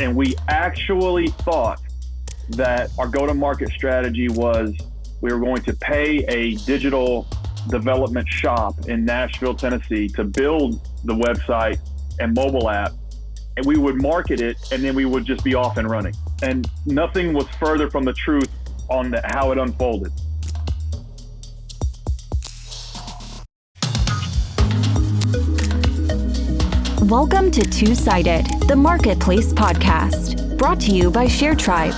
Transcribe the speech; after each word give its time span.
And 0.00 0.14
we 0.14 0.36
actually 0.48 1.28
thought 1.28 1.80
that 2.50 2.90
our 2.98 3.08
go 3.08 3.26
to 3.26 3.34
market 3.34 3.68
strategy 3.70 4.28
was 4.28 4.74
we 5.20 5.32
were 5.32 5.40
going 5.40 5.62
to 5.62 5.72
pay 5.74 6.24
a 6.28 6.54
digital 6.64 7.26
development 7.68 8.28
shop 8.28 8.88
in 8.88 9.04
Nashville, 9.04 9.54
Tennessee 9.54 10.08
to 10.10 10.24
build 10.24 10.86
the 11.04 11.14
website 11.14 11.78
and 12.20 12.34
mobile 12.34 12.70
app. 12.70 12.92
And 13.56 13.66
we 13.66 13.76
would 13.76 14.00
market 14.00 14.40
it 14.40 14.56
and 14.72 14.82
then 14.82 14.94
we 14.94 15.04
would 15.04 15.24
just 15.24 15.42
be 15.42 15.54
off 15.54 15.76
and 15.76 15.90
running. 15.90 16.14
And 16.42 16.68
nothing 16.86 17.34
was 17.34 17.46
further 17.58 17.90
from 17.90 18.04
the 18.04 18.12
truth 18.12 18.48
on 18.88 19.10
the, 19.10 19.20
how 19.32 19.50
it 19.50 19.58
unfolded. 19.58 20.12
Welcome 27.08 27.50
to 27.52 27.62
Two 27.62 27.94
Sided, 27.94 28.44
the 28.68 28.76
Marketplace 28.76 29.54
Podcast, 29.54 30.58
brought 30.58 30.78
to 30.80 30.90
you 30.90 31.10
by 31.10 31.24
ShareTribe. 31.24 31.94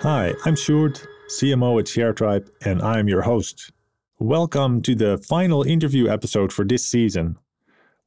Hi, 0.00 0.32
I'm 0.46 0.54
Sjoerd, 0.54 1.06
CMO 1.28 1.78
at 1.78 1.84
ShareTribe, 1.84 2.48
and 2.64 2.80
I'm 2.80 3.06
your 3.06 3.20
host. 3.20 3.70
Welcome 4.18 4.80
to 4.80 4.94
the 4.94 5.18
final 5.18 5.62
interview 5.62 6.08
episode 6.08 6.54
for 6.54 6.64
this 6.64 6.86
season. 6.86 7.36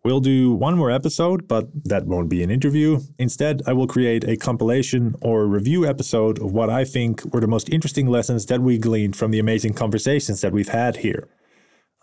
We'll 0.04 0.22
do 0.22 0.54
one 0.54 0.76
more 0.76 0.90
episode, 0.90 1.48
but 1.48 1.68
that 1.84 2.08
won't 2.08 2.30
be 2.30 2.42
an 2.42 2.50
interview. 2.50 3.02
Instead, 3.20 3.62
I 3.68 3.74
will 3.74 3.86
create 3.86 4.24
a 4.24 4.38
compilation 4.38 5.14
or 5.22 5.46
review 5.46 5.86
episode 5.86 6.42
of 6.42 6.52
what 6.52 6.72
I 6.72 6.84
think 6.84 7.32
were 7.32 7.42
the 7.42 7.48
most 7.48 7.70
interesting 7.70 8.08
lessons 8.08 8.48
that 8.48 8.62
we 8.62 8.80
gleaned 8.80 9.16
from 9.16 9.30
the 9.30 9.40
amazing 9.40 9.76
conversations 9.76 10.42
that 10.42 10.52
we've 10.52 10.70
had 10.70 10.98
here. 10.98 11.28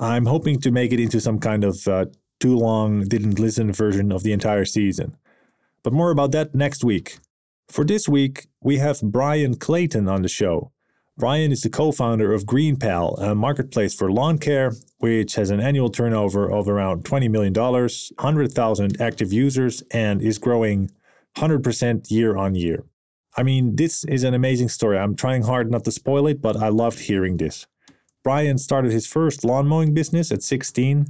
I'm 0.02 0.26
hoping 0.26 0.58
to 0.62 0.72
make 0.72 0.92
it 0.92 0.98
into 0.98 1.20
some 1.20 1.38
kind 1.38 1.62
of 1.62 1.86
uh, 1.86 2.06
too 2.40 2.56
long, 2.56 3.02
didn't 3.02 3.38
listen 3.38 3.72
version 3.72 4.10
of 4.10 4.24
the 4.24 4.32
entire 4.32 4.64
season. 4.64 5.16
But 5.84 5.92
more 5.92 6.10
about 6.10 6.32
that 6.32 6.56
next 6.56 6.82
week. 6.82 7.18
For 7.68 7.84
this 7.84 8.08
week, 8.08 8.48
we 8.60 8.78
have 8.78 9.00
Bryan 9.00 9.54
Clayton 9.54 10.08
on 10.08 10.22
the 10.22 10.28
show. 10.28 10.72
Bryan 11.16 11.52
is 11.52 11.60
the 11.60 11.70
co 11.70 11.92
founder 11.92 12.32
of 12.32 12.46
GreenPal, 12.46 13.22
a 13.22 13.36
marketplace 13.36 13.94
for 13.94 14.10
lawn 14.10 14.38
care, 14.38 14.72
which 14.98 15.36
has 15.36 15.50
an 15.50 15.60
annual 15.60 15.88
turnover 15.88 16.50
of 16.50 16.68
around 16.68 17.04
$20 17.04 17.30
million, 17.30 17.54
100,000 17.54 19.00
active 19.00 19.32
users, 19.32 19.84
and 19.92 20.20
is 20.20 20.38
growing 20.38 20.90
100% 21.36 22.10
year 22.10 22.36
on 22.36 22.56
year. 22.56 22.82
I 23.36 23.44
mean, 23.44 23.76
this 23.76 24.02
is 24.06 24.24
an 24.24 24.34
amazing 24.34 24.68
story. 24.68 24.98
I'm 24.98 25.14
trying 25.14 25.42
hard 25.42 25.70
not 25.70 25.84
to 25.84 25.92
spoil 25.92 26.26
it, 26.26 26.42
but 26.42 26.56
I 26.56 26.70
loved 26.70 26.98
hearing 26.98 27.36
this. 27.36 27.68
Bryan 28.24 28.58
started 28.58 28.92
his 28.92 29.06
first 29.06 29.44
lawn 29.44 29.66
mowing 29.66 29.94
business 29.94 30.30
at 30.30 30.42
16. 30.42 31.06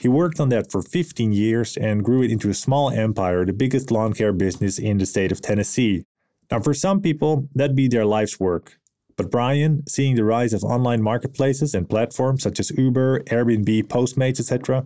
He 0.00 0.08
worked 0.08 0.38
on 0.38 0.48
that 0.50 0.70
for 0.70 0.82
15 0.82 1.32
years 1.32 1.76
and 1.76 2.04
grew 2.04 2.22
it 2.22 2.30
into 2.30 2.50
a 2.50 2.54
small 2.54 2.90
empire, 2.90 3.44
the 3.44 3.52
biggest 3.52 3.90
lawn 3.90 4.12
care 4.12 4.32
business 4.32 4.78
in 4.78 4.98
the 4.98 5.06
state 5.06 5.32
of 5.32 5.40
Tennessee. 5.40 6.04
Now, 6.50 6.60
for 6.60 6.74
some 6.74 7.00
people, 7.00 7.48
that'd 7.54 7.76
be 7.76 7.88
their 7.88 8.04
life's 8.04 8.38
work. 8.38 8.78
But 9.16 9.30
Bryan, 9.30 9.82
seeing 9.88 10.16
the 10.16 10.24
rise 10.24 10.52
of 10.52 10.64
online 10.64 11.02
marketplaces 11.02 11.74
and 11.74 11.88
platforms 11.88 12.42
such 12.42 12.58
as 12.60 12.70
Uber, 12.70 13.20
Airbnb, 13.24 13.84
Postmates, 13.84 14.40
etc., 14.40 14.84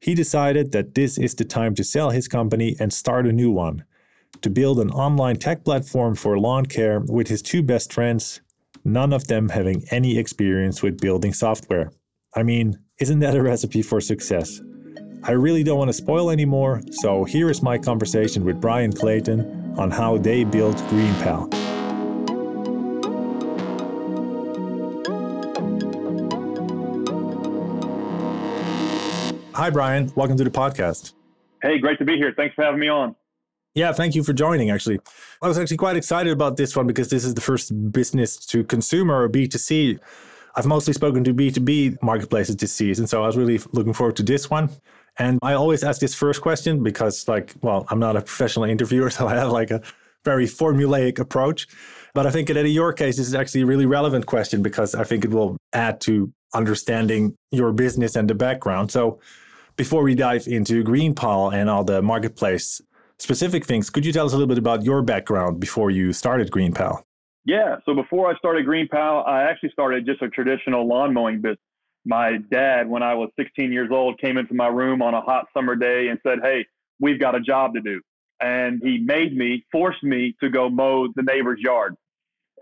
he 0.00 0.14
decided 0.14 0.72
that 0.72 0.94
this 0.94 1.18
is 1.18 1.34
the 1.34 1.44
time 1.44 1.74
to 1.74 1.84
sell 1.84 2.10
his 2.10 2.28
company 2.28 2.76
and 2.80 2.92
start 2.92 3.26
a 3.26 3.32
new 3.32 3.50
one. 3.50 3.84
To 4.42 4.50
build 4.50 4.80
an 4.80 4.90
online 4.90 5.36
tech 5.36 5.64
platform 5.64 6.14
for 6.14 6.38
lawn 6.38 6.66
care 6.66 7.00
with 7.00 7.28
his 7.28 7.42
two 7.42 7.62
best 7.62 7.92
friends, 7.92 8.40
none 8.84 9.12
of 9.12 9.26
them 9.26 9.48
having 9.48 9.84
any 9.90 10.18
experience 10.18 10.82
with 10.82 11.00
building 11.00 11.32
software. 11.32 11.92
I 12.34 12.42
mean, 12.42 12.78
isn't 13.00 13.18
that 13.20 13.34
a 13.34 13.42
recipe 13.42 13.82
for 13.82 14.00
success? 14.00 14.60
I 15.22 15.32
really 15.32 15.62
don't 15.62 15.78
want 15.78 15.88
to 15.88 15.94
spoil 15.94 16.30
anymore, 16.30 16.80
so 16.90 17.24
here 17.24 17.50
is 17.50 17.62
my 17.62 17.76
conversation 17.76 18.44
with 18.44 18.60
Bryan 18.60 18.92
Clayton 18.92 19.74
on 19.78 19.90
how 19.90 20.16
they 20.16 20.44
built 20.44 20.76
GreenPal. 20.88 21.52
Hi, 29.54 29.68
Bryan. 29.68 30.10
Welcome 30.14 30.38
to 30.38 30.44
the 30.44 30.50
podcast. 30.50 31.12
Hey, 31.62 31.78
great 31.78 31.98
to 31.98 32.06
be 32.06 32.16
here. 32.16 32.32
Thanks 32.34 32.54
for 32.54 32.64
having 32.64 32.80
me 32.80 32.88
on. 32.88 33.14
Yeah, 33.74 33.92
thank 33.92 34.16
you 34.16 34.24
for 34.24 34.32
joining. 34.32 34.70
Actually, 34.70 34.98
I 35.40 35.46
was 35.46 35.56
actually 35.56 35.76
quite 35.76 35.96
excited 35.96 36.32
about 36.32 36.56
this 36.56 36.74
one 36.74 36.86
because 36.86 37.08
this 37.08 37.24
is 37.24 37.34
the 37.34 37.40
first 37.40 37.92
business 37.92 38.36
to 38.46 38.64
consumer 38.64 39.22
or 39.22 39.28
B2C. 39.28 40.00
I've 40.56 40.66
mostly 40.66 40.92
spoken 40.92 41.22
to 41.24 41.32
B2B 41.32 42.02
marketplaces 42.02 42.56
this 42.56 42.72
season, 42.72 43.06
so 43.06 43.22
I 43.22 43.26
was 43.26 43.36
really 43.36 43.60
looking 43.72 43.92
forward 43.92 44.16
to 44.16 44.24
this 44.24 44.50
one. 44.50 44.70
And 45.18 45.38
I 45.42 45.52
always 45.52 45.84
ask 45.84 46.00
this 46.00 46.14
first 46.14 46.40
question 46.40 46.82
because, 46.82 47.28
like, 47.28 47.54
well, 47.62 47.86
I'm 47.90 48.00
not 48.00 48.16
a 48.16 48.22
professional 48.22 48.64
interviewer, 48.64 49.10
so 49.16 49.28
I 49.28 49.36
have 49.36 49.52
like 49.52 49.70
a 49.70 49.82
very 50.24 50.46
formulaic 50.46 51.20
approach. 51.20 51.68
But 52.12 52.26
I 52.26 52.32
think 52.32 52.48
that 52.48 52.56
in 52.56 52.66
your 52.66 52.92
case, 52.92 53.18
this 53.18 53.28
is 53.28 53.36
actually 53.36 53.60
a 53.60 53.66
really 53.66 53.86
relevant 53.86 54.26
question 54.26 54.62
because 54.62 54.96
I 54.96 55.04
think 55.04 55.24
it 55.24 55.30
will 55.30 55.56
add 55.72 56.00
to 56.02 56.32
understanding 56.54 57.36
your 57.52 57.72
business 57.72 58.16
and 58.16 58.28
the 58.28 58.34
background. 58.34 58.90
So, 58.90 59.20
before 59.76 60.02
we 60.02 60.16
dive 60.16 60.48
into 60.48 60.82
GreenPal 60.82 61.54
and 61.54 61.70
all 61.70 61.84
the 61.84 62.02
marketplace 62.02 62.82
specific 63.20 63.64
things. 63.64 63.90
Could 63.90 64.04
you 64.06 64.12
tell 64.12 64.26
us 64.26 64.32
a 64.32 64.36
little 64.36 64.48
bit 64.48 64.58
about 64.58 64.82
your 64.82 65.02
background 65.02 65.60
before 65.60 65.90
you 65.90 66.12
started 66.12 66.50
GreenPal? 66.50 67.02
Yeah. 67.44 67.76
So 67.84 67.94
before 67.94 68.30
I 68.30 68.36
started 68.36 68.66
GreenPal, 68.66 69.26
I 69.26 69.42
actually 69.42 69.70
started 69.70 70.06
just 70.06 70.22
a 70.22 70.28
traditional 70.28 70.86
lawn 70.86 71.12
mowing 71.12 71.40
business. 71.40 71.58
My 72.04 72.38
dad, 72.50 72.88
when 72.88 73.02
I 73.02 73.14
was 73.14 73.30
16 73.38 73.72
years 73.72 73.90
old, 73.90 74.18
came 74.18 74.38
into 74.38 74.54
my 74.54 74.68
room 74.68 75.02
on 75.02 75.14
a 75.14 75.20
hot 75.20 75.46
summer 75.54 75.76
day 75.76 76.08
and 76.08 76.18
said, 76.22 76.38
Hey, 76.42 76.66
we've 76.98 77.20
got 77.20 77.34
a 77.34 77.40
job 77.40 77.74
to 77.74 77.80
do. 77.80 78.00
And 78.40 78.80
he 78.82 78.98
made 78.98 79.36
me, 79.36 79.66
forced 79.70 80.02
me 80.02 80.34
to 80.40 80.48
go 80.48 80.70
mow 80.70 81.08
the 81.14 81.22
neighbor's 81.22 81.60
yard. 81.60 81.94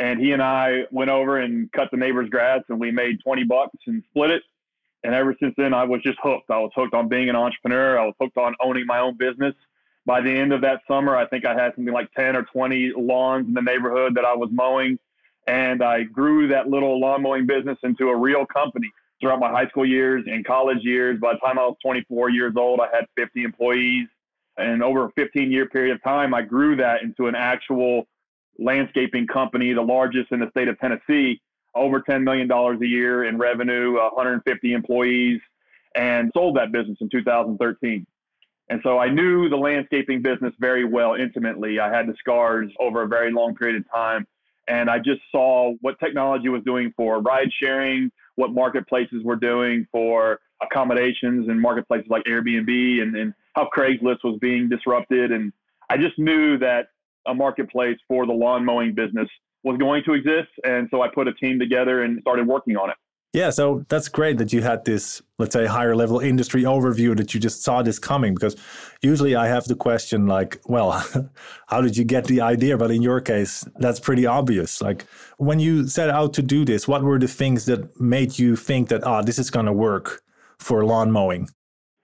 And 0.01 0.21
he 0.21 0.33
and 0.33 0.43
I 0.43 0.85
went 0.91 1.11
over 1.11 1.39
and 1.39 1.71
cut 1.73 1.91
the 1.93 1.97
neighbor's 1.97 2.29
grass 2.31 2.63
and 2.69 2.81
we 2.81 2.91
made 2.91 3.19
20 3.23 3.45
bucks 3.45 3.77
and 3.87 4.03
split 4.11 4.31
it. 4.31 4.43
And 5.05 5.15
ever 5.15 5.37
since 5.41 5.55
then, 5.57 5.73
I 5.73 5.85
was 5.85 6.03
just 6.03 6.19
hooked. 6.21 6.51
I 6.51 6.59
was 6.59 6.73
hooked 6.75 6.95
on 6.95 7.09
being 7.09 7.29
an 7.29 7.37
entrepreneur. 7.37 7.99
I 7.99 8.07
was 8.07 8.15
hooked 8.21 8.37
on 8.37 8.55
owning 8.61 8.87
my 8.87 8.99
own 8.99 9.17
business 9.17 9.55
by 10.09 10.23
the 10.23 10.33
end 10.33 10.55
of 10.55 10.63
that 10.63 10.81
summer, 10.89 11.15
I 11.15 11.27
think 11.27 11.45
I 11.45 11.53
had 11.53 11.75
something 11.77 11.93
like 11.93 12.11
10 12.15 12.35
or 12.35 12.43
20 12.45 12.95
lawns 12.97 13.47
in 13.47 13.53
the 13.53 13.61
neighborhood 13.61 14.15
that 14.15 14.25
I 14.25 14.35
was 14.35 14.49
mowing. 14.51 14.99
And 15.47 15.83
I 15.83 16.05
grew 16.05 16.49
that 16.49 16.67
little 16.67 16.99
lawn 16.99 17.23
mowing 17.23 17.47
business 17.47 17.77
into 17.83 18.09
a 18.09 18.17
real 18.17 18.47
company 18.47 18.91
throughout 19.21 19.39
my 19.39 19.51
high 19.51 19.69
school 19.69 19.85
years 19.85 20.25
and 20.27 20.47
college 20.47 20.79
years. 20.81 21.21
By 21.21 21.35
the 21.35 21.41
time 21.41 21.59
I 21.59 21.67
was 21.67 21.77
24 21.83 22.31
years 22.31 22.55
old, 22.57 22.81
I 22.81 22.87
had 22.91 23.05
50 23.19 23.43
employees. 23.43 24.09
And 24.57 24.83
over 24.83 25.05
a 25.05 25.13
15 25.13 25.53
year 25.53 25.69
period 25.69 25.95
of 25.95 26.03
time, 26.03 26.33
I 26.33 26.41
grew 26.41 26.75
that 26.77 27.03
into 27.03 27.27
an 27.27 27.35
actual 27.35 28.07
landscaping 28.59 29.27
company, 29.27 29.75
the 29.75 29.83
largest 29.83 30.33
in 30.33 30.41
the 30.41 30.49
state 30.53 30.69
of 30.69 30.79
Tennessee, 30.79 31.39
over 31.75 32.01
$10 32.01 32.23
million 32.23 32.51
a 32.51 32.87
year 32.87 33.25
in 33.25 33.37
revenue, 33.37 33.97
150 33.97 34.73
employees, 34.73 35.43
and 35.95 36.31
sold 36.35 36.57
that 36.57 36.73
business 36.73 36.97
in 37.03 37.11
2013. 37.11 38.07
And 38.71 38.81
so 38.83 38.99
I 38.99 39.09
knew 39.09 39.49
the 39.49 39.57
landscaping 39.57 40.23
business 40.23 40.53
very 40.59 40.85
well 40.85 41.15
intimately. 41.15 41.81
I 41.81 41.95
had 41.95 42.07
the 42.07 42.15
scars 42.19 42.71
over 42.79 43.03
a 43.03 43.09
very 43.09 43.33
long 43.33 43.55
period 43.55 43.77
of 43.77 43.91
time. 43.91 44.27
And 44.69 44.91
I 44.91 44.99
just 44.99 45.23
saw 45.33 45.73
what 45.81 45.99
technology 45.99 46.51
was 46.51 46.63
doing 46.65 46.93
for 46.95 47.21
ride 47.21 47.49
sharing, 47.63 48.11
what 48.37 48.53
marketplaces 48.53 49.25
were 49.25 49.37
doing 49.37 49.87
for 49.91 50.41
accommodations 50.63 51.49
and 51.49 51.61
marketplaces 51.61 52.09
like 52.11 52.25
Airbnb 52.25 53.03
and, 53.03 53.17
and 53.17 53.33
how 53.55 53.69
Craigslist 53.75 54.19
was 54.25 54.39
being 54.41 54.69
disrupted. 54.69 55.33
And 55.33 55.53
I 55.89 55.97
just 55.97 56.19
knew 56.19 56.59
that 56.59 56.89
a 57.27 57.35
marketplace 57.35 57.97
for 58.07 58.27
the 58.27 58.33
lawn 58.33 58.65
mowing 58.65 58.95
business 58.95 59.29
was 59.65 59.79
going 59.79 60.05
to 60.05 60.13
exist. 60.13 60.51
And 60.65 60.89
so 60.91 61.01
I 61.01 61.09
put 61.09 61.27
a 61.27 61.33
team 61.35 61.59
together 61.59 62.03
and 62.03 62.21
started 62.21 62.47
working 62.47 62.77
on 62.77 62.91
it. 62.91 62.97
Yeah, 63.35 63.51
so 63.51 63.85
that's 63.91 64.09
great 64.09 64.39
that 64.39 64.55
you 64.55 64.63
had 64.63 64.87
this, 64.87 65.21
let's 65.39 65.53
say, 65.53 65.67
higher 65.67 65.95
level 65.95 66.19
industry 66.19 66.63
overview 66.63 67.15
that 67.19 67.35
you 67.35 67.41
just 67.41 67.63
saw 67.63 67.83
this 67.83 67.99
coming. 67.99 68.33
Because 68.33 68.57
usually 69.03 69.37
I 69.37 69.49
have 69.49 69.65
the 69.65 69.75
question 69.75 70.27
like, 70.27 70.61
well, 70.65 71.05
how 71.67 71.83
did 71.83 71.97
you 71.97 72.05
get 72.05 72.25
the 72.25 72.41
idea? 72.41 72.79
But 72.79 72.91
in 72.91 73.03
your 73.03 73.21
case, 73.21 73.65
that's 73.77 74.01
pretty 74.01 74.25
obvious. 74.25 74.81
Like 74.81 75.05
when 75.37 75.61
you 75.61 75.87
set 75.89 76.09
out 76.09 76.33
to 76.35 76.43
do 76.43 76.65
this, 76.65 76.89
what 76.89 77.03
were 77.03 77.19
the 77.19 77.29
things 77.29 77.67
that 77.67 78.01
made 78.01 78.39
you 78.39 78.57
think 78.57 78.89
that, 78.89 79.05
ah, 79.05 79.21
this 79.21 79.39
is 79.39 79.51
going 79.51 79.67
to 79.67 79.75
work 79.75 80.23
for 80.59 80.85
lawn 80.87 81.11
mowing? 81.11 81.49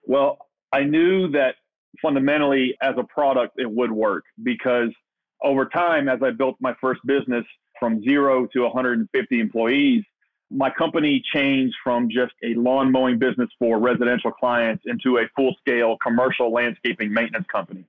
Well, 0.06 0.36
I 0.72 0.82
knew 0.84 1.30
that 1.30 1.54
fundamentally 2.02 2.76
as 2.82 2.96
a 2.98 3.04
product, 3.04 3.54
it 3.56 3.70
would 3.70 3.90
work 3.90 4.24
because 4.42 4.90
over 5.42 5.64
time, 5.66 6.08
as 6.08 6.20
I 6.22 6.32
built 6.32 6.56
my 6.60 6.74
first 6.82 7.00
business 7.06 7.44
from 7.80 8.02
zero 8.02 8.46
to 8.52 8.60
150 8.62 9.40
employees, 9.40 10.04
my 10.54 10.70
company 10.70 11.22
changed 11.34 11.74
from 11.82 12.08
just 12.08 12.32
a 12.42 12.54
lawn 12.54 12.92
mowing 12.92 13.18
business 13.18 13.48
for 13.58 13.78
residential 13.78 14.30
clients 14.30 14.84
into 14.86 15.18
a 15.18 15.22
full 15.36 15.54
scale 15.60 15.96
commercial 16.02 16.52
landscaping 16.52 17.12
maintenance 17.12 17.46
company. 17.50 17.84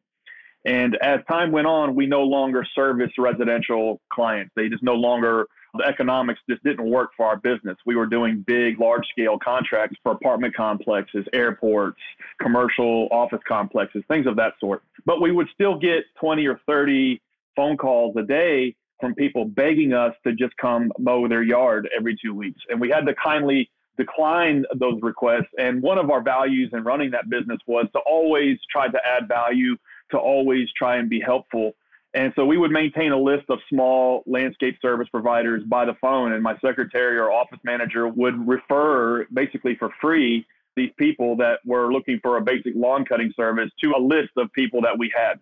And 0.66 0.98
as 1.02 1.20
time 1.30 1.52
went 1.52 1.68
on, 1.68 1.94
we 1.94 2.08
no 2.08 2.24
longer 2.24 2.66
service 2.74 3.12
residential 3.20 4.02
clients. 4.12 4.52
They 4.56 4.68
just 4.68 4.82
no 4.82 4.96
longer 4.96 5.46
the 5.78 5.84
economics 5.86 6.40
just 6.50 6.64
didn't 6.64 6.90
work 6.90 7.12
for 7.18 7.26
our 7.26 7.38
business. 7.38 7.78
We 7.86 7.96
were 7.96 8.06
doing 8.06 8.44
big, 8.48 8.80
large 8.80 9.06
scale 9.12 9.38
contracts 9.38 9.98
for 10.02 10.14
apartment 10.14 10.56
complexes, 10.56 11.26
airports, 11.34 12.00
commercial 12.42 13.08
office 13.12 13.42
complexes, 13.48 14.04
things 14.08 14.26
of 14.26 14.38
that 14.38 14.54
sort. 14.60 14.84
But 15.06 15.22
we 15.22 15.32
would 15.32 15.48
still 15.54 15.78
get 15.78 16.06
20 16.20 16.48
or 16.48 16.60
30 16.66 17.22
phone 17.56 17.78
calls 17.78 18.16
a 18.16 18.24
day 18.24 18.76
from 19.00 19.16
people 19.16 19.46
begging 19.46 19.94
us 19.94 20.14
to 20.26 20.34
just 20.34 20.56
come 20.58 20.92
mow 21.00 21.28
their 21.28 21.44
yard 21.44 21.90
every 21.98 22.18
two 22.24 22.34
weeks. 22.34 22.62
And 22.70 22.80
we 22.80 22.90
had 22.90 23.06
to 23.06 23.14
kindly 23.16 23.70
decline 23.98 24.66
those 24.76 25.00
requests. 25.02 25.50
And 25.58 25.82
one 25.82 25.98
of 25.98 26.10
our 26.10 26.22
values 26.22 26.70
in 26.74 26.84
running 26.84 27.12
that 27.12 27.30
business 27.30 27.60
was 27.68 27.88
to 27.94 28.00
always 28.00 28.58
try 28.72 28.88
to 28.88 29.00
add 29.06 29.28
value, 29.28 29.76
to 30.12 30.18
always 30.18 30.68
try 30.78 30.98
and 30.98 31.10
be 31.10 31.20
helpful. 31.20 31.74
And 32.14 32.32
so 32.36 32.46
we 32.46 32.58
would 32.58 32.72
maintain 32.72 33.12
a 33.12 33.20
list 33.20 33.44
of 33.50 33.60
small 33.70 34.24
landscape 34.26 34.78
service 34.82 35.08
providers 35.10 35.64
by 35.68 35.84
the 35.84 35.96
phone, 36.00 36.32
and 36.32 36.42
my 36.42 36.58
secretary 36.60 37.18
or 37.18 37.32
office 37.32 37.60
manager 37.66 38.08
would 38.08 38.48
refer 38.48 39.26
basically 39.34 39.76
for 39.76 39.90
free 40.00 40.46
these 40.78 40.92
people 40.98 41.36
that 41.38 41.60
were 41.66 41.92
looking 41.92 42.20
for 42.22 42.38
a 42.38 42.42
basic 42.42 42.74
lawn 42.76 43.06
cutting 43.06 43.34
service 43.36 43.70
to 43.84 43.94
a 43.98 44.00
list 44.00 44.32
of 44.38 44.52
people 44.54 44.82
that 44.82 44.98
we 44.98 45.12
had. 45.16 45.40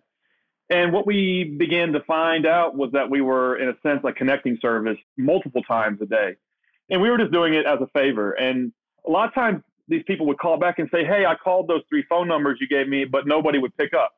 And 0.70 0.92
what 0.92 1.06
we 1.06 1.56
began 1.58 1.92
to 1.92 2.00
find 2.00 2.46
out 2.46 2.74
was 2.74 2.90
that 2.92 3.10
we 3.10 3.20
were, 3.20 3.56
in 3.56 3.68
a 3.68 3.74
sense, 3.82 4.00
a 4.04 4.12
connecting 4.12 4.58
service 4.62 4.96
multiple 5.18 5.62
times 5.62 6.00
a 6.00 6.06
day. 6.06 6.36
And 6.90 7.02
we 7.02 7.10
were 7.10 7.18
just 7.18 7.32
doing 7.32 7.54
it 7.54 7.66
as 7.66 7.80
a 7.80 7.86
favor. 7.88 8.32
And 8.32 8.72
a 9.06 9.10
lot 9.10 9.28
of 9.28 9.34
times 9.34 9.62
these 9.88 10.02
people 10.06 10.26
would 10.26 10.38
call 10.38 10.58
back 10.58 10.78
and 10.78 10.88
say, 10.92 11.04
Hey, 11.04 11.26
I 11.26 11.34
called 11.34 11.68
those 11.68 11.82
three 11.88 12.04
phone 12.08 12.28
numbers 12.28 12.58
you 12.60 12.68
gave 12.68 12.88
me, 12.88 13.04
but 13.04 13.26
nobody 13.26 13.58
would 13.58 13.76
pick 13.76 13.92
up. 13.92 14.12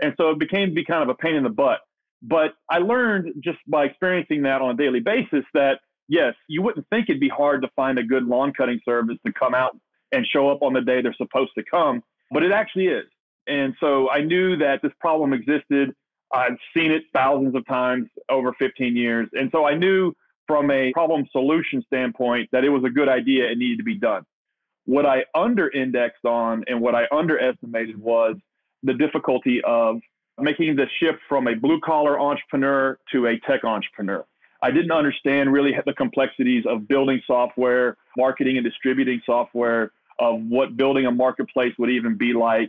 And 0.00 0.14
so 0.16 0.30
it 0.30 0.38
became 0.38 0.68
to 0.68 0.74
be 0.74 0.84
kind 0.84 1.02
of 1.02 1.08
a 1.08 1.14
pain 1.14 1.34
in 1.34 1.42
the 1.42 1.50
butt. 1.50 1.80
But 2.22 2.54
I 2.70 2.78
learned 2.78 3.34
just 3.42 3.58
by 3.66 3.84
experiencing 3.84 4.42
that 4.42 4.60
on 4.62 4.70
a 4.70 4.76
daily 4.76 5.00
basis 5.00 5.44
that 5.54 5.80
yes, 6.08 6.34
you 6.48 6.62
wouldn't 6.62 6.86
think 6.88 7.08
it'd 7.08 7.20
be 7.20 7.28
hard 7.28 7.62
to 7.62 7.68
find 7.76 7.98
a 7.98 8.02
good 8.02 8.24
lawn 8.24 8.52
cutting 8.52 8.80
service 8.84 9.18
to 9.26 9.32
come 9.32 9.54
out 9.54 9.76
and 10.12 10.26
show 10.26 10.48
up 10.48 10.62
on 10.62 10.72
the 10.72 10.80
day 10.80 11.02
they're 11.02 11.14
supposed 11.14 11.52
to 11.56 11.64
come, 11.70 12.02
but 12.30 12.42
it 12.42 12.50
actually 12.50 12.86
is. 12.86 13.04
And 13.48 13.74
so 13.80 14.10
I 14.10 14.20
knew 14.20 14.56
that 14.58 14.82
this 14.82 14.92
problem 15.00 15.32
existed. 15.32 15.94
I've 16.32 16.58
seen 16.76 16.92
it 16.92 17.04
thousands 17.14 17.54
of 17.54 17.66
times 17.66 18.08
over 18.28 18.52
15 18.58 18.96
years. 18.96 19.28
And 19.32 19.50
so 19.50 19.66
I 19.66 19.74
knew 19.74 20.12
from 20.46 20.70
a 20.70 20.92
problem 20.92 21.26
solution 21.32 21.82
standpoint 21.86 22.50
that 22.52 22.64
it 22.64 22.68
was 22.68 22.84
a 22.84 22.90
good 22.90 23.08
idea. 23.08 23.50
It 23.50 23.58
needed 23.58 23.78
to 23.78 23.84
be 23.84 23.94
done. 23.94 24.24
What 24.84 25.06
I 25.06 25.24
under 25.34 25.68
indexed 25.68 26.24
on 26.24 26.64
and 26.66 26.80
what 26.80 26.94
I 26.94 27.06
underestimated 27.12 27.98
was 27.98 28.36
the 28.82 28.94
difficulty 28.94 29.60
of 29.64 30.00
making 30.38 30.76
the 30.76 30.86
shift 31.00 31.18
from 31.28 31.48
a 31.48 31.54
blue 31.54 31.80
collar 31.80 32.18
entrepreneur 32.18 32.98
to 33.12 33.26
a 33.26 33.38
tech 33.40 33.64
entrepreneur. 33.64 34.24
I 34.62 34.70
didn't 34.70 34.92
understand 34.92 35.52
really 35.52 35.72
the 35.86 35.92
complexities 35.92 36.64
of 36.66 36.88
building 36.88 37.20
software, 37.26 37.96
marketing 38.16 38.56
and 38.56 38.64
distributing 38.64 39.20
software, 39.24 39.92
of 40.18 40.40
what 40.42 40.76
building 40.76 41.06
a 41.06 41.12
marketplace 41.12 41.74
would 41.78 41.90
even 41.90 42.16
be 42.16 42.32
like. 42.32 42.68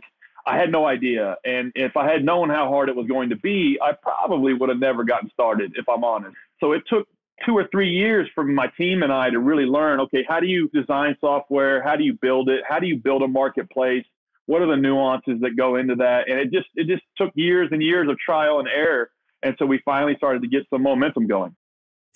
I 0.50 0.58
had 0.58 0.72
no 0.72 0.84
idea. 0.86 1.36
And 1.44 1.70
if 1.76 1.96
I 1.96 2.10
had 2.10 2.24
known 2.24 2.50
how 2.50 2.68
hard 2.68 2.88
it 2.88 2.96
was 2.96 3.06
going 3.06 3.28
to 3.30 3.36
be, 3.36 3.78
I 3.80 3.92
probably 3.92 4.52
would 4.52 4.68
have 4.68 4.80
never 4.80 5.04
gotten 5.04 5.30
started, 5.30 5.74
if 5.76 5.88
I'm 5.88 6.02
honest. 6.02 6.34
So 6.58 6.72
it 6.72 6.82
took 6.88 7.06
two 7.46 7.56
or 7.56 7.68
three 7.70 7.90
years 7.90 8.28
for 8.34 8.42
my 8.42 8.66
team 8.76 9.02
and 9.02 9.12
I 9.12 9.30
to 9.30 9.38
really 9.38 9.64
learn 9.64 10.00
okay, 10.00 10.24
how 10.28 10.40
do 10.40 10.46
you 10.46 10.68
design 10.74 11.16
software? 11.20 11.82
How 11.82 11.96
do 11.96 12.04
you 12.04 12.14
build 12.20 12.48
it? 12.48 12.62
How 12.68 12.80
do 12.80 12.86
you 12.86 12.96
build 12.96 13.22
a 13.22 13.28
marketplace? 13.28 14.04
What 14.46 14.60
are 14.60 14.66
the 14.66 14.76
nuances 14.76 15.40
that 15.42 15.56
go 15.56 15.76
into 15.76 15.94
that? 15.96 16.28
And 16.28 16.40
it 16.40 16.50
just 16.50 16.66
it 16.74 16.88
just 16.88 17.02
took 17.16 17.30
years 17.36 17.68
and 17.70 17.80
years 17.80 18.08
of 18.08 18.18
trial 18.18 18.58
and 18.58 18.68
error. 18.68 19.10
And 19.42 19.54
so 19.58 19.66
we 19.66 19.80
finally 19.84 20.16
started 20.16 20.42
to 20.42 20.48
get 20.48 20.66
some 20.68 20.82
momentum 20.82 21.28
going. 21.28 21.54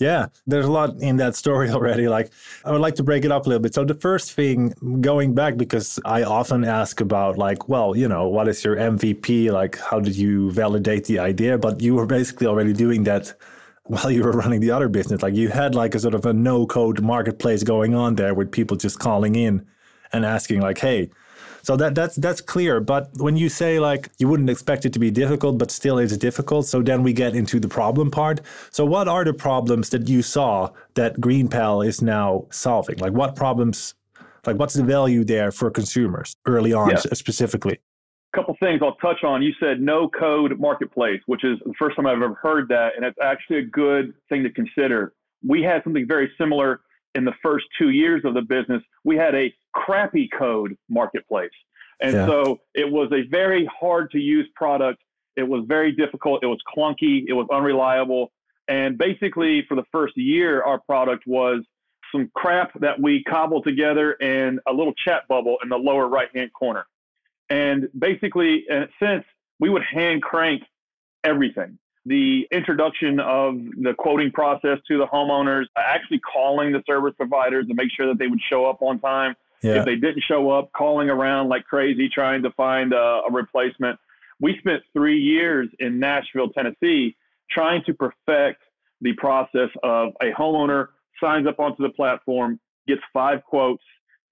Yeah, 0.00 0.26
there's 0.46 0.66
a 0.66 0.72
lot 0.72 1.00
in 1.00 1.18
that 1.18 1.36
story 1.36 1.70
already. 1.76 2.08
Like, 2.08 2.30
I 2.64 2.72
would 2.72 2.80
like 2.80 2.96
to 2.96 3.02
break 3.02 3.24
it 3.24 3.30
up 3.30 3.46
a 3.46 3.48
little 3.48 3.62
bit. 3.62 3.74
So, 3.74 3.84
the 3.84 3.94
first 3.94 4.32
thing, 4.32 4.74
going 5.00 5.34
back, 5.34 5.56
because 5.56 6.00
I 6.04 6.24
often 6.24 6.64
ask 6.64 7.00
about, 7.00 7.38
like, 7.38 7.68
well, 7.68 7.96
you 7.96 8.08
know, 8.08 8.28
what 8.28 8.48
is 8.48 8.64
your 8.64 8.76
MVP? 8.76 9.52
Like, 9.52 9.78
how 9.78 10.00
did 10.00 10.16
you 10.16 10.50
validate 10.50 11.04
the 11.04 11.20
idea? 11.20 11.58
But 11.58 11.80
you 11.80 11.94
were 11.94 12.06
basically 12.06 12.46
already 12.46 12.72
doing 12.72 13.04
that 13.04 13.34
while 13.84 14.10
you 14.10 14.22
were 14.22 14.32
running 14.32 14.60
the 14.60 14.70
other 14.70 14.88
business. 14.88 15.22
Like 15.22 15.34
you 15.34 15.48
had 15.48 15.74
like 15.74 15.94
a 15.94 16.00
sort 16.00 16.14
of 16.14 16.24
a 16.26 16.32
no 16.32 16.66
code 16.66 17.02
marketplace 17.02 17.62
going 17.62 17.94
on 17.94 18.14
there 18.14 18.34
with 18.34 18.50
people 18.50 18.76
just 18.76 18.98
calling 18.98 19.36
in 19.36 19.66
and 20.12 20.24
asking 20.24 20.60
like, 20.60 20.78
hey, 20.78 21.10
so 21.64 21.76
that 21.76 21.94
that's 21.94 22.16
that's 22.16 22.40
clear. 22.40 22.78
But 22.80 23.10
when 23.16 23.36
you 23.36 23.48
say 23.48 23.80
like 23.80 24.10
you 24.18 24.28
wouldn't 24.28 24.50
expect 24.50 24.84
it 24.84 24.92
to 24.92 24.98
be 24.98 25.10
difficult, 25.10 25.58
but 25.58 25.70
still 25.70 25.98
it's 25.98 26.16
difficult, 26.16 26.66
so 26.66 26.82
then 26.82 27.02
we 27.02 27.12
get 27.14 27.34
into 27.34 27.58
the 27.58 27.68
problem 27.68 28.10
part. 28.10 28.40
So 28.70 28.84
what 28.84 29.08
are 29.08 29.24
the 29.24 29.32
problems 29.32 29.88
that 29.90 30.08
you 30.08 30.20
saw 30.20 30.70
that 30.94 31.16
GreenPal 31.16 31.86
is 31.86 32.02
now 32.02 32.46
solving? 32.50 32.98
Like 32.98 33.12
what 33.12 33.34
problems 33.34 33.94
like 34.46 34.56
what's 34.56 34.74
the 34.74 34.84
value 34.84 35.24
there 35.24 35.50
for 35.50 35.70
consumers 35.70 36.36
early 36.44 36.74
on 36.74 36.90
yeah. 36.90 36.96
specifically? 37.14 37.80
couple 38.34 38.56
things 38.58 38.80
I'll 38.82 38.96
touch 38.96 39.22
on. 39.22 39.42
You 39.42 39.52
said 39.60 39.80
no 39.80 40.08
code 40.08 40.58
marketplace, 40.58 41.20
which 41.26 41.44
is 41.44 41.56
the 41.64 41.72
first 41.78 41.94
time 41.94 42.04
I've 42.04 42.20
ever 42.20 42.34
heard 42.34 42.68
that, 42.68 42.96
and 42.96 43.04
it's 43.04 43.16
actually 43.22 43.58
a 43.58 43.66
good 43.66 44.12
thing 44.28 44.42
to 44.42 44.50
consider. 44.50 45.14
We 45.46 45.62
had 45.62 45.84
something 45.84 46.04
very 46.06 46.30
similar 46.36 46.80
in 47.14 47.24
the 47.24 47.34
first 47.42 47.66
two 47.78 47.90
years 47.90 48.22
of 48.24 48.34
the 48.34 48.42
business. 48.42 48.82
We 49.04 49.16
had 49.16 49.34
a 49.34 49.52
crappy 49.72 50.28
code 50.36 50.76
marketplace. 50.88 51.50
And 52.00 52.12
yeah. 52.12 52.26
so 52.26 52.60
it 52.74 52.90
was 52.90 53.10
a 53.12 53.22
very 53.28 53.66
hard 53.66 54.10
to 54.12 54.18
use 54.18 54.48
product. 54.54 55.02
It 55.36 55.44
was 55.44 55.64
very 55.66 55.92
difficult. 55.92 56.42
It 56.42 56.46
was 56.46 56.60
clunky. 56.76 57.24
It 57.26 57.32
was 57.32 57.46
unreliable. 57.52 58.32
And 58.68 58.96
basically, 58.96 59.64
for 59.68 59.74
the 59.74 59.84
first 59.92 60.16
year, 60.16 60.62
our 60.62 60.80
product 60.80 61.24
was 61.26 61.64
some 62.12 62.30
crap 62.34 62.78
that 62.80 63.00
we 63.00 63.22
cobbled 63.24 63.64
together 63.64 64.12
in 64.12 64.60
a 64.68 64.72
little 64.72 64.94
chat 64.94 65.26
bubble 65.28 65.56
in 65.62 65.68
the 65.68 65.76
lower 65.76 66.08
right 66.08 66.28
hand 66.34 66.52
corner. 66.52 66.86
And 67.50 67.88
basically, 67.98 68.64
in 68.68 68.84
a 68.84 68.88
sense, 68.98 69.24
we 69.60 69.68
would 69.68 69.82
hand 69.82 70.22
crank 70.22 70.62
everything. 71.24 71.78
The 72.06 72.46
introduction 72.52 73.18
of 73.18 73.54
the 73.56 73.94
quoting 73.96 74.30
process 74.30 74.78
to 74.88 74.98
the 74.98 75.06
homeowners, 75.06 75.64
actually 75.76 76.20
calling 76.20 76.72
the 76.72 76.82
service 76.86 77.14
providers 77.16 77.66
to 77.68 77.74
make 77.74 77.88
sure 77.96 78.06
that 78.08 78.18
they 78.18 78.26
would 78.26 78.40
show 78.50 78.66
up 78.66 78.82
on 78.82 79.00
time. 79.00 79.34
Yeah. 79.62 79.78
If 79.78 79.86
they 79.86 79.96
didn't 79.96 80.22
show 80.28 80.50
up, 80.50 80.70
calling 80.72 81.08
around 81.08 81.48
like 81.48 81.64
crazy 81.64 82.10
trying 82.10 82.42
to 82.42 82.50
find 82.50 82.92
a, 82.92 83.22
a 83.28 83.32
replacement. 83.32 83.98
We 84.38 84.58
spent 84.58 84.82
three 84.92 85.18
years 85.18 85.68
in 85.78 85.98
Nashville, 85.98 86.50
Tennessee, 86.50 87.16
trying 87.50 87.82
to 87.86 87.94
perfect 87.94 88.62
the 89.00 89.14
process 89.14 89.70
of 89.82 90.12
a 90.20 90.32
homeowner 90.38 90.88
signs 91.22 91.46
up 91.46 91.58
onto 91.58 91.82
the 91.82 91.90
platform, 91.90 92.60
gets 92.86 93.00
five 93.12 93.42
quotes 93.44 93.82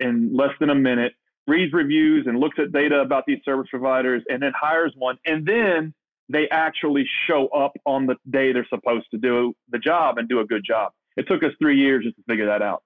in 0.01 0.37
less 0.37 0.51
than 0.61 0.71
a 0.71 0.75
minute, 0.75 1.15
reads 1.47 1.73
reviews 1.73 2.27
and 2.27 2.39
looks 2.39 2.59
at 2.59 2.73
data 2.73 3.01
about 3.01 3.25
these 3.27 3.39
service 3.45 3.69
providers 3.71 4.23
and 4.29 4.43
then 4.43 4.53
hires 4.59 4.93
one 4.97 5.19
and 5.27 5.47
then 5.47 5.95
they 6.33 6.49
actually 6.51 7.05
show 7.27 7.49
up 7.49 7.73
on 7.85 8.07
the 8.07 8.17
day 8.31 8.53
they're 8.53 8.67
supposed 8.69 9.07
to 9.11 9.19
do 9.19 9.55
the 9.71 9.79
job 9.79 10.19
and 10.19 10.29
do 10.29 10.41
a 10.41 10.47
good 10.47 10.65
job. 10.67 10.93
It 11.17 11.29
took 11.29 11.43
us 11.43 11.51
three 11.61 11.79
years 11.79 12.05
just 12.05 12.17
to 12.17 12.23
figure 12.29 12.47
that 12.47 12.63
out. 12.63 12.83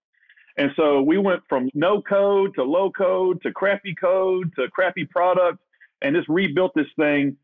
And 0.58 0.70
so 0.74 1.02
we 1.02 1.18
went 1.18 1.42
from 1.48 1.70
no 1.74 2.02
code 2.02 2.54
to 2.56 2.64
low 2.64 2.90
code 2.90 3.42
to 3.42 3.52
crappy 3.52 3.94
code 3.94 4.52
to 4.56 4.68
crappy 4.70 5.04
product 5.04 5.58
and 6.02 6.16
just 6.16 6.28
rebuilt 6.28 6.72
this 6.74 6.86
thing 6.98 7.36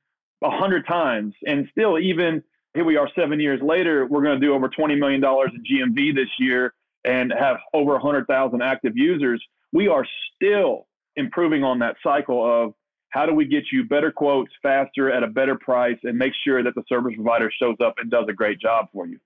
a 0.43 0.51
hundred 0.51 0.87
times. 0.87 1.35
And 1.47 1.69
still, 1.71 1.99
even 1.99 2.43
here 2.75 2.85
we 2.85 2.97
are 2.97 3.09
seven 3.15 3.39
years 3.39 3.61
later, 3.63 4.07
we're 4.07 4.23
going 4.23 4.41
to 4.41 4.45
do 4.45 4.55
over 4.55 4.69
$20 4.69 4.99
million 4.99 5.23
in 5.23 5.95
GMV 5.95 6.15
this 6.15 6.29
year 6.39 6.75
and 7.05 7.33
have 7.39 7.59
over 7.75 7.93
100,000 7.93 8.63
active 8.63 8.97
users. 8.97 9.45
We 9.73 9.89
are 9.89 10.07
still 10.35 10.87
improving 11.17 11.63
on 11.63 11.79
that 11.81 11.97
cycle 12.03 12.45
of 12.45 12.75
how 13.13 13.27
do 13.27 13.35
we 13.35 13.45
get 13.45 13.65
you 13.71 13.85
better 13.85 14.11
quotes 14.11 14.51
faster 14.63 15.13
at 15.13 15.23
a 15.23 15.27
better 15.27 15.55
price 15.55 15.99
and 16.03 16.17
make 16.17 16.33
sure 16.45 16.63
that 16.63 16.75
the 16.75 16.83
service 16.89 17.13
provider 17.15 17.51
shows 17.51 17.77
up 17.85 17.95
and 17.99 18.11
does 18.11 18.25
a 18.29 18.33
great 18.33 18.59
job 18.59 18.89
for 18.93 19.07
you. 19.07 19.19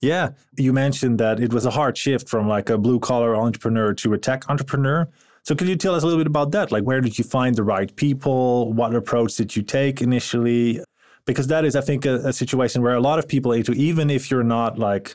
Yeah, 0.00 0.30
you 0.56 0.72
mentioned 0.72 1.20
that 1.20 1.40
it 1.40 1.52
was 1.52 1.64
a 1.64 1.70
hard 1.70 1.96
shift 1.96 2.28
from 2.28 2.48
like 2.48 2.70
a 2.70 2.76
blue 2.76 2.98
collar 2.98 3.36
entrepreneur 3.36 3.94
to 3.94 4.14
a 4.14 4.18
tech 4.18 4.50
entrepreneur. 4.50 5.08
So 5.44 5.54
could 5.54 5.68
you 5.68 5.76
tell 5.76 5.94
us 5.94 6.02
a 6.02 6.06
little 6.06 6.20
bit 6.20 6.26
about 6.26 6.50
that? 6.52 6.72
Like 6.72 6.82
where 6.84 7.00
did 7.00 7.18
you 7.18 7.24
find 7.24 7.54
the 7.54 7.62
right 7.62 7.94
people? 7.94 8.72
What 8.72 8.94
approach 8.94 9.36
did 9.36 9.54
you 9.54 9.62
take 9.62 10.02
initially? 10.02 10.82
Because 11.24 11.46
that 11.46 11.64
is, 11.64 11.76
I 11.76 11.82
think, 11.82 12.06
a, 12.06 12.16
a 12.26 12.32
situation 12.32 12.82
where 12.82 12.94
a 12.94 13.00
lot 13.00 13.20
of 13.20 13.28
people, 13.28 13.54
even 13.54 14.10
if 14.10 14.30
you're 14.30 14.42
not 14.42 14.78
like 14.78 15.14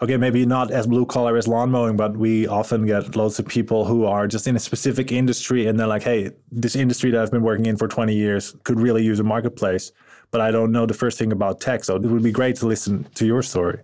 okay, 0.00 0.16
maybe 0.16 0.46
not 0.46 0.70
as 0.70 0.86
blue 0.86 1.04
collar 1.04 1.36
as 1.36 1.48
lawn 1.48 1.70
mowing, 1.70 1.96
but 1.96 2.16
we 2.16 2.46
often 2.46 2.86
get 2.86 3.16
loads 3.16 3.38
of 3.38 3.46
people 3.46 3.84
who 3.84 4.04
are 4.04 4.28
just 4.28 4.46
in 4.46 4.54
a 4.54 4.58
specific 4.58 5.10
industry 5.10 5.66
and 5.66 5.78
they're 5.78 5.86
like, 5.86 6.02
hey, 6.02 6.30
this 6.50 6.76
industry 6.76 7.10
that 7.10 7.20
I've 7.20 7.30
been 7.30 7.42
working 7.42 7.66
in 7.66 7.76
for 7.76 7.88
20 7.88 8.14
years 8.14 8.54
could 8.64 8.78
really 8.78 9.02
use 9.02 9.18
a 9.18 9.24
marketplace, 9.24 9.90
but 10.30 10.40
I 10.40 10.50
don't 10.50 10.70
know 10.70 10.86
the 10.86 10.94
first 10.94 11.18
thing 11.18 11.32
about 11.32 11.60
tech. 11.60 11.84
So 11.84 11.96
it 11.96 12.02
would 12.02 12.22
be 12.22 12.32
great 12.32 12.56
to 12.56 12.66
listen 12.66 13.04
to 13.14 13.26
your 13.26 13.42
story. 13.42 13.80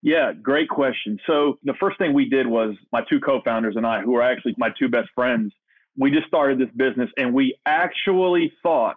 Yeah, 0.00 0.32
great 0.32 0.68
question. 0.68 1.18
So 1.26 1.58
the 1.64 1.74
first 1.78 1.98
thing 1.98 2.14
we 2.14 2.28
did 2.28 2.46
was 2.46 2.74
my 2.92 3.02
two 3.10 3.20
co-founders 3.20 3.76
and 3.76 3.86
I, 3.86 4.00
who 4.00 4.16
are 4.16 4.22
actually 4.22 4.54
my 4.56 4.70
two 4.78 4.88
best 4.88 5.08
friends, 5.14 5.52
we 5.98 6.10
just 6.10 6.28
started 6.28 6.58
this 6.58 6.70
business 6.76 7.10
and 7.18 7.34
we 7.34 7.58
actually 7.66 8.52
thought 8.62 8.96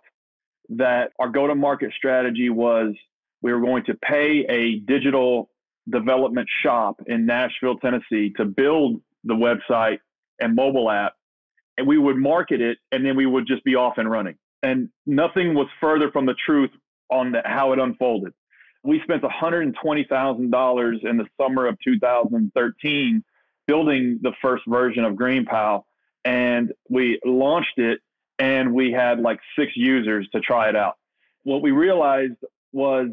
that 0.69 1.11
our 1.19 1.27
go-to-market 1.27 1.91
strategy 1.97 2.49
was 2.49 2.93
we 3.41 3.51
were 3.51 3.59
going 3.59 3.83
to 3.85 3.95
pay 3.95 4.45
a 4.47 4.79
digital 4.85 5.49
development 5.89 6.47
shop 6.63 7.01
in 7.07 7.25
Nashville, 7.25 7.77
Tennessee 7.77 8.33
to 8.37 8.45
build 8.45 9.01
the 9.23 9.33
website 9.33 9.99
and 10.39 10.55
mobile 10.55 10.89
app. 10.89 11.13
And 11.77 11.87
we 11.87 11.97
would 11.97 12.17
market 12.17 12.61
it 12.61 12.77
and 12.91 13.05
then 13.05 13.15
we 13.15 13.25
would 13.25 13.47
just 13.47 13.63
be 13.63 13.75
off 13.75 13.97
and 13.97 14.09
running. 14.09 14.35
And 14.63 14.89
nothing 15.05 15.53
was 15.55 15.67
further 15.79 16.11
from 16.11 16.25
the 16.25 16.35
truth 16.45 16.69
on 17.09 17.31
the, 17.31 17.41
how 17.43 17.73
it 17.73 17.79
unfolded. 17.79 18.33
We 18.83 19.01
spent 19.03 19.23
$120,000 19.23 21.05
in 21.05 21.17
the 21.17 21.25
summer 21.39 21.67
of 21.67 21.77
2013 21.83 23.23
building 23.67 24.19
the 24.21 24.33
first 24.41 24.63
version 24.67 25.05
of 25.05 25.13
GreenPal 25.13 25.83
and 26.25 26.73
we 26.89 27.19
launched 27.25 27.77
it 27.77 27.99
and 28.39 28.73
we 28.73 28.91
had 28.91 29.19
like 29.19 29.39
six 29.57 29.71
users 29.75 30.27
to 30.33 30.39
try 30.39 30.69
it 30.69 30.75
out. 30.75 30.95
What 31.43 31.61
we 31.61 31.71
realized 31.71 32.37
was 32.71 33.09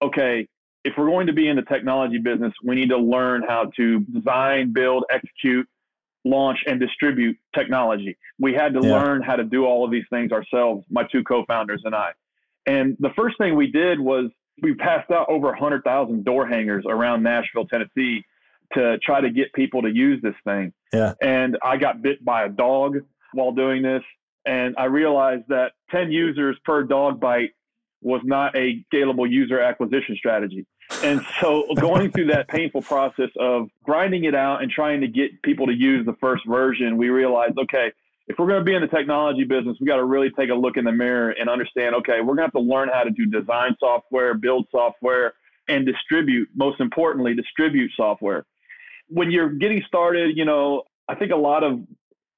okay, 0.00 0.48
if 0.84 0.94
we're 0.96 1.06
going 1.06 1.26
to 1.28 1.32
be 1.32 1.48
in 1.48 1.56
the 1.56 1.62
technology 1.62 2.18
business, 2.18 2.52
we 2.64 2.74
need 2.74 2.90
to 2.90 2.98
learn 2.98 3.42
how 3.46 3.70
to 3.76 4.00
design, 4.00 4.72
build, 4.72 5.04
execute, 5.10 5.68
launch, 6.24 6.58
and 6.66 6.80
distribute 6.80 7.36
technology. 7.54 8.16
We 8.38 8.54
had 8.54 8.74
to 8.74 8.80
yeah. 8.82 8.92
learn 8.92 9.22
how 9.22 9.36
to 9.36 9.44
do 9.44 9.64
all 9.64 9.84
of 9.84 9.90
these 9.90 10.04
things 10.10 10.32
ourselves, 10.32 10.84
my 10.90 11.04
two 11.10 11.22
co 11.22 11.44
founders 11.46 11.82
and 11.84 11.94
I. 11.94 12.10
And 12.66 12.96
the 13.00 13.10
first 13.16 13.38
thing 13.38 13.56
we 13.56 13.70
did 13.70 14.00
was 14.00 14.30
we 14.60 14.74
passed 14.74 15.10
out 15.10 15.28
over 15.28 15.48
100,000 15.48 16.24
door 16.24 16.46
hangers 16.46 16.84
around 16.88 17.22
Nashville, 17.22 17.66
Tennessee 17.66 18.24
to 18.74 18.98
try 18.98 19.20
to 19.20 19.30
get 19.30 19.52
people 19.52 19.82
to 19.82 19.88
use 19.88 20.20
this 20.22 20.34
thing. 20.44 20.72
Yeah. 20.92 21.14
And 21.22 21.58
I 21.62 21.76
got 21.76 22.02
bit 22.02 22.24
by 22.24 22.44
a 22.44 22.48
dog 22.48 22.98
while 23.32 23.52
doing 23.52 23.82
this. 23.82 24.02
And 24.46 24.74
I 24.78 24.84
realized 24.84 25.44
that 25.48 25.72
10 25.90 26.10
users 26.10 26.56
per 26.64 26.82
dog 26.82 27.20
bite 27.20 27.50
was 28.00 28.20
not 28.24 28.56
a 28.56 28.84
scalable 28.92 29.30
user 29.30 29.60
acquisition 29.60 30.16
strategy. 30.16 30.66
And 31.02 31.20
so 31.40 31.64
going 31.80 32.10
through 32.12 32.26
that 32.26 32.48
painful 32.48 32.82
process 32.82 33.30
of 33.38 33.68
grinding 33.84 34.24
it 34.24 34.34
out 34.34 34.62
and 34.62 34.70
trying 34.70 35.00
to 35.00 35.08
get 35.08 35.42
people 35.42 35.66
to 35.66 35.72
use 35.72 36.06
the 36.06 36.14
first 36.20 36.46
version, 36.46 36.96
we 36.96 37.08
realized, 37.08 37.58
okay, 37.58 37.92
if 38.28 38.38
we're 38.38 38.46
going 38.46 38.60
to 38.60 38.64
be 38.64 38.74
in 38.74 38.82
the 38.82 38.88
technology 38.88 39.44
business, 39.44 39.76
we 39.80 39.86
got 39.86 39.96
to 39.96 40.04
really 40.04 40.30
take 40.30 40.50
a 40.50 40.54
look 40.54 40.76
in 40.76 40.84
the 40.84 40.92
mirror 40.92 41.30
and 41.30 41.50
understand, 41.50 41.94
okay, 41.96 42.20
we're 42.20 42.36
going 42.36 42.38
to 42.38 42.42
have 42.44 42.52
to 42.52 42.60
learn 42.60 42.88
how 42.92 43.02
to 43.02 43.10
do 43.10 43.26
design 43.26 43.76
software, 43.80 44.34
build 44.34 44.66
software, 44.70 45.34
and 45.68 45.84
distribute, 45.86 46.48
most 46.54 46.80
importantly, 46.80 47.34
distribute 47.34 47.90
software. 47.96 48.44
When 49.08 49.30
you're 49.30 49.50
getting 49.50 49.82
started, 49.86 50.36
you 50.36 50.44
know, 50.44 50.84
I 51.08 51.14
think 51.16 51.32
a 51.32 51.36
lot 51.36 51.64
of 51.64 51.80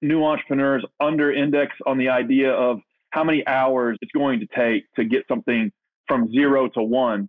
new 0.01 0.25
entrepreneurs 0.25 0.85
under 1.01 1.33
index 1.33 1.75
on 1.87 1.99
the 1.99 2.09
idea 2.09 2.53
of 2.53 2.81
how 3.11 3.25
many 3.25 3.47
hours 3.47 3.99
it's 4.01 4.13
going 4.13 4.41
to 4.41 4.47
take 4.47 4.85
to 4.95 5.05
get 5.05 5.25
something 5.29 5.71
from 6.09 6.31
zero 6.33 6.69
to 6.69 6.83
one. 6.83 7.29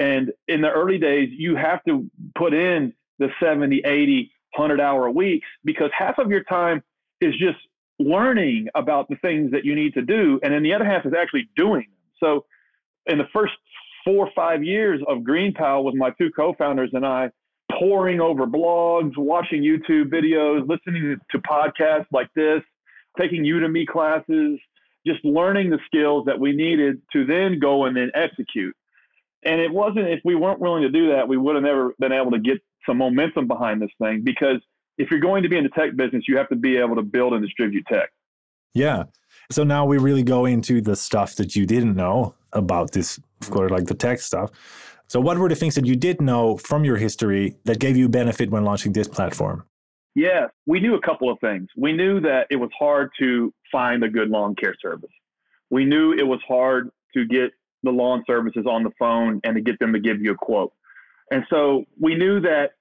And 0.00 0.32
in 0.48 0.62
the 0.62 0.70
early 0.70 0.98
days, 0.98 1.28
you 1.30 1.54
have 1.56 1.84
to 1.84 2.10
put 2.34 2.54
in 2.54 2.94
the 3.18 3.28
70, 3.38 3.82
80, 3.84 4.32
100 4.56 4.80
hour 4.80 5.10
weeks 5.10 5.46
because 5.62 5.90
half 5.96 6.18
of 6.18 6.30
your 6.30 6.42
time 6.44 6.82
is 7.20 7.34
just 7.38 7.58
learning 7.98 8.66
about 8.74 9.08
the 9.10 9.16
things 9.16 9.52
that 9.52 9.64
you 9.64 9.74
need 9.74 9.92
to 9.94 10.02
do. 10.02 10.40
And 10.42 10.52
then 10.54 10.62
the 10.62 10.72
other 10.72 10.86
half 10.86 11.04
is 11.04 11.12
actually 11.12 11.50
doing 11.54 11.86
them. 11.90 12.10
So 12.18 12.46
in 13.06 13.18
the 13.18 13.28
first 13.32 13.52
four 14.04 14.26
or 14.26 14.30
five 14.34 14.64
years 14.64 15.02
of 15.06 15.18
GreenPal 15.18 15.84
with 15.84 15.94
my 15.94 16.10
two 16.18 16.30
co-founders 16.34 16.90
and 16.94 17.04
I, 17.04 17.30
poring 17.78 18.20
over 18.20 18.46
blogs, 18.46 19.16
watching 19.16 19.62
YouTube 19.62 20.06
videos, 20.06 20.66
listening 20.66 21.18
to 21.30 21.38
podcasts 21.38 22.06
like 22.10 22.28
this, 22.34 22.62
taking 23.18 23.44
Udemy 23.44 23.86
classes, 23.86 24.58
just 25.06 25.24
learning 25.24 25.70
the 25.70 25.78
skills 25.86 26.24
that 26.26 26.38
we 26.38 26.52
needed 26.52 27.00
to 27.12 27.26
then 27.26 27.58
go 27.58 27.84
and 27.84 27.96
then 27.96 28.10
execute. 28.14 28.74
And 29.44 29.60
it 29.60 29.72
wasn't, 29.72 30.08
if 30.08 30.20
we 30.24 30.34
weren't 30.34 30.60
willing 30.60 30.82
to 30.82 30.90
do 30.90 31.10
that, 31.12 31.26
we 31.26 31.36
would 31.36 31.54
have 31.54 31.64
never 31.64 31.94
been 31.98 32.12
able 32.12 32.30
to 32.32 32.38
get 32.38 32.58
some 32.86 32.98
momentum 32.98 33.46
behind 33.46 33.80
this 33.80 33.90
thing 34.00 34.22
because 34.22 34.60
if 34.98 35.10
you're 35.10 35.20
going 35.20 35.42
to 35.42 35.48
be 35.48 35.56
in 35.56 35.64
the 35.64 35.70
tech 35.70 35.96
business, 35.96 36.24
you 36.28 36.36
have 36.36 36.48
to 36.50 36.56
be 36.56 36.76
able 36.76 36.96
to 36.96 37.02
build 37.02 37.32
and 37.32 37.42
distribute 37.42 37.84
tech. 37.86 38.10
Yeah. 38.74 39.04
So 39.50 39.64
now 39.64 39.84
we 39.86 39.98
really 39.98 40.22
go 40.22 40.44
into 40.44 40.80
the 40.80 40.94
stuff 40.94 41.36
that 41.36 41.56
you 41.56 41.66
didn't 41.66 41.96
know 41.96 42.34
about 42.52 42.92
this, 42.92 43.18
of 43.40 43.50
course, 43.50 43.70
like 43.70 43.86
the 43.86 43.94
tech 43.94 44.20
stuff. 44.20 44.50
So, 45.08 45.20
what 45.20 45.38
were 45.38 45.48
the 45.48 45.56
things 45.56 45.74
that 45.74 45.86
you 45.86 45.96
did 45.96 46.20
know 46.20 46.56
from 46.56 46.84
your 46.84 46.96
history 46.96 47.56
that 47.64 47.80
gave 47.80 47.96
you 47.96 48.08
benefit 48.08 48.48
when 48.50 48.64
launching 48.64 48.92
this 48.92 49.08
platform? 49.08 49.64
Yes, 50.14 50.50
we 50.66 50.78
knew 50.78 50.94
a 50.94 51.00
couple 51.00 51.30
of 51.30 51.40
things. 51.40 51.68
We 51.76 51.92
knew 51.92 52.20
that 52.20 52.46
it 52.48 52.56
was 52.56 52.70
hard 52.78 53.10
to 53.18 53.52
find 53.72 54.04
a 54.04 54.08
good 54.08 54.28
lawn 54.28 54.54
care 54.54 54.76
service. 54.80 55.10
We 55.68 55.84
knew 55.84 56.12
it 56.12 56.26
was 56.26 56.40
hard 56.46 56.90
to 57.14 57.24
get 57.24 57.50
the 57.82 57.90
lawn 57.90 58.24
services 58.26 58.66
on 58.66 58.82
the 58.82 58.90
phone 58.98 59.40
and 59.44 59.54
to 59.54 59.60
get 59.60 59.78
them 59.78 59.92
to 59.92 60.00
give 60.00 60.20
you 60.20 60.32
a 60.32 60.36
quote. 60.36 60.72
And 61.30 61.44
so 61.48 61.84
we 61.98 62.14
knew 62.14 62.40
that 62.40 62.72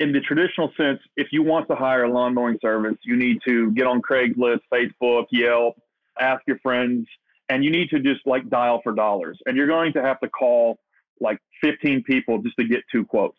in 0.00 0.12
the 0.12 0.20
traditional 0.20 0.70
sense, 0.76 1.00
if 1.16 1.28
you 1.30 1.42
want 1.42 1.68
to 1.68 1.74
hire 1.74 2.04
a 2.04 2.12
lawn 2.12 2.34
mowing 2.34 2.58
service, 2.60 2.96
you 3.04 3.16
need 3.16 3.38
to 3.46 3.70
get 3.72 3.86
on 3.86 4.02
Craigslist, 4.02 4.60
Facebook, 4.72 5.26
Yelp, 5.30 5.80
ask 6.20 6.42
your 6.46 6.58
friends, 6.58 7.06
and 7.48 7.64
you 7.64 7.70
need 7.70 7.90
to 7.90 8.00
just 8.00 8.26
like 8.26 8.48
dial 8.48 8.80
for 8.82 8.92
dollars. 8.92 9.38
And 9.46 9.56
you're 9.56 9.66
going 9.66 9.92
to 9.94 10.02
have 10.02 10.20
to 10.20 10.28
call 10.28 10.78
like 11.20 11.38
15 11.62 12.02
people 12.02 12.38
just 12.42 12.56
to 12.56 12.64
get 12.64 12.80
two 12.90 13.04
quotes. 13.04 13.38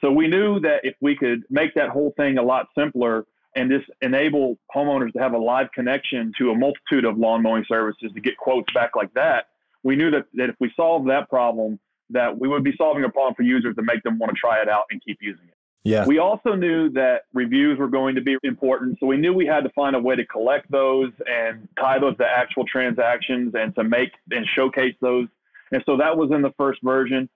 So 0.00 0.10
we 0.10 0.26
knew 0.26 0.58
that 0.60 0.80
if 0.82 0.94
we 1.00 1.16
could 1.16 1.44
make 1.48 1.74
that 1.74 1.90
whole 1.90 2.12
thing 2.16 2.38
a 2.38 2.42
lot 2.42 2.66
simpler 2.76 3.24
and 3.54 3.70
just 3.70 3.88
enable 4.00 4.58
homeowners 4.74 5.12
to 5.12 5.18
have 5.20 5.34
a 5.34 5.38
live 5.38 5.68
connection 5.72 6.32
to 6.38 6.50
a 6.50 6.54
multitude 6.54 7.04
of 7.04 7.18
lawn 7.18 7.42
mowing 7.42 7.64
services 7.68 8.10
to 8.12 8.20
get 8.20 8.36
quotes 8.36 8.72
back 8.72 8.96
like 8.96 9.12
that, 9.14 9.46
we 9.82 9.96
knew 9.96 10.10
that, 10.10 10.26
that 10.34 10.50
if 10.50 10.56
we 10.60 10.72
solved 10.76 11.08
that 11.08 11.28
problem, 11.28 11.78
that 12.10 12.38
we 12.38 12.48
would 12.48 12.64
be 12.64 12.74
solving 12.76 13.04
a 13.04 13.08
problem 13.08 13.34
for 13.34 13.42
users 13.42 13.74
to 13.76 13.82
make 13.82 14.02
them 14.02 14.18
want 14.18 14.30
to 14.30 14.38
try 14.38 14.60
it 14.60 14.68
out 14.68 14.84
and 14.90 15.02
keep 15.04 15.18
using 15.20 15.46
it. 15.48 15.54
Yeah. 15.84 16.06
We 16.06 16.18
also 16.18 16.54
knew 16.54 16.90
that 16.90 17.22
reviews 17.32 17.78
were 17.78 17.88
going 17.88 18.14
to 18.14 18.20
be 18.20 18.36
important. 18.44 18.98
So 19.00 19.06
we 19.06 19.16
knew 19.16 19.32
we 19.32 19.46
had 19.46 19.64
to 19.64 19.70
find 19.70 19.96
a 19.96 19.98
way 19.98 20.14
to 20.14 20.24
collect 20.24 20.70
those 20.70 21.10
and 21.26 21.68
tie 21.78 21.98
those 21.98 22.16
to 22.18 22.24
actual 22.24 22.64
transactions 22.64 23.54
and 23.54 23.74
to 23.74 23.82
make 23.82 24.10
and 24.30 24.46
showcase 24.54 24.94
those. 25.00 25.26
And 25.72 25.82
so 25.84 25.96
that 25.96 26.16
was 26.16 26.30
in 26.30 26.42
the 26.42 26.52
first 26.56 26.80
version. 26.84 27.28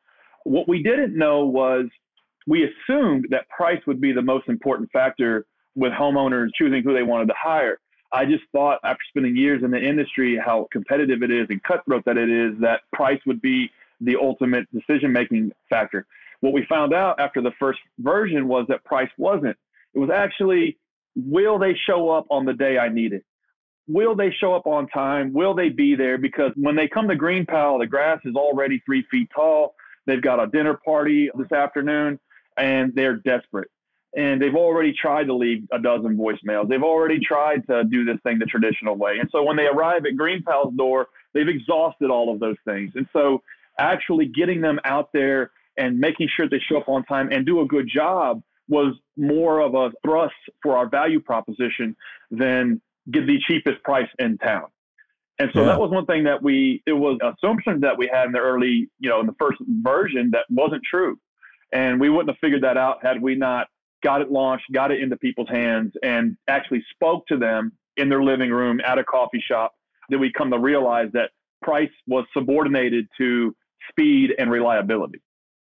What 0.45 0.69
we 0.69 0.81
didn't 0.81 1.17
know 1.17 1.45
was 1.45 1.87
we 2.47 2.65
assumed 2.65 3.27
that 3.31 3.49
price 3.49 3.81
would 3.87 4.01
be 4.01 4.13
the 4.13 4.23
most 4.23 4.49
important 4.49 4.93
factor 4.93 5.45
with 5.75 5.93
homeowners 5.93 6.51
choosing 6.55 6.85
who 6.85 6.95
they 6.95 7.03
wanted 7.03 7.27
to 7.27 7.35
hire. 7.37 7.81
I 8.17 8.25
just 8.25 8.45
thought 8.51 8.81
after 8.83 9.03
spending 9.11 9.37
years 9.37 9.63
in 9.63 9.71
the 9.71 9.79
industry, 9.79 10.41
how 10.43 10.69
competitive 10.73 11.23
it 11.23 11.31
is 11.31 11.49
and 11.51 11.63
cutthroat 11.63 12.03
that 12.07 12.17
it 12.17 12.31
is, 12.31 12.59
that 12.61 12.81
price 12.91 13.21
would 13.27 13.43
be 13.43 13.71
the 14.01 14.17
ultimate 14.17 14.67
decision 14.73 15.13
making 15.13 15.53
factor. 15.69 16.07
What 16.41 16.55
we 16.55 16.65
found 16.65 16.95
out 16.95 17.21
after 17.21 17.43
the 17.43 17.51
first 17.59 17.79
version 17.99 18.49
was 18.49 18.65
that 18.69 18.83
price 18.85 19.11
wasn't. 19.19 19.59
It 19.93 19.99
was 19.99 20.09
actually, 20.09 20.79
will 21.15 21.59
they 21.59 21.75
show 21.75 22.09
up 22.09 22.25
on 22.31 22.47
the 22.47 22.55
day 22.55 22.79
I 22.79 22.89
need 22.89 23.13
it? 23.13 23.23
Will 23.87 24.17
they 24.17 24.31
show 24.31 24.55
up 24.55 24.67
on 24.67 24.89
time? 24.89 25.35
Will 25.35 25.53
they 25.53 25.69
be 25.69 25.95
there? 25.95 26.17
Because 26.17 26.53
when 26.57 26.75
they 26.75 26.89
come 26.89 27.09
to 27.09 27.17
Green 27.17 27.45
GreenPal, 27.45 27.81
the 27.81 27.87
grass 27.87 28.21
is 28.25 28.35
already 28.35 28.83
three 28.87 29.05
feet 29.11 29.29
tall. 29.35 29.75
They've 30.07 30.23
got 30.23 30.43
a 30.43 30.47
dinner 30.47 30.81
party 30.83 31.31
this 31.37 31.53
afternoon 31.53 32.19
and 32.57 32.95
they're 32.95 33.17
desperate. 33.17 33.71
And 34.17 34.41
they've 34.41 34.55
already 34.55 34.95
tried 34.95 35.25
to 35.25 35.35
leave 35.35 35.69
a 35.71 35.79
dozen 35.79 36.17
voicemails. 36.17 36.69
They've 36.69 36.83
already 36.83 37.21
tried 37.21 37.67
to 37.69 37.85
do 37.85 38.05
this 38.05 38.17
thing 38.23 38.39
the 38.39 38.47
traditional 38.47 38.97
way. 38.97 39.19
And 39.21 39.29
so 39.31 39.43
when 39.43 39.57
they 39.57 39.67
arrive 39.67 40.07
at 40.07 40.17
Green 40.17 40.43
GreenPal's 40.43 40.75
door, 40.75 41.09
they've 41.35 41.49
exhausted 41.49 42.11
all 42.11 42.33
of 42.33 42.41
those 42.41 42.57
things. 42.65 42.93
And 42.95 43.07
so 43.13 43.43
actually 43.79 44.27
getting 44.27 44.63
them 44.63 44.81
out 44.85 45.11
there 45.13 45.51
and 45.77 45.99
making 45.99 46.29
sure 46.35 46.49
they 46.49 46.59
show 46.59 46.79
up 46.79 46.89
on 46.89 47.05
time 47.05 47.31
and 47.31 47.45
do 47.45 47.61
a 47.61 47.67
good 47.67 47.89
job 47.93 48.43
was 48.69 48.95
more 49.17 49.61
of 49.61 49.75
a 49.75 49.93
thrust 50.03 50.35
for 50.63 50.77
our 50.77 50.89
value 50.89 51.21
proposition 51.21 51.95
than 52.31 52.81
get 53.11 53.27
the 53.27 53.39
cheapest 53.47 53.83
price 53.83 54.09
in 54.19 54.39
town. 54.39 54.67
And 55.39 55.51
so 55.53 55.61
yeah. 55.61 55.67
that 55.67 55.81
was 55.81 55.91
one 55.91 56.07
thing 56.07 56.25
that 56.25 56.43
we, 56.43 56.83
it 56.87 56.95
was 56.95 57.19
assumption 57.23 57.81
that 57.81 57.99
we 57.99 58.09
had 58.11 58.27
in 58.27 58.33
the 58.33 58.39
early, 58.39 58.89
you 58.99 59.11
know, 59.11 59.21
in 59.21 59.27
the 59.27 59.35
first 59.39 59.59
version 59.83 60.31
that 60.33 60.47
wasn't 60.49 60.83
true. 60.89 61.19
And 61.73 62.01
we 62.01 62.09
wouldn't 62.09 62.31
have 62.31 62.39
figured 62.41 62.63
that 62.63 62.79
out 62.79 63.05
had 63.05 63.21
we 63.21 63.35
not 63.35 63.69
got 64.07 64.21
it 64.21 64.31
launched, 64.31 64.67
got 64.73 64.93
it 64.93 65.01
into 65.01 65.17
people's 65.17 65.49
hands, 65.49 65.93
and 66.05 66.37
actually 66.47 66.81
spoke 66.95 67.27
to 67.27 67.37
them 67.37 67.73
in 67.97 68.09
their 68.09 68.23
living 68.23 68.51
room 68.51 68.81
at 68.87 68.99
a 68.99 69.05
coffee 69.05 69.43
shop. 69.45 69.75
Then 70.09 70.21
we 70.21 70.31
come 70.33 70.49
to 70.53 70.61
realize 70.61 71.09
that 71.15 71.31
price 71.61 71.91
was 72.07 72.25
subordinated 72.33 73.09
to 73.19 73.53
speed 73.91 74.31
and 74.39 74.49
reliability. 74.49 75.21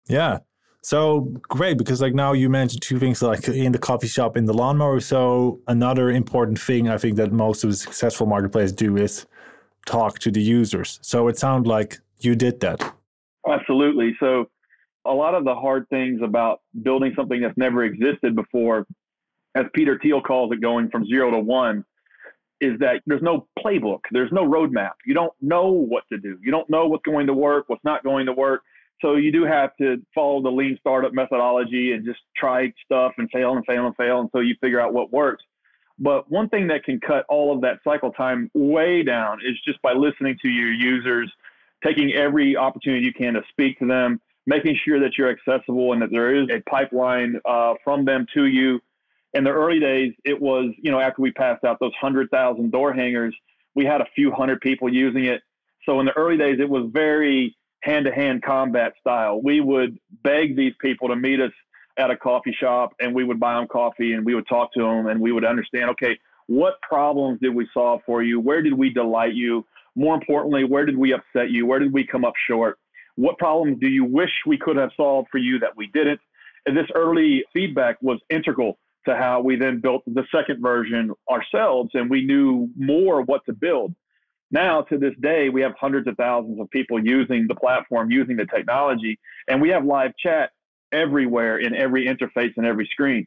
Yeah. 0.09 0.39
So 0.83 1.33
great 1.43 1.79
because 1.79 2.03
like 2.03 2.13
now 2.13 2.33
you 2.33 2.51
mentioned 2.51 2.83
two 2.83 2.99
things 2.99 3.23
like 3.23 3.47
in 3.47 3.71
the 3.71 3.79
coffee 3.79 4.09
shop 4.09 4.37
in 4.37 4.47
the 4.47 4.53
lawnmower. 4.53 4.99
So 4.99 5.61
another 5.69 6.11
important 6.11 6.59
thing 6.59 6.89
I 6.89 6.99
think 6.99 7.17
that 7.17 7.31
most 7.31 7.63
of 7.63 7.71
the 7.71 7.77
successful 7.77 8.27
marketplace 8.27 8.73
do 8.73 8.97
is 8.97 9.27
talk 9.87 10.19
to 10.19 10.33
the 10.33 10.43
users. 10.43 10.99
So 11.03 11.29
it 11.29 11.39
sounds 11.39 11.69
like 11.69 12.01
you 12.19 12.35
did 12.35 12.59
that. 12.61 12.81
Absolutely. 13.49 14.17
So 14.19 14.47
a 15.07 15.13
lot 15.13 15.35
of 15.35 15.45
the 15.45 15.55
hard 15.55 15.89
things 15.89 16.21
about 16.23 16.61
building 16.83 17.13
something 17.17 17.41
that's 17.41 17.57
never 17.57 17.85
existed 17.85 18.35
before, 18.35 18.87
as 19.55 19.67
Peter 19.75 19.99
Thiel 20.03 20.21
calls 20.21 20.53
it, 20.53 20.61
going 20.61 20.91
from 20.91 21.07
zero 21.07 21.31
to 21.31 21.39
one, 21.39 21.85
is 22.61 22.79
that 22.79 23.03
there's 23.07 23.23
no 23.23 23.47
playbook, 23.59 24.01
there's 24.11 24.33
no 24.33 24.45
roadmap. 24.45 24.93
You 25.07 25.15
don't 25.15 25.33
know 25.41 25.71
what 25.71 26.05
to 26.13 26.19
do. 26.19 26.39
You 26.43 26.51
don't 26.51 26.69
know 26.71 26.87
what's 26.87 27.05
going 27.05 27.27
to 27.27 27.35
work, 27.35 27.65
what's 27.69 27.85
not 27.85 28.03
going 28.05 28.27
to 28.27 28.33
work. 28.33 28.63
So 29.01 29.17
you 29.17 29.33
do 29.33 29.45
have 29.45 29.77
to 29.81 30.03
follow 30.15 30.43
the 30.43 30.51
lean 30.51 30.79
startup 30.81 31.13
methodology 31.13 31.93
and 31.93 32.05
just 32.05 32.21
try 32.37 32.73
stuff 32.85 33.13
and 33.19 33.29
fail 33.31 33.55
and 33.57 33.67
fail 33.67 33.87
and 33.87 33.97
fail 33.97 34.21
until 34.21 34.43
you 34.43 34.55
figure 34.61 34.81
out 34.81 34.95
what 34.95 35.13
works. 35.13 35.45
But 35.99 36.31
one 36.31 36.49
thing 36.49 36.69
that 36.69 36.85
can 36.85 37.01
cut 37.01 37.25
all 37.29 37.55
of 37.55 37.61
that 37.63 37.81
cycle 37.85 38.13
time 38.13 38.51
way 38.55 39.03
down 39.03 39.41
is 39.45 39.61
just 39.65 39.81
by 39.83 39.93
listening 39.93 40.39
to 40.43 40.49
your 40.49 40.73
users, 40.73 41.31
taking 41.85 42.13
every 42.13 42.57
opportunity 42.57 43.05
you 43.05 43.13
can 43.13 43.35
to 43.35 43.43
speak 43.51 43.79
to 43.81 43.87
them, 43.87 44.21
making 44.47 44.77
sure 44.85 45.01
that 45.01 45.17
you're 45.17 45.31
accessible 45.31 45.93
and 45.93 46.03
that 46.03 46.11
there 46.11 46.35
is 46.35 46.49
a 46.51 46.61
pipeline 46.69 47.41
uh, 47.45 47.75
from 47.83 48.05
them 48.05 48.27
to 48.35 48.47
you. 48.47 48.81
In 49.33 49.45
the 49.45 49.51
early 49.51 49.81
days, 49.81 50.15
it 50.25 50.41
was, 50.41 50.73
you 50.79 50.91
know, 50.91 51.01
after 51.01 51.23
we 51.23 51.33
passed 51.33 51.65
out 51.65 51.79
those 51.81 51.93
100,000 52.01 52.71
door 52.71 52.93
hangers, 52.93 53.35
we 53.75 53.85
had 53.85 54.01
a 54.01 54.07
few 54.15 54.31
hundred 54.31 54.61
people 54.61 54.93
using 54.93 55.25
it. 55.25 55.43
So 55.85 56.01
in 56.01 56.07
the 56.07 56.13
early 56.13 56.37
days, 56.37 56.59
it 56.61 56.69
was 56.69 56.89
very 56.93 57.57
hand 57.83 58.07
to 58.07 58.13
hand 58.13 58.43
combat 58.43 58.95
style. 59.01 59.41
We 59.43 59.61
would 59.61 59.99
beg 60.23 60.57
these 60.57 60.73
people 60.81 61.09
to 61.09 61.17
meet 61.17 61.41
us 61.41 61.53
at 61.97 62.11
a 62.11 62.17
coffee 62.17 62.57
shop 62.59 62.95
and 63.01 63.15
we 63.15 63.25
would 63.25 63.39
buy 63.39 63.55
them 63.55 63.69
coffee 63.69 64.15
and 64.15 64.25
we 64.25 64.35
would 64.35 64.49
talk 64.49 64.73
to 64.75 64.81
them 64.81 65.07
and 65.07 65.21
we 65.21 65.33
would 65.33 65.45
understand, 65.45 65.91
okay, 65.91 66.19
what 66.47 66.81
problems 66.83 67.41
did 67.41 67.55
we 67.55 67.69
solve 67.73 68.01
for 68.05 68.23
you? 68.23 68.41
Where 68.41 68.63
did 68.63 68.75
we 68.75 68.91
delight 68.91 69.35
you? 69.35 69.65
More 69.95 70.15
importantly, 70.15 70.65
where 70.65 70.85
did 70.85 70.97
we 70.97 71.13
upset 71.13 71.51
you? 71.51 71.67
Where 71.67 71.79
did 71.79 71.93
we 71.93 72.07
come 72.07 72.25
up 72.25 72.35
short? 72.49 72.79
What 73.17 73.39
problems 73.39 73.79
do 73.81 73.89
you 73.89 74.05
wish 74.05 74.31
we 74.47 74.59
could 74.59 74.77
have 74.77 74.91
solved 74.97 75.29
for 75.31 75.39
you 75.39 75.59
that 75.61 75.77
we 75.77 75.89
didn't? 75.89 76.21
And 76.67 76.77
this 76.77 76.87
early 76.95 77.45
feedback 77.53 77.97
was 78.01 78.19
integral 78.31 78.79
to 79.07 79.17
how 79.17 79.41
we 79.41 79.57
then 79.57 79.81
built 79.81 80.03
the 80.07 80.25
second 80.35 80.63
version 80.63 81.13
ourselves 81.31 81.91
and 81.95 82.09
we 82.09 82.25
knew 82.25 82.69
more 82.77 83.23
what 83.23 83.45
to 83.47 83.53
build. 83.53 83.95
Now, 84.51 84.83
to 84.83 84.99
this 84.99 85.15
day, 85.21 85.49
we 85.49 85.61
have 85.63 85.73
hundreds 85.79 86.07
of 86.07 86.17
thousands 86.17 86.61
of 86.61 86.71
people 86.71 87.05
using 87.05 87.47
the 87.49 87.55
platform, 87.55 88.11
using 88.11 88.37
the 88.37 88.47
technology, 88.47 89.19
and 89.49 89.61
we 89.61 89.69
have 89.71 89.85
live 89.85 90.13
chat 90.17 90.51
everywhere 90.93 91.59
in 91.59 91.75
every 91.75 92.07
interface 92.07 92.53
and 92.57 92.65
every 92.65 92.87
screen. 92.87 93.27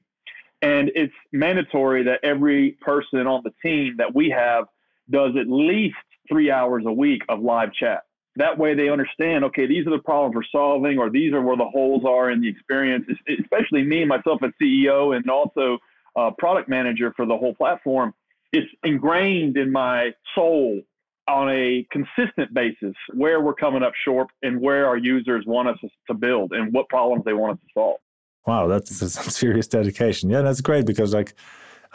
And 0.61 0.91
it's 0.95 1.13
mandatory 1.31 2.03
that 2.03 2.21
every 2.23 2.71
person 2.81 3.27
on 3.27 3.43
the 3.43 3.51
team 3.61 3.95
that 3.97 4.15
we 4.15 4.29
have 4.29 4.65
does 5.09 5.35
at 5.39 5.47
least 5.47 5.95
three 6.27 6.49
hours 6.49 6.83
a 6.85 6.91
week 6.91 7.23
of 7.29 7.41
live 7.41 7.73
chat. 7.73 8.03
That 8.37 8.57
way 8.57 8.75
they 8.75 8.89
understand, 8.89 9.43
okay, 9.45 9.65
these 9.65 9.85
are 9.87 9.91
the 9.91 9.99
problems 10.03 10.35
we're 10.35 10.59
solving, 10.59 10.97
or 10.97 11.09
these 11.09 11.33
are 11.33 11.41
where 11.41 11.57
the 11.57 11.65
holes 11.65 12.03
are 12.05 12.29
in 12.31 12.41
the 12.41 12.47
experience, 12.47 13.05
especially 13.39 13.83
me, 13.83 14.05
myself 14.05 14.41
as 14.43 14.51
CEO, 14.61 15.15
and 15.15 15.29
also 15.29 15.79
uh, 16.15 16.31
product 16.37 16.69
manager 16.69 17.13
for 17.15 17.25
the 17.25 17.35
whole 17.35 17.55
platform. 17.55 18.13
It's 18.53 18.69
ingrained 18.83 19.57
in 19.57 19.71
my 19.71 20.11
soul 20.35 20.81
on 21.27 21.49
a 21.49 21.85
consistent 21.91 22.53
basis 22.53 22.93
where 23.13 23.41
we're 23.41 23.53
coming 23.53 23.83
up 23.83 23.93
short 24.05 24.27
and 24.43 24.61
where 24.61 24.87
our 24.87 24.97
users 24.97 25.45
want 25.45 25.67
us 25.67 25.77
to 26.07 26.13
build 26.13 26.53
and 26.53 26.73
what 26.73 26.87
problems 26.89 27.25
they 27.25 27.33
want 27.33 27.53
us 27.53 27.59
to 27.59 27.67
solve. 27.73 27.97
Wow, 28.45 28.67
that's 28.67 28.95
some 29.13 29.29
serious 29.29 29.67
dedication. 29.67 30.29
Yeah, 30.29 30.41
that's 30.41 30.61
great 30.61 30.85
because 30.85 31.13
like 31.13 31.33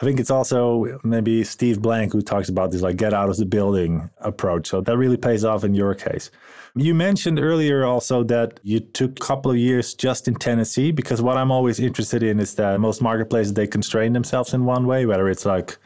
I 0.02 0.04
think 0.04 0.18
it's 0.18 0.32
also 0.32 0.98
maybe 1.04 1.44
Steve 1.44 1.80
Blank 1.80 2.12
who 2.12 2.22
talks 2.22 2.48
about 2.48 2.72
this 2.72 2.82
like 2.82 2.96
get 2.96 3.14
out 3.14 3.28
of 3.28 3.36
the 3.36 3.46
building 3.46 4.10
approach. 4.18 4.66
So 4.66 4.80
that 4.80 4.96
really 4.98 5.16
pays 5.16 5.44
off 5.44 5.62
in 5.62 5.74
your 5.74 5.94
case. 5.94 6.32
You 6.74 6.92
mentioned 6.92 7.38
earlier 7.38 7.84
also 7.84 8.24
that 8.24 8.58
you 8.64 8.80
took 8.80 9.10
a 9.12 9.24
couple 9.24 9.52
of 9.52 9.58
years 9.58 9.94
just 9.94 10.26
in 10.26 10.34
Tennessee 10.34 10.90
because 10.90 11.22
what 11.22 11.36
I'm 11.36 11.52
always 11.52 11.78
interested 11.78 12.24
in 12.24 12.40
is 12.40 12.56
that 12.56 12.80
most 12.80 13.00
marketplaces 13.00 13.54
they 13.54 13.68
constrain 13.68 14.12
themselves 14.12 14.52
in 14.52 14.64
one 14.64 14.88
way, 14.88 15.06
whether 15.06 15.28
it's 15.28 15.46
like 15.46 15.78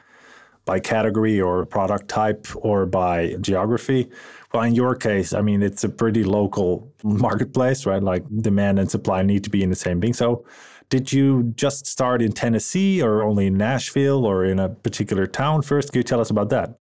by 0.64 0.80
category 0.80 1.38
or 1.38 1.66
product 1.66 2.08
type 2.08 2.46
or 2.56 2.86
by 2.86 3.36
geography. 3.42 4.08
Well, 4.54 4.62
in 4.62 4.74
your 4.74 4.94
case, 4.94 5.34
I 5.34 5.42
mean, 5.42 5.62
it's 5.62 5.84
a 5.84 5.90
pretty 5.90 6.24
local 6.24 6.90
marketplace, 7.04 7.84
right? 7.84 8.02
Like 8.02 8.24
demand 8.40 8.78
and 8.78 8.90
supply 8.90 9.20
need 9.20 9.44
to 9.44 9.50
be 9.50 9.62
in 9.62 9.68
the 9.68 9.76
same 9.76 10.00
thing. 10.00 10.14
So, 10.14 10.46
did 10.88 11.12
you 11.12 11.52
just 11.56 11.86
start 11.86 12.22
in 12.22 12.32
Tennessee 12.32 13.02
or 13.02 13.22
only 13.22 13.46
in 13.46 13.56
Nashville 13.56 14.24
or 14.24 14.44
in 14.44 14.58
a 14.58 14.68
particular 14.68 15.26
town 15.26 15.62
first? 15.62 15.92
Can 15.92 15.98
you 16.00 16.04
tell 16.04 16.20
us 16.20 16.30
about 16.30 16.50
that? 16.50 16.78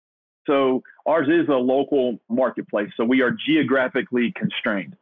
So, 0.45 0.83
ours 1.05 1.29
is 1.29 1.47
a 1.47 1.57
local 1.57 2.19
marketplace. 2.29 2.89
So, 2.97 3.05
we 3.05 3.21
are 3.21 3.31
geographically 3.31 4.33
constrained. 4.35 4.97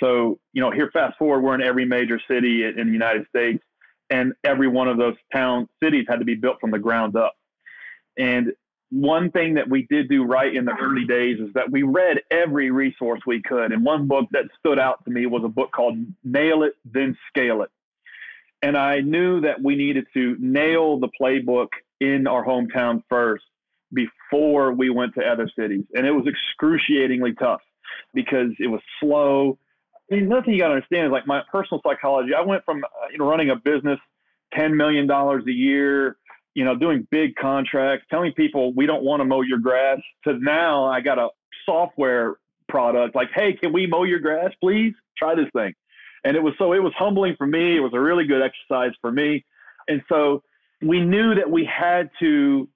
So, 0.00 0.38
you 0.52 0.60
know, 0.60 0.70
here, 0.70 0.90
fast 0.92 1.18
forward, 1.18 1.42
we're 1.42 1.54
in 1.54 1.62
every 1.62 1.84
major 1.84 2.20
city 2.26 2.64
in 2.64 2.86
the 2.86 2.92
United 2.92 3.26
States, 3.28 3.62
and 4.08 4.32
every 4.44 4.66
one 4.66 4.88
of 4.88 4.96
those 4.96 5.14
town 5.32 5.68
cities 5.82 6.06
had 6.08 6.18
to 6.18 6.24
be 6.24 6.34
built 6.34 6.60
from 6.60 6.70
the 6.70 6.78
ground 6.78 7.16
up. 7.16 7.34
And 8.18 8.52
one 8.90 9.30
thing 9.30 9.54
that 9.54 9.68
we 9.68 9.86
did 9.88 10.08
do 10.08 10.24
right 10.24 10.54
in 10.54 10.64
the 10.64 10.74
early 10.80 11.04
days 11.04 11.38
is 11.38 11.52
that 11.54 11.70
we 11.70 11.84
read 11.84 12.18
every 12.30 12.70
resource 12.70 13.20
we 13.26 13.40
could. 13.40 13.72
And 13.72 13.84
one 13.84 14.08
book 14.08 14.26
that 14.32 14.46
stood 14.58 14.78
out 14.78 15.04
to 15.04 15.10
me 15.10 15.26
was 15.26 15.42
a 15.44 15.48
book 15.48 15.70
called 15.70 15.96
Nail 16.24 16.64
It, 16.64 16.74
Then 16.84 17.16
Scale 17.28 17.62
It. 17.62 17.70
And 18.62 18.76
I 18.76 19.00
knew 19.00 19.40
that 19.40 19.62
we 19.62 19.74
needed 19.74 20.06
to 20.14 20.36
nail 20.38 20.98
the 20.98 21.08
playbook 21.20 21.68
in 22.00 22.26
our 22.26 22.44
hometown 22.44 23.02
first 23.08 23.44
before 23.92 24.72
we 24.72 24.90
went 24.90 25.14
to 25.14 25.22
other 25.22 25.50
cities. 25.58 25.84
And 25.94 26.06
it 26.06 26.12
was 26.12 26.26
excruciatingly 26.26 27.34
tough 27.34 27.60
because 28.14 28.50
it 28.58 28.68
was 28.68 28.80
slow. 29.00 29.58
I 30.10 30.16
mean, 30.16 30.24
another 30.24 30.42
thing 30.42 30.54
you 30.54 30.60
got 30.60 30.68
to 30.68 30.74
understand 30.74 31.06
is 31.06 31.12
like 31.12 31.26
my 31.26 31.42
personal 31.50 31.80
psychology. 31.82 32.32
I 32.36 32.42
went 32.42 32.64
from 32.64 32.84
uh, 32.84 32.88
you 33.10 33.18
know 33.18 33.28
running 33.28 33.50
a 33.50 33.56
business, 33.56 33.98
ten 34.52 34.76
million 34.76 35.06
dollars 35.06 35.44
a 35.48 35.52
year, 35.52 36.16
you 36.54 36.64
know, 36.64 36.76
doing 36.76 37.06
big 37.10 37.36
contracts, 37.36 38.06
telling 38.10 38.32
people 38.32 38.72
we 38.74 38.86
don't 38.86 39.02
want 39.02 39.20
to 39.20 39.24
mow 39.24 39.42
your 39.42 39.58
grass 39.58 39.98
to 40.24 40.34
now 40.38 40.84
I 40.84 41.00
got 41.00 41.18
a 41.18 41.28
software 41.64 42.36
product 42.68 43.14
like, 43.14 43.28
hey, 43.34 43.54
can 43.54 43.72
we 43.72 43.86
mow 43.86 44.04
your 44.04 44.20
grass, 44.20 44.50
please? 44.60 44.94
Try 45.16 45.34
this 45.34 45.48
thing. 45.52 45.74
And 46.24 46.36
it 46.36 46.42
was 46.42 46.54
so 46.58 46.72
it 46.72 46.82
was 46.82 46.92
humbling 46.96 47.34
for 47.36 47.46
me. 47.46 47.76
It 47.76 47.80
was 47.80 47.92
a 47.94 48.00
really 48.00 48.26
good 48.26 48.42
exercise 48.42 48.92
for 49.00 49.10
me. 49.10 49.44
And 49.88 50.02
so 50.08 50.42
we 50.82 51.00
knew 51.00 51.34
that 51.34 51.50
we 51.50 51.64
had 51.64 52.10
to 52.20 52.68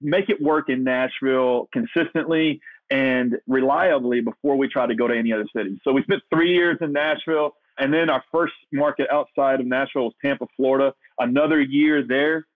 make 0.00 0.28
it 0.28 0.40
work 0.40 0.68
in 0.68 0.84
Nashville 0.84 1.68
consistently 1.72 2.60
and 2.90 3.36
reliably 3.46 4.20
before 4.20 4.56
we 4.56 4.68
tried 4.68 4.88
to 4.88 4.94
go 4.94 5.08
to 5.08 5.16
any 5.16 5.32
other 5.32 5.46
city. 5.56 5.80
So 5.84 5.92
we 5.92 6.02
spent 6.02 6.22
three 6.32 6.52
years 6.52 6.78
in 6.80 6.92
Nashville. 6.92 7.52
And 7.78 7.92
then 7.92 8.10
our 8.10 8.22
first 8.30 8.52
market 8.70 9.08
outside 9.10 9.60
of 9.60 9.66
Nashville 9.66 10.04
was 10.04 10.14
Tampa, 10.22 10.46
Florida. 10.56 10.92
Another 11.18 11.60
year 11.60 12.06
there. 12.06 12.46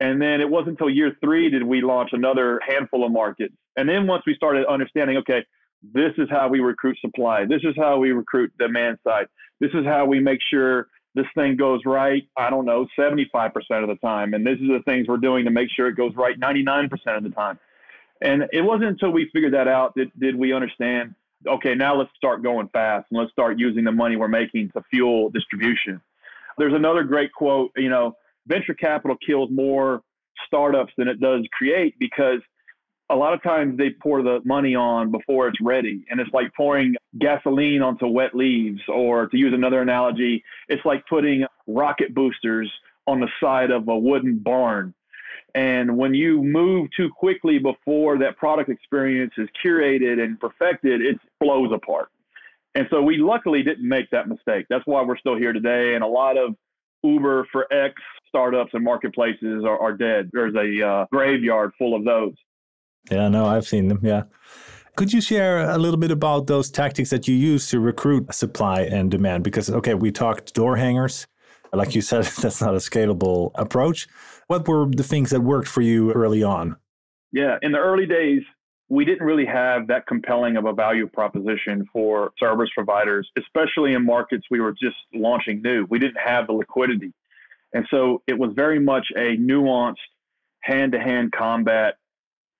And 0.00 0.20
then 0.20 0.40
it 0.40 0.50
wasn't 0.50 0.70
until 0.70 0.90
year 0.90 1.16
three 1.22 1.48
did 1.48 1.62
we 1.62 1.80
launch 1.80 2.10
another 2.12 2.60
handful 2.66 3.06
of 3.06 3.12
markets. 3.12 3.54
And 3.76 3.88
then 3.88 4.06
once 4.06 4.24
we 4.26 4.34
started 4.34 4.66
understanding, 4.66 5.16
okay, 5.18 5.44
this 5.92 6.12
is 6.18 6.28
how 6.30 6.48
we 6.48 6.60
recruit 6.60 6.98
supply. 7.00 7.44
This 7.44 7.62
is 7.64 7.74
how 7.76 7.98
we 7.98 8.12
recruit 8.12 8.52
demand 8.58 8.98
side. 9.04 9.26
This 9.60 9.70
is 9.74 9.84
how 9.84 10.06
we 10.06 10.20
make 10.20 10.40
sure 10.50 10.88
this 11.14 11.26
thing 11.34 11.56
goes 11.56 11.80
right. 11.84 12.24
I 12.36 12.50
don't 12.50 12.64
know, 12.64 12.86
75% 12.98 13.52
of 13.82 13.88
the 13.88 13.98
time. 14.02 14.34
And 14.34 14.46
this 14.46 14.58
is 14.60 14.68
the 14.68 14.82
things 14.84 15.06
we're 15.08 15.16
doing 15.16 15.44
to 15.44 15.50
make 15.50 15.68
sure 15.74 15.88
it 15.88 15.96
goes 15.96 16.12
right 16.16 16.38
99% 16.38 16.90
of 17.16 17.22
the 17.22 17.30
time. 17.30 17.58
And 18.20 18.44
it 18.52 18.62
wasn't 18.62 18.90
until 18.90 19.10
we 19.10 19.28
figured 19.32 19.54
that 19.54 19.68
out 19.68 19.94
that 19.96 20.18
did 20.18 20.36
we 20.36 20.52
understand, 20.52 21.14
okay, 21.46 21.74
now 21.74 21.94
let's 21.96 22.10
start 22.16 22.42
going 22.42 22.68
fast 22.68 23.06
and 23.10 23.20
let's 23.20 23.32
start 23.32 23.58
using 23.58 23.84
the 23.84 23.92
money 23.92 24.16
we're 24.16 24.28
making 24.28 24.70
to 24.70 24.82
fuel 24.90 25.30
distribution. 25.30 26.00
There's 26.58 26.74
another 26.74 27.04
great 27.04 27.32
quote, 27.32 27.72
you 27.76 27.88
know, 27.88 28.16
venture 28.46 28.74
capital 28.74 29.16
kills 29.24 29.50
more 29.52 30.02
startups 30.46 30.92
than 30.96 31.08
it 31.08 31.20
does 31.20 31.42
create 31.52 31.94
because 31.98 32.40
a 33.14 33.16
lot 33.16 33.32
of 33.32 33.42
times 33.42 33.78
they 33.78 33.90
pour 33.90 34.22
the 34.22 34.40
money 34.44 34.74
on 34.74 35.12
before 35.12 35.46
it's 35.46 35.60
ready. 35.60 36.04
And 36.10 36.20
it's 36.20 36.32
like 36.32 36.52
pouring 36.54 36.96
gasoline 37.18 37.80
onto 37.80 38.08
wet 38.08 38.34
leaves, 38.34 38.80
or 38.88 39.28
to 39.28 39.36
use 39.36 39.54
another 39.54 39.80
analogy, 39.80 40.42
it's 40.68 40.84
like 40.84 41.06
putting 41.08 41.46
rocket 41.68 42.12
boosters 42.12 42.70
on 43.06 43.20
the 43.20 43.28
side 43.40 43.70
of 43.70 43.86
a 43.86 43.96
wooden 43.96 44.38
barn. 44.38 44.94
And 45.54 45.96
when 45.96 46.12
you 46.14 46.42
move 46.42 46.88
too 46.96 47.08
quickly 47.16 47.60
before 47.60 48.18
that 48.18 48.36
product 48.36 48.68
experience 48.68 49.32
is 49.38 49.48
curated 49.64 50.20
and 50.20 50.40
perfected, 50.40 51.00
it 51.00 51.16
blows 51.40 51.70
apart. 51.72 52.08
And 52.74 52.88
so 52.90 53.00
we 53.00 53.18
luckily 53.18 53.62
didn't 53.62 53.88
make 53.88 54.10
that 54.10 54.26
mistake. 54.26 54.66
That's 54.68 54.84
why 54.86 55.02
we're 55.02 55.18
still 55.18 55.36
here 55.36 55.52
today. 55.52 55.94
And 55.94 56.02
a 56.02 56.08
lot 56.08 56.36
of 56.36 56.56
Uber 57.04 57.46
for 57.52 57.72
X 57.72 57.94
startups 58.28 58.70
and 58.74 58.82
marketplaces 58.82 59.64
are, 59.64 59.78
are 59.78 59.92
dead. 59.92 60.30
There's 60.32 60.56
a 60.56 60.84
uh, 60.84 61.06
graveyard 61.12 61.70
full 61.78 61.94
of 61.94 62.04
those. 62.04 62.34
Yeah, 63.10 63.28
no, 63.28 63.46
I've 63.46 63.66
seen 63.66 63.88
them. 63.88 64.00
Yeah. 64.02 64.24
Could 64.96 65.12
you 65.12 65.20
share 65.20 65.68
a 65.68 65.76
little 65.76 65.98
bit 65.98 66.10
about 66.10 66.46
those 66.46 66.70
tactics 66.70 67.10
that 67.10 67.26
you 67.26 67.34
use 67.34 67.68
to 67.70 67.80
recruit 67.80 68.32
supply 68.32 68.82
and 68.82 69.10
demand? 69.10 69.42
Because, 69.42 69.68
okay, 69.68 69.94
we 69.94 70.12
talked 70.12 70.54
door 70.54 70.76
hangers. 70.76 71.26
Like 71.72 71.94
you 71.94 72.00
said, 72.00 72.24
that's 72.40 72.60
not 72.60 72.74
a 72.74 72.78
scalable 72.78 73.50
approach. 73.56 74.06
What 74.46 74.68
were 74.68 74.86
the 74.88 75.02
things 75.02 75.30
that 75.30 75.40
worked 75.40 75.68
for 75.68 75.80
you 75.80 76.12
early 76.12 76.42
on? 76.42 76.76
Yeah, 77.32 77.58
in 77.62 77.72
the 77.72 77.78
early 77.78 78.06
days, 78.06 78.42
we 78.88 79.04
didn't 79.04 79.26
really 79.26 79.46
have 79.46 79.88
that 79.88 80.06
compelling 80.06 80.56
of 80.56 80.66
a 80.66 80.72
value 80.72 81.08
proposition 81.08 81.84
for 81.92 82.32
service 82.38 82.68
providers, 82.74 83.28
especially 83.36 83.94
in 83.94 84.04
markets 84.04 84.46
we 84.50 84.60
were 84.60 84.72
just 84.72 84.96
launching 85.12 85.60
new. 85.62 85.86
We 85.90 85.98
didn't 85.98 86.20
have 86.24 86.46
the 86.46 86.52
liquidity. 86.52 87.12
And 87.72 87.86
so 87.90 88.22
it 88.28 88.38
was 88.38 88.52
very 88.54 88.78
much 88.78 89.06
a 89.16 89.36
nuanced 89.36 89.96
hand 90.62 90.92
to 90.92 91.00
hand 91.00 91.32
combat, 91.32 91.96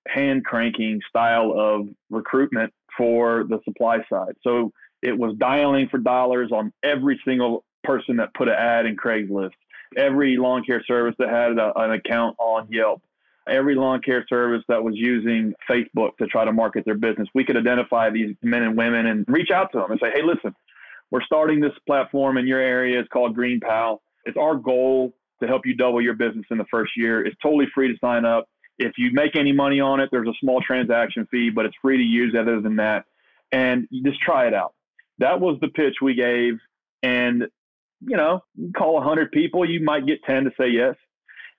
hand 0.07 0.45
cranking 0.45 1.01
style 1.09 1.53
of 1.55 1.87
recruitment 2.09 2.73
for 2.97 3.43
the 3.49 3.59
supply 3.65 3.97
side. 4.09 4.35
So 4.43 4.71
It 5.05 5.17
was 5.17 5.35
dialing 5.37 5.87
for 5.89 5.99
dollars 5.99 6.51
on 6.51 6.73
every 6.83 7.21
single 7.23 7.63
person 7.83 8.17
that 8.17 8.33
put 8.33 8.47
an 8.47 8.55
ad 8.55 8.87
in 8.87 8.95
Craigslist, 8.95 9.51
every 9.95 10.35
lawn 10.37 10.63
care 10.63 10.83
service 10.85 11.13
that 11.19 11.29
had 11.29 11.59
a, 11.59 11.71
an 11.79 11.91
account 11.91 12.35
on 12.39 12.67
Yelp, 12.71 13.03
every 13.47 13.75
lawn 13.75 14.01
care 14.01 14.25
service 14.27 14.63
that 14.67 14.83
was 14.83 14.95
using 14.97 15.53
Facebook 15.69 16.17
to 16.17 16.25
try 16.25 16.43
to 16.43 16.51
market 16.51 16.85
their 16.85 16.95
business. 16.95 17.27
We 17.35 17.43
could 17.43 17.55
identify 17.55 18.09
these 18.09 18.35
men 18.41 18.63
and 18.63 18.75
women 18.75 19.05
and 19.05 19.25
reach 19.27 19.51
out 19.51 19.71
to 19.73 19.77
them 19.77 19.91
and 19.91 19.99
say, 20.01 20.09
hey, 20.11 20.23
listen, 20.23 20.55
we're 21.11 21.21
starting 21.23 21.59
this 21.59 21.73
platform 21.85 22.39
in 22.39 22.47
your 22.47 22.59
area. 22.59 22.99
It's 22.99 23.09
called 23.09 23.35
Green 23.35 23.59
Pal. 23.59 24.01
It's 24.25 24.37
our 24.37 24.55
goal 24.55 25.13
to 25.39 25.47
help 25.47 25.67
you 25.67 25.75
double 25.75 26.01
your 26.01 26.15
business 26.15 26.45
in 26.49 26.57
the 26.57 26.65
first 26.71 26.93
year. 26.97 27.23
It's 27.23 27.37
totally 27.43 27.67
free 27.75 27.89
to 27.89 27.97
sign 27.99 28.25
up. 28.25 28.49
If 28.77 28.93
you 28.97 29.11
make 29.13 29.35
any 29.35 29.51
money 29.51 29.79
on 29.79 29.99
it, 29.99 30.09
there's 30.11 30.27
a 30.27 30.33
small 30.39 30.61
transaction 30.61 31.27
fee, 31.31 31.49
but 31.49 31.65
it's 31.65 31.75
free 31.81 31.97
to 31.97 32.03
use 32.03 32.35
other 32.37 32.61
than 32.61 32.75
that. 32.77 33.05
And 33.51 33.87
just 34.03 34.19
try 34.19 34.47
it 34.47 34.53
out. 34.53 34.73
That 35.19 35.39
was 35.39 35.57
the 35.61 35.69
pitch 35.69 35.95
we 36.01 36.13
gave. 36.13 36.55
And, 37.01 37.45
you 38.01 38.17
know, 38.17 38.41
you 38.55 38.71
call 38.75 38.95
100 38.95 39.31
people, 39.31 39.69
you 39.69 39.81
might 39.81 40.05
get 40.05 40.23
10 40.23 40.45
to 40.45 40.51
say 40.59 40.69
yes. 40.69 40.95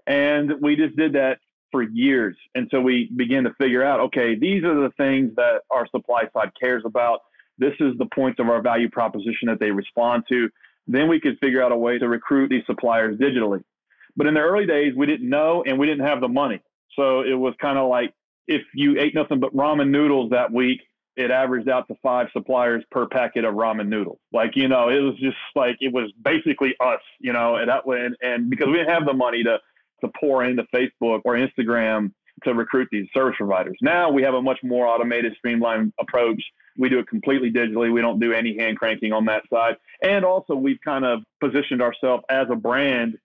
And 0.07 0.53
we 0.61 0.77
just 0.77 0.97
did 0.97 1.15
that 1.15 1.39
for 1.73 1.83
years. 1.83 2.37
And 2.55 2.69
so 2.71 2.81
we 2.81 3.11
began 3.17 3.45
to 3.45 3.55
figure 3.55 3.83
out 3.83 4.01
okay, 4.01 4.35
these 4.39 4.65
are 4.65 4.75
the 4.75 4.93
things 4.97 5.33
that 5.37 5.63
our 5.71 5.87
supply 5.89 6.25
side 6.33 6.51
cares 6.61 6.83
about. 6.85 7.21
This 7.59 7.75
is 7.81 7.97
the 7.99 8.07
points 8.15 8.39
of 8.39 8.49
our 8.49 8.61
value 8.61 8.91
proposition 8.91 9.49
that 9.49 9.59
they 9.59 9.71
respond 9.71 10.25
to. 10.29 10.49
Then 10.87 11.09
we 11.09 11.21
could 11.21 11.39
figure 11.39 11.63
out 11.63 11.73
a 11.73 11.77
way 11.77 11.99
to 11.99 12.09
recruit 12.09 12.49
these 12.49 12.63
suppliers 12.67 13.19
digitally. 13.19 13.65
But 14.17 14.27
in 14.27 14.35
the 14.35 14.41
early 14.41 14.67
days, 14.67 14.95
we 14.97 15.07
didn't 15.07 15.29
know 15.29 15.65
and 15.67 15.79
we 15.79 15.87
didn't 15.87 16.07
have 16.07 16.21
the 16.21 16.29
money. 16.29 16.61
So 16.97 17.21
it 17.21 17.35
was 17.35 17.55
kind 17.61 17.79
of 17.79 17.89
like 17.89 18.13
if 18.49 18.63
you 18.75 18.99
ate 18.99 19.15
nothing 19.15 19.41
but 19.41 19.55
ramen 19.55 19.91
noodles 19.91 20.31
that 20.31 20.53
week, 20.53 20.81
it 21.17 21.31
averaged 21.31 21.69
out 21.69 21.89
to 21.89 21.95
five 22.03 22.29
suppliers 22.33 22.85
per 22.91 23.07
packet 23.07 23.45
of 23.45 23.55
ramen 23.55 23.89
noodles. 23.89 24.19
Like, 24.33 24.53
you 24.55 24.69
know, 24.69 24.89
it 24.89 25.01
was 25.01 25.17
just 25.19 25.37
like, 25.55 25.77
it 25.81 25.93
was 25.93 26.13
basically 26.23 26.75
us, 26.81 27.01
you 27.21 27.33
know, 27.33 27.57
and 27.57 27.69
that 27.71 27.87
and, 27.87 28.17
and 28.21 28.51
because 28.51 28.67
we 28.67 28.75
didn't 28.75 28.91
have 28.91 29.07
the 29.07 29.15
money 29.15 29.43
to, 29.45 29.59
to 30.03 30.11
pour 30.21 30.45
into 30.45 30.65
Facebook 30.75 31.23
or 31.25 31.35
Instagram 31.35 32.13
to 32.45 32.53
recruit 32.53 32.89
these 32.93 33.09
service 33.15 33.37
providers. 33.39 33.79
Now 33.81 34.11
we 34.11 34.23
have 34.23 34.35
a 34.35 34.43
much 34.43 34.59
more 34.63 34.87
automated, 34.87 35.35
streamlined 35.39 35.95
approach. 35.99 36.43
We 36.77 36.91
do 36.91 36.99
it 36.99 37.09
completely 37.09 37.51
digitally. 37.51 37.91
We 37.91 38.03
don't 38.03 38.21
do 38.21 38.35
any 38.35 38.59
hand 38.59 38.79
cranking 38.79 39.15
on 39.15 39.25
that 39.25 39.45
side. 39.51 39.77
And 40.03 40.23
also, 40.23 40.55
we've 40.55 40.81
kind 40.85 41.07
of 41.07 41.21
positioned 41.41 41.81
ourselves 41.81 42.25
as 42.29 42.49
a 42.51 42.57
brand 42.57 43.17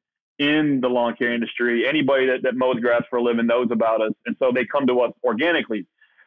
in 0.42 0.82
the 0.82 0.88
lawn 0.88 1.16
care 1.16 1.32
industry. 1.32 1.88
Anybody 1.88 2.26
that, 2.26 2.42
that 2.42 2.56
mows 2.56 2.80
grass 2.80 3.04
for 3.12 3.18
a 3.18 3.22
living 3.22 3.46
knows 3.46 3.68
about 3.72 4.02
us. 4.02 4.14
And 4.26 4.36
so 4.40 4.52
they 4.52 4.66
come 4.66 4.88
to 4.88 5.00
us 5.02 5.14
organically. 5.24 5.86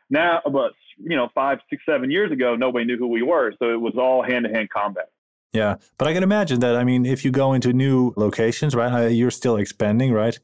Now, 0.08 0.40
but, 0.44 0.72
you 0.98 1.16
know, 1.16 1.28
five, 1.34 1.58
six, 1.68 1.82
seven 1.84 2.12
years 2.12 2.30
ago, 2.30 2.54
nobody 2.54 2.84
knew 2.84 2.96
who 2.96 3.08
we 3.08 3.22
were. 3.22 3.52
So 3.58 3.72
it 3.72 3.80
was 3.80 3.94
all 3.98 4.22
hand 4.22 4.44
to 4.44 4.52
hand 4.52 4.70
combat. 4.70 5.10
Yeah. 5.52 5.76
But 5.98 6.06
I 6.06 6.12
can 6.12 6.22
imagine 6.22 6.60
that, 6.60 6.76
I 6.76 6.84
mean, 6.84 7.04
if 7.04 7.24
you 7.24 7.32
go 7.32 7.54
into 7.54 7.72
new 7.72 8.12
locations, 8.16 8.74
right, 8.76 8.92
uh, 8.92 9.06
you're 9.08 9.32
still 9.32 9.56
expanding, 9.56 10.12
right? 10.12 10.38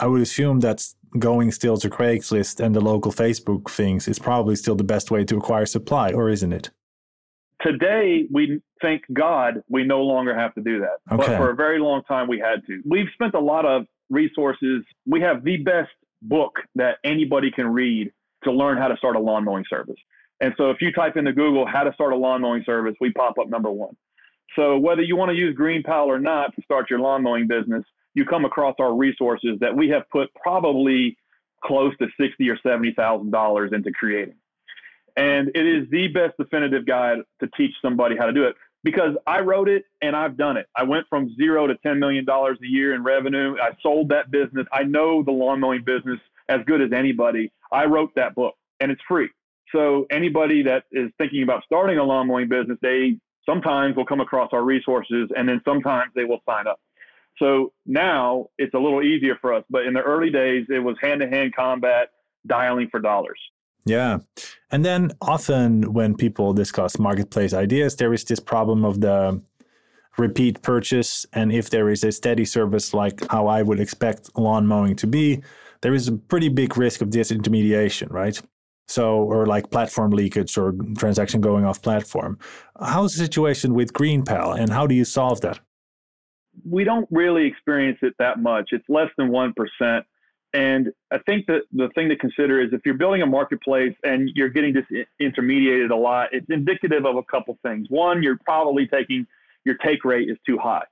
I 0.00 0.08
would 0.08 0.20
assume 0.20 0.58
that's 0.58 0.96
going 1.16 1.52
still 1.52 1.76
to 1.76 1.88
Craigslist 1.88 2.58
and 2.58 2.74
the 2.74 2.80
local 2.80 3.12
Facebook 3.12 3.70
things 3.70 4.08
is 4.08 4.18
probably 4.18 4.56
still 4.56 4.74
the 4.74 4.84
best 4.84 5.12
way 5.12 5.24
to 5.24 5.36
acquire 5.36 5.66
supply, 5.66 6.10
or 6.10 6.28
isn't 6.28 6.52
it? 6.52 6.70
Today, 7.66 8.28
we 8.30 8.60
thank 8.80 9.02
God 9.12 9.62
we 9.68 9.84
no 9.84 10.02
longer 10.02 10.38
have 10.38 10.54
to 10.54 10.60
do 10.60 10.80
that. 10.80 10.98
Okay. 11.12 11.16
But 11.16 11.36
for 11.36 11.50
a 11.50 11.54
very 11.54 11.80
long 11.80 12.02
time, 12.04 12.28
we 12.28 12.38
had 12.38 12.64
to. 12.66 12.80
We've 12.84 13.08
spent 13.14 13.34
a 13.34 13.40
lot 13.40 13.64
of 13.64 13.86
resources. 14.08 14.84
We 15.04 15.20
have 15.22 15.42
the 15.42 15.56
best 15.56 15.90
book 16.22 16.52
that 16.76 16.98
anybody 17.02 17.50
can 17.50 17.66
read 17.66 18.12
to 18.44 18.52
learn 18.52 18.78
how 18.78 18.88
to 18.88 18.96
start 18.96 19.16
a 19.16 19.18
lawn 19.18 19.44
mowing 19.44 19.64
service. 19.68 19.96
And 20.40 20.54
so 20.56 20.70
if 20.70 20.76
you 20.80 20.92
type 20.92 21.16
into 21.16 21.32
Google 21.32 21.66
how 21.66 21.82
to 21.82 21.92
start 21.94 22.12
a 22.12 22.16
lawn 22.16 22.42
mowing 22.42 22.62
service, 22.64 22.94
we 23.00 23.10
pop 23.12 23.38
up 23.40 23.48
number 23.48 23.70
one. 23.70 23.96
So 24.54 24.78
whether 24.78 25.02
you 25.02 25.16
want 25.16 25.30
to 25.30 25.36
use 25.36 25.54
Green 25.56 25.82
Pal 25.82 26.04
or 26.04 26.20
not 26.20 26.54
to 26.54 26.62
start 26.62 26.88
your 26.88 27.00
lawn 27.00 27.22
mowing 27.22 27.48
business, 27.48 27.84
you 28.14 28.24
come 28.24 28.44
across 28.44 28.76
our 28.78 28.94
resources 28.94 29.58
that 29.60 29.74
we 29.74 29.88
have 29.88 30.02
put 30.10 30.28
probably 30.34 31.16
close 31.64 31.92
to 31.98 32.06
sixty 32.20 32.48
or 32.48 32.58
seventy 32.62 32.94
thousand 32.96 33.30
dollars 33.30 33.72
into 33.74 33.90
creating. 33.90 34.36
And 35.16 35.48
it 35.54 35.66
is 35.66 35.88
the 35.90 36.08
best 36.08 36.36
definitive 36.38 36.86
guide 36.86 37.18
to 37.40 37.48
teach 37.56 37.72
somebody 37.80 38.16
how 38.16 38.26
to 38.26 38.32
do 38.32 38.44
it 38.44 38.54
because 38.86 39.16
I 39.26 39.40
wrote 39.40 39.68
it 39.68 39.84
and 40.00 40.14
I've 40.14 40.36
done 40.36 40.56
it. 40.56 40.66
I 40.76 40.84
went 40.84 41.06
from 41.08 41.34
zero 41.36 41.66
to 41.66 41.74
$10 41.84 41.98
million 41.98 42.24
a 42.28 42.54
year 42.62 42.94
in 42.94 43.02
revenue. 43.02 43.56
I 43.60 43.70
sold 43.82 44.10
that 44.10 44.30
business. 44.30 44.66
I 44.72 44.84
know 44.84 45.22
the 45.24 45.32
lawn 45.32 45.58
mowing 45.60 45.82
business 45.84 46.20
as 46.48 46.60
good 46.66 46.80
as 46.80 46.92
anybody. 46.92 47.50
I 47.72 47.86
wrote 47.86 48.14
that 48.14 48.34
book 48.34 48.54
and 48.80 48.92
it's 48.92 49.00
free. 49.08 49.28
So 49.74 50.06
anybody 50.10 50.62
that 50.62 50.84
is 50.92 51.10
thinking 51.18 51.42
about 51.42 51.64
starting 51.64 51.98
a 51.98 52.04
lawn 52.04 52.28
mowing 52.28 52.48
business, 52.48 52.78
they 52.80 53.16
sometimes 53.44 53.96
will 53.96 54.06
come 54.06 54.20
across 54.20 54.50
our 54.52 54.62
resources 54.62 55.30
and 55.36 55.48
then 55.48 55.60
sometimes 55.64 56.12
they 56.14 56.24
will 56.24 56.40
sign 56.48 56.66
up. 56.66 56.80
So 57.38 57.72
now 57.86 58.46
it's 58.56 58.74
a 58.74 58.78
little 58.78 59.02
easier 59.02 59.36
for 59.40 59.52
us. 59.52 59.64
But 59.68 59.86
in 59.86 59.94
the 59.94 60.00
early 60.00 60.30
days, 60.30 60.66
it 60.68 60.78
was 60.78 60.96
hand 61.02 61.20
to 61.22 61.28
hand 61.28 61.56
combat, 61.56 62.10
dialing 62.46 62.88
for 62.90 63.00
dollars. 63.00 63.38
Yeah. 63.86 64.18
And 64.72 64.84
then 64.84 65.12
often 65.22 65.92
when 65.92 66.16
people 66.16 66.52
discuss 66.52 66.98
marketplace 66.98 67.54
ideas, 67.54 67.96
there 67.96 68.12
is 68.12 68.24
this 68.24 68.40
problem 68.40 68.84
of 68.84 69.00
the 69.00 69.40
repeat 70.18 70.60
purchase. 70.62 71.24
And 71.32 71.52
if 71.52 71.70
there 71.70 71.88
is 71.88 72.02
a 72.02 72.10
steady 72.10 72.44
service 72.44 72.92
like 72.92 73.24
how 73.30 73.46
I 73.46 73.62
would 73.62 73.78
expect 73.78 74.36
lawn 74.36 74.66
mowing 74.66 74.96
to 74.96 75.06
be, 75.06 75.42
there 75.82 75.94
is 75.94 76.08
a 76.08 76.12
pretty 76.12 76.48
big 76.48 76.76
risk 76.76 77.00
of 77.00 77.10
disintermediation, 77.10 78.10
right? 78.10 78.40
So, 78.88 79.18
or 79.18 79.46
like 79.46 79.70
platform 79.70 80.10
leakage 80.10 80.58
or 80.58 80.74
transaction 80.98 81.40
going 81.40 81.64
off 81.64 81.80
platform. 81.80 82.38
How's 82.80 83.14
the 83.14 83.24
situation 83.24 83.74
with 83.74 83.92
GreenPal 83.92 84.58
and 84.58 84.70
how 84.70 84.86
do 84.86 84.94
you 84.94 85.04
solve 85.04 85.40
that? 85.42 85.60
We 86.68 86.84
don't 86.84 87.06
really 87.10 87.46
experience 87.46 87.98
it 88.02 88.14
that 88.18 88.40
much. 88.40 88.70
It's 88.72 88.88
less 88.88 89.10
than 89.16 89.28
1%. 89.28 90.02
And 90.52 90.92
I 91.10 91.18
think 91.18 91.46
that 91.46 91.62
the 91.72 91.88
thing 91.94 92.08
to 92.08 92.16
consider 92.16 92.60
is 92.62 92.72
if 92.72 92.80
you're 92.84 92.94
building 92.94 93.22
a 93.22 93.26
marketplace 93.26 93.94
and 94.04 94.30
you're 94.34 94.48
getting 94.48 94.74
disintermediated 94.74 95.90
a 95.90 95.96
lot, 95.96 96.28
it's 96.32 96.46
indicative 96.48 97.04
of 97.04 97.16
a 97.16 97.22
couple 97.24 97.58
things. 97.62 97.86
One, 97.90 98.22
you're 98.22 98.38
probably 98.44 98.86
taking 98.86 99.26
your 99.64 99.76
take 99.84 100.04
rate 100.04 100.30
is 100.30 100.38
too 100.46 100.58
high. 100.58 100.84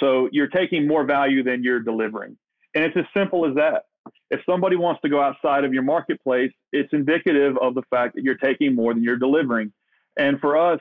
So 0.00 0.28
you're 0.32 0.48
taking 0.48 0.88
more 0.88 1.04
value 1.04 1.44
than 1.44 1.62
you're 1.62 1.80
delivering. 1.80 2.36
And 2.74 2.84
it's 2.84 2.96
as 2.96 3.04
simple 3.14 3.46
as 3.46 3.54
that. 3.54 3.84
If 4.30 4.40
somebody 4.48 4.76
wants 4.76 5.02
to 5.02 5.08
go 5.08 5.22
outside 5.22 5.64
of 5.64 5.74
your 5.74 5.82
marketplace, 5.82 6.50
it's 6.72 6.92
indicative 6.92 7.56
of 7.58 7.74
the 7.74 7.82
fact 7.90 8.14
that 8.16 8.24
you're 8.24 8.38
taking 8.38 8.74
more 8.74 8.94
than 8.94 9.04
you're 9.04 9.18
delivering. 9.18 9.72
And 10.16 10.40
for 10.40 10.56
us, 10.56 10.80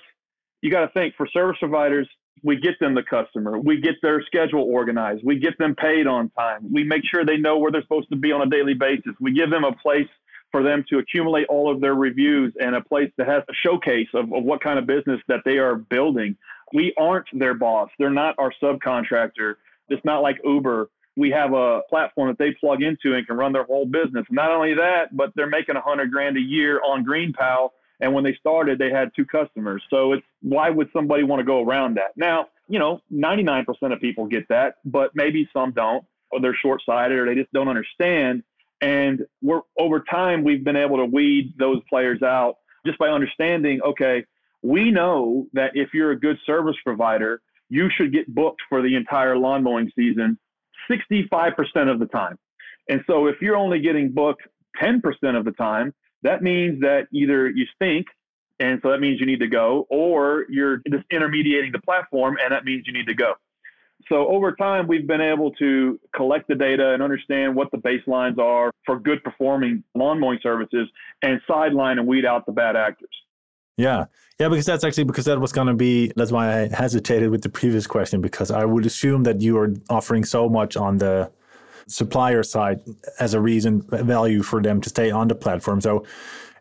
you 0.62 0.72
got 0.72 0.82
to 0.82 0.92
think 0.94 1.16
for 1.16 1.28
service 1.28 1.58
providers, 1.60 2.08
we 2.44 2.58
get 2.58 2.80
them 2.80 2.96
the 2.96 3.04
customer. 3.04 3.60
We 3.60 3.80
get 3.80 3.96
their 4.02 4.24
schedule 4.24 4.64
organized. 4.64 5.22
We 5.24 5.38
get 5.38 5.58
them 5.58 5.76
paid 5.76 6.08
on 6.08 6.30
time. 6.30 6.72
We 6.72 6.84
make 6.84 7.04
sure 7.06 7.26
they 7.26 7.38
know 7.38 7.58
where 7.58 7.72
they're 7.72 7.84
supposed 7.84 8.10
to 8.10 8.16
be 8.16 8.32
on 8.32 8.42
a 8.42 8.50
daily 8.50 8.74
basis. 8.74 9.14
We 9.20 9.34
give 9.34 9.50
them 9.50 9.64
a 9.64 9.74
place 9.74 10.08
for 10.52 10.64
them 10.64 10.84
to 10.90 11.00
accumulate 11.00 11.48
all 11.48 11.72
of 11.72 11.82
their 11.82 11.96
reviews 11.96 12.54
and 12.60 12.76
a 12.76 12.82
place 12.82 13.12
that 13.18 13.28
has 13.28 13.44
a 13.50 13.54
showcase 13.54 14.10
of, 14.14 14.34
of 14.34 14.44
what 14.44 14.62
kind 14.62 14.78
of 14.80 14.86
business 14.86 15.22
that 15.28 15.42
they 15.46 15.58
are 15.58 15.76
building. 15.76 16.36
We 16.74 16.94
aren't 16.98 17.28
their 17.34 17.54
boss. 17.54 17.90
They're 18.00 18.10
not 18.10 18.36
our 18.38 18.54
subcontractor. 18.62 19.56
It's 19.90 20.04
not 20.04 20.22
like 20.22 20.38
Uber. 20.44 20.90
We 21.16 21.30
have 21.32 21.54
a 21.54 21.82
platform 21.90 22.30
that 22.30 22.38
they 22.38 22.52
plug 22.60 22.82
into 22.82 23.16
and 23.16 23.28
can 23.28 23.38
run 23.38 23.52
their 23.54 23.66
whole 23.66 23.86
business. 23.86 24.26
Not 24.30 24.52
only 24.52 24.74
that, 24.76 25.16
but 25.16 25.32
they're 25.36 25.48
making 25.48 25.76
a 25.76 25.82
hundred 25.82 26.12
grand 26.12 26.38
a 26.38 26.42
year 26.42 26.82
on 26.82 27.06
GreenPal 27.06 27.70
and 28.02 28.14
when 28.14 28.24
they 28.24 28.34
started, 28.34 28.80
they 28.80 28.90
had 28.90 29.12
two 29.16 29.26
customers. 29.26 29.84
So 29.90 30.14
it's 30.14 30.26
why 30.42 30.70
would 30.70 30.90
somebody 30.92 31.24
want 31.24 31.40
to 31.40 31.46
go 31.46 31.64
around 31.64 31.98
that? 31.98 32.12
Now, 32.18 32.48
you 32.68 32.80
know, 32.80 33.02
99% 33.14 33.66
of 33.94 34.00
people 34.02 34.26
get 34.26 34.48
that, 34.50 34.76
but 34.84 35.12
maybe 35.14 35.48
some 35.54 35.72
don't, 35.72 36.04
or 36.32 36.42
they're 36.42 36.56
short 36.56 36.82
sighted, 36.86 37.20
or 37.20 37.26
they 37.28 37.36
just 37.36 37.54
don't 37.54 37.68
understand. 37.68 38.44
And 38.82 39.26
we're 39.42 39.62
over 39.78 40.00
time, 40.00 40.44
we've 40.44 40.64
been 40.64 40.76
able 40.76 40.98
to 40.98 41.06
weed 41.06 41.54
those 41.60 41.80
players 41.88 42.24
out 42.24 42.56
just 42.86 42.98
by 42.98 43.10
understanding, 43.10 43.80
okay, 43.84 44.26
we 44.64 44.90
know 44.90 45.46
that 45.54 45.72
if 45.76 45.90
you're 45.94 46.12
a 46.12 46.20
good 46.20 46.38
service 46.46 46.76
provider, 46.84 47.42
you 47.70 47.90
should 47.96 48.12
get 48.12 48.34
booked 48.34 48.62
for 48.68 48.82
the 48.82 48.96
entire 48.96 49.38
lawn 49.38 49.64
mowing 49.64 49.92
season 49.96 50.38
65% 50.90 51.54
of 51.92 52.00
the 52.00 52.08
time. 52.08 52.38
And 52.90 53.04
so 53.06 53.28
if 53.28 53.36
you're 53.42 53.56
only 53.56 53.80
getting 53.80 54.12
booked 54.12 54.42
10% 54.82 55.02
of 55.38 55.46
the 55.46 55.52
time, 55.52 55.94
that 56.24 56.42
means 56.42 56.82
that 56.82 57.08
either 57.12 57.50
you 57.50 57.66
stink, 57.76 58.08
and 58.60 58.80
so 58.84 58.92
that 58.92 59.00
means 59.00 59.20
you 59.20 59.26
need 59.26 59.40
to 59.40 59.48
go, 59.48 59.88
or 59.90 60.46
you're 60.50 60.82
just 60.90 61.06
intermediating 61.12 61.72
the 61.72 61.80
platform, 61.80 62.38
and 62.44 62.52
that 62.52 62.64
means 62.64 62.84
you 62.86 62.94
need 62.94 63.08
to 63.08 63.16
go. 63.16 63.34
So 64.10 64.28
over 64.28 64.52
time, 64.54 64.88
we've 64.88 65.08
been 65.08 65.22
able 65.22 65.52
to 65.52 66.00
collect 66.16 66.48
the 66.48 66.56
data 66.56 66.94
and 66.94 67.04
understand 67.04 67.56
what 67.56 67.72
the 67.72 67.78
baselines 67.78 68.38
are 68.40 68.72
for 68.86 69.00
good 69.00 69.24
performing 69.24 69.84
lawn 69.96 70.20
mowing 70.20 70.40
services 70.42 70.90
and 71.22 71.40
sideline 71.48 72.00
and 72.00 72.08
weed 72.08 72.26
out 72.26 72.46
the 72.46 72.52
bad 72.52 72.76
actors. 72.76 73.10
Yeah. 73.78 74.06
Yeah, 74.40 74.50
because 74.50 74.66
that's 74.66 74.84
actually 74.84 75.06
because 75.06 75.26
that 75.26 75.40
was 75.40 75.52
going 75.52 75.68
to 75.68 75.74
be 75.74 76.12
that's 76.16 76.32
why 76.32 76.62
I 76.62 76.68
hesitated 76.68 77.30
with 77.30 77.42
the 77.42 77.50
previous 77.50 77.88
question 77.88 78.22
because 78.22 78.52
I 78.52 78.66
would 78.66 78.86
assume 78.86 79.24
that 79.24 79.42
you 79.42 79.58
are 79.58 79.74
offering 79.90 80.26
so 80.26 80.50
much 80.50 80.76
on 80.76 80.98
the 80.98 81.32
supplier 81.88 82.44
side 82.44 82.80
as 83.20 83.34
a 83.34 83.42
reason 83.42 83.82
value 83.90 84.44
for 84.44 84.62
them 84.62 84.82
to 84.82 84.90
stay 84.90 85.12
on 85.12 85.28
the 85.28 85.36
platform. 85.36 85.82
So 85.82 86.06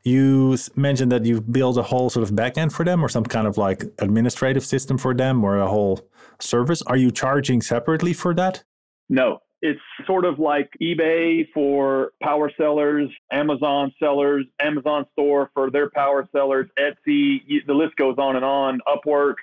You 0.03 0.57
mentioned 0.77 1.13
that 1.13 1.27
you've 1.27 1.53
built 1.53 1.77
a 1.77 1.83
whole 1.83 2.09
sort 2.09 2.23
of 2.23 2.35
backend 2.35 2.73
for 2.73 2.85
them 2.85 3.05
or 3.05 3.09
some 3.09 3.25
kind 3.25 3.47
of 3.47 3.59
like 3.59 3.85
administrative 3.99 4.65
system 4.65 4.97
for 4.97 5.15
them 5.15 5.45
or 5.45 5.59
a 5.59 5.69
whole 5.69 6.01
service. 6.39 6.81
Are 6.83 6.97
you 6.97 7.11
charging 7.11 7.61
separately 7.61 8.15
for 8.15 8.35
that? 8.35 8.65
No, 9.11 9.41
it's 9.61 9.81
sort 10.07 10.25
of 10.25 10.39
like 10.39 10.71
eBay 10.81 11.47
for 11.53 12.13
power 12.23 12.51
sellers, 12.57 13.11
Amazon 13.31 13.93
sellers, 13.99 14.47
Amazon 14.61 15.05
store 15.13 15.51
for 15.53 15.71
their 15.71 15.91
power 15.91 16.27
sellers, 16.33 16.69
Etsy, 16.79 17.41
the 17.67 17.75
list 17.75 17.97
goes 17.97 18.17
on 18.17 18.37
and 18.37 18.45
on, 18.45 18.81
Upwork. 18.89 19.35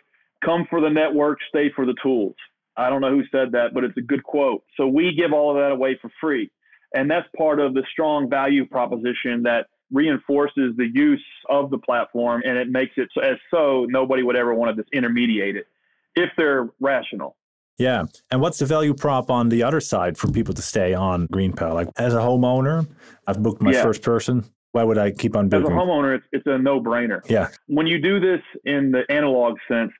Come 0.43 0.65
for 0.69 0.81
the 0.81 0.89
network, 0.89 1.39
stay 1.49 1.71
for 1.75 1.85
the 1.85 1.95
tools. 2.01 2.35
I 2.77 2.89
don't 2.89 3.01
know 3.01 3.09
who 3.09 3.23
said 3.31 3.51
that, 3.53 3.73
but 3.73 3.83
it's 3.83 3.97
a 3.97 4.01
good 4.01 4.23
quote. 4.23 4.63
So 4.77 4.87
we 4.87 5.13
give 5.13 5.33
all 5.33 5.51
of 5.51 5.57
that 5.57 5.71
away 5.71 5.97
for 6.01 6.11
free. 6.21 6.51
And 6.93 7.09
that's 7.09 7.27
part 7.35 7.59
of 7.59 7.73
the 7.73 7.83
strong 7.91 8.29
value 8.29 8.65
proposition 8.65 9.43
that 9.43 9.67
reinforces 9.91 10.75
the 10.77 10.87
use 10.93 11.23
of 11.49 11.69
the 11.69 11.77
platform 11.77 12.41
and 12.45 12.57
it 12.57 12.69
makes 12.69 12.93
it 12.97 13.09
so, 13.13 13.21
as 13.21 13.37
so 13.51 13.85
nobody 13.89 14.21
would 14.21 14.35
ever 14.35 14.53
want 14.53 14.75
to 14.75 14.83
disintermediate 14.83 15.55
it 15.55 15.67
if 16.15 16.29
they're 16.37 16.69
rational. 16.79 17.35
Yeah. 17.77 18.05
And 18.31 18.41
what's 18.41 18.59
the 18.59 18.65
value 18.65 18.93
prop 18.93 19.29
on 19.29 19.49
the 19.49 19.63
other 19.63 19.79
side 19.79 20.17
for 20.17 20.31
people 20.31 20.53
to 20.55 20.61
stay 20.61 20.93
on 20.93 21.27
GreenPal? 21.27 21.73
Like 21.73 21.89
as 21.97 22.13
a 22.13 22.17
homeowner, 22.17 22.87
I've 23.27 23.41
booked 23.41 23.61
my 23.61 23.71
yeah. 23.71 23.83
first 23.83 24.01
person. 24.01 24.45
Why 24.71 24.83
would 24.83 24.97
I 24.97 25.11
keep 25.11 25.35
on 25.35 25.49
booking? 25.49 25.67
As 25.67 25.71
a 25.71 25.75
homeowner, 25.75 26.17
it's, 26.17 26.25
it's 26.31 26.47
a 26.47 26.57
no 26.57 26.81
brainer. 26.81 27.21
Yeah. 27.29 27.49
When 27.67 27.87
you 27.87 27.99
do 27.99 28.19
this 28.19 28.41
in 28.65 28.91
the 28.91 29.03
analog 29.09 29.57
sense, 29.67 29.91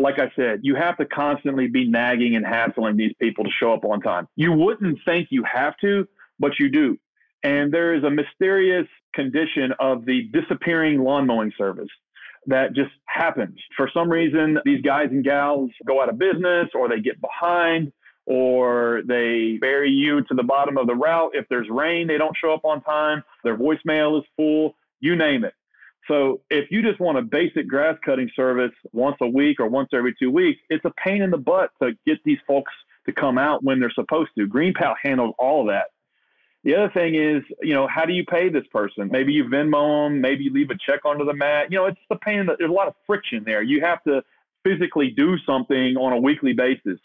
like 0.00 0.18
I 0.18 0.32
said, 0.34 0.60
you 0.62 0.74
have 0.76 0.96
to 0.96 1.04
constantly 1.04 1.68
be 1.68 1.86
nagging 1.88 2.34
and 2.34 2.44
hassling 2.44 2.96
these 2.96 3.12
people 3.20 3.44
to 3.44 3.50
show 3.50 3.74
up 3.74 3.84
on 3.84 4.00
time. 4.00 4.26
You 4.34 4.52
wouldn't 4.52 4.98
think 5.04 5.28
you 5.30 5.44
have 5.44 5.76
to, 5.82 6.08
but 6.38 6.58
you 6.58 6.70
do. 6.70 6.98
And 7.42 7.72
there 7.72 7.94
is 7.94 8.02
a 8.02 8.10
mysterious 8.10 8.86
condition 9.14 9.72
of 9.78 10.06
the 10.06 10.28
disappearing 10.32 11.02
lawn 11.02 11.26
mowing 11.26 11.52
service 11.56 11.88
that 12.46 12.74
just 12.74 12.90
happens. 13.06 13.58
For 13.76 13.90
some 13.92 14.10
reason, 14.10 14.58
these 14.64 14.80
guys 14.82 15.08
and 15.10 15.22
gals 15.22 15.70
go 15.86 16.02
out 16.02 16.08
of 16.08 16.18
business 16.18 16.68
or 16.74 16.88
they 16.88 17.00
get 17.00 17.20
behind 17.20 17.92
or 18.26 19.02
they 19.06 19.58
bury 19.60 19.90
you 19.90 20.22
to 20.22 20.34
the 20.34 20.42
bottom 20.42 20.78
of 20.78 20.86
the 20.86 20.94
route. 20.94 21.32
If 21.34 21.46
there's 21.50 21.68
rain, 21.68 22.06
they 22.06 22.16
don't 22.16 22.36
show 22.36 22.54
up 22.54 22.64
on 22.64 22.82
time. 22.82 23.22
Their 23.44 23.56
voicemail 23.56 24.18
is 24.18 24.24
full, 24.36 24.74
you 25.00 25.16
name 25.16 25.44
it. 25.44 25.54
So 26.10 26.40
if 26.50 26.72
you 26.72 26.82
just 26.82 26.98
want 26.98 27.18
a 27.18 27.22
basic 27.22 27.68
grass 27.68 27.96
cutting 28.04 28.28
service 28.34 28.72
once 28.92 29.16
a 29.20 29.28
week 29.28 29.60
or 29.60 29.68
once 29.68 29.90
every 29.92 30.12
two 30.18 30.30
weeks, 30.30 30.60
it's 30.68 30.84
a 30.84 30.90
pain 30.90 31.22
in 31.22 31.30
the 31.30 31.38
butt 31.38 31.70
to 31.80 31.92
get 32.04 32.18
these 32.24 32.38
folks 32.48 32.72
to 33.06 33.12
come 33.12 33.38
out 33.38 33.62
when 33.62 33.78
they're 33.78 33.92
supposed 33.92 34.30
to. 34.36 34.48
GreenPal 34.48 34.96
handles 35.00 35.36
all 35.38 35.60
of 35.60 35.68
that. 35.68 35.86
The 36.64 36.74
other 36.74 36.90
thing 36.90 37.14
is, 37.14 37.44
you 37.62 37.74
know, 37.74 37.86
how 37.86 38.06
do 38.06 38.12
you 38.12 38.24
pay 38.24 38.48
this 38.48 38.66
person? 38.72 39.08
Maybe 39.12 39.32
you 39.32 39.44
Venmo 39.44 40.08
them, 40.08 40.20
maybe 40.20 40.44
you 40.44 40.52
leave 40.52 40.70
a 40.70 40.76
check 40.84 41.00
under 41.08 41.24
the 41.24 41.32
mat. 41.32 41.70
You 41.70 41.78
know, 41.78 41.86
it's 41.86 42.00
the 42.10 42.16
pain. 42.16 42.44
That, 42.46 42.56
there's 42.58 42.70
a 42.70 42.74
lot 42.74 42.88
of 42.88 42.94
friction 43.06 43.44
there. 43.46 43.62
You 43.62 43.80
have 43.82 44.02
to 44.02 44.20
physically 44.64 45.10
do 45.10 45.38
something 45.46 45.96
on 45.96 46.12
a 46.12 46.18
weekly 46.18 46.54
basis. 46.54 46.98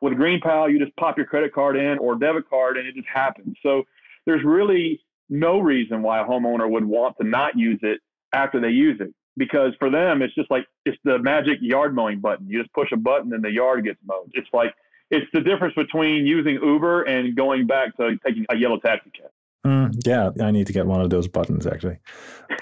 With 0.00 0.14
GreenPal, 0.14 0.72
you 0.72 0.78
just 0.78 0.96
pop 0.96 1.18
your 1.18 1.26
credit 1.26 1.52
card 1.52 1.76
in 1.76 1.98
or 1.98 2.16
debit 2.16 2.48
card, 2.48 2.78
and 2.78 2.88
it 2.88 2.94
just 2.94 3.06
happens. 3.06 3.56
So 3.62 3.84
there's 4.24 4.44
really 4.44 5.02
no 5.28 5.58
reason 5.58 6.02
why 6.02 6.20
a 6.20 6.24
homeowner 6.24 6.68
would 6.68 6.84
want 6.84 7.16
to 7.18 7.24
not 7.26 7.56
use 7.56 7.78
it 7.82 8.00
after 8.36 8.60
they 8.60 8.68
use 8.68 9.00
it 9.00 9.12
because 9.36 9.72
for 9.78 9.90
them 9.90 10.22
it's 10.22 10.34
just 10.34 10.50
like 10.50 10.66
it's 10.84 10.98
the 11.04 11.18
magic 11.18 11.58
yard 11.60 11.94
mowing 11.94 12.20
button. 12.20 12.46
You 12.48 12.60
just 12.60 12.72
push 12.72 12.92
a 12.92 12.96
button 12.96 13.32
and 13.32 13.42
the 13.42 13.50
yard 13.50 13.84
gets 13.84 13.98
mowed. 14.04 14.30
It's 14.34 14.48
like 14.52 14.74
it's 15.10 15.26
the 15.32 15.40
difference 15.40 15.74
between 15.74 16.26
using 16.26 16.54
Uber 16.62 17.02
and 17.04 17.36
going 17.36 17.66
back 17.66 17.96
to 17.96 18.16
taking 18.24 18.44
a 18.50 18.56
yellow 18.56 18.78
taxi 18.78 19.10
cab. 19.10 19.30
Mm, 19.64 20.06
yeah, 20.06 20.30
I 20.44 20.50
need 20.50 20.66
to 20.68 20.72
get 20.72 20.86
one 20.86 21.00
of 21.00 21.10
those 21.10 21.28
buttons 21.28 21.66
actually. 21.66 21.98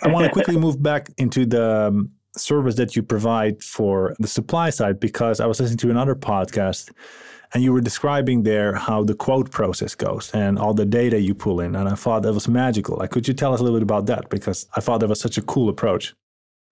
I 0.03 0.09
want 0.09 0.27
to 0.27 0.33
quickly 0.33 0.57
move 0.67 0.83
back 0.83 1.11
into 1.19 1.45
the 1.45 1.89
um, 1.89 2.13
service 2.37 2.75
that 2.77 2.97
you 2.97 3.03
provide 3.03 3.63
for 3.63 4.15
the 4.19 4.29
supply 4.29 4.71
side 4.71 5.01
because 5.01 5.41
I 5.41 5.47
was 5.47 5.61
listening 5.61 5.79
to 5.79 5.91
another 5.91 6.15
podcast 6.15 6.91
and 7.53 7.63
you 7.63 7.73
were 7.73 7.81
describing 7.81 8.43
there 8.43 8.75
how 8.75 9.05
the 9.05 9.15
quote 9.15 9.51
process 9.51 9.95
goes 9.95 10.31
and 10.33 10.59
all 10.59 10.75
the 10.75 10.85
data 10.85 11.21
you 11.21 11.35
pull 11.35 11.61
in 11.61 11.77
and 11.77 11.89
i 11.89 11.95
thought 11.95 12.23
that 12.23 12.33
was 12.33 12.49
magical. 12.49 12.97
Like 12.97 13.11
could 13.11 13.29
you 13.29 13.35
tell 13.35 13.55
us 13.55 13.61
a 13.61 13.63
little 13.63 13.79
bit 13.79 13.83
about 13.83 14.07
that? 14.07 14.29
Because 14.29 14.67
i 14.77 14.81
thought 14.81 14.99
that 15.01 15.09
was 15.09 15.21
such 15.21 15.39
a 15.39 15.43
cool 15.43 15.69
approach. 15.69 16.15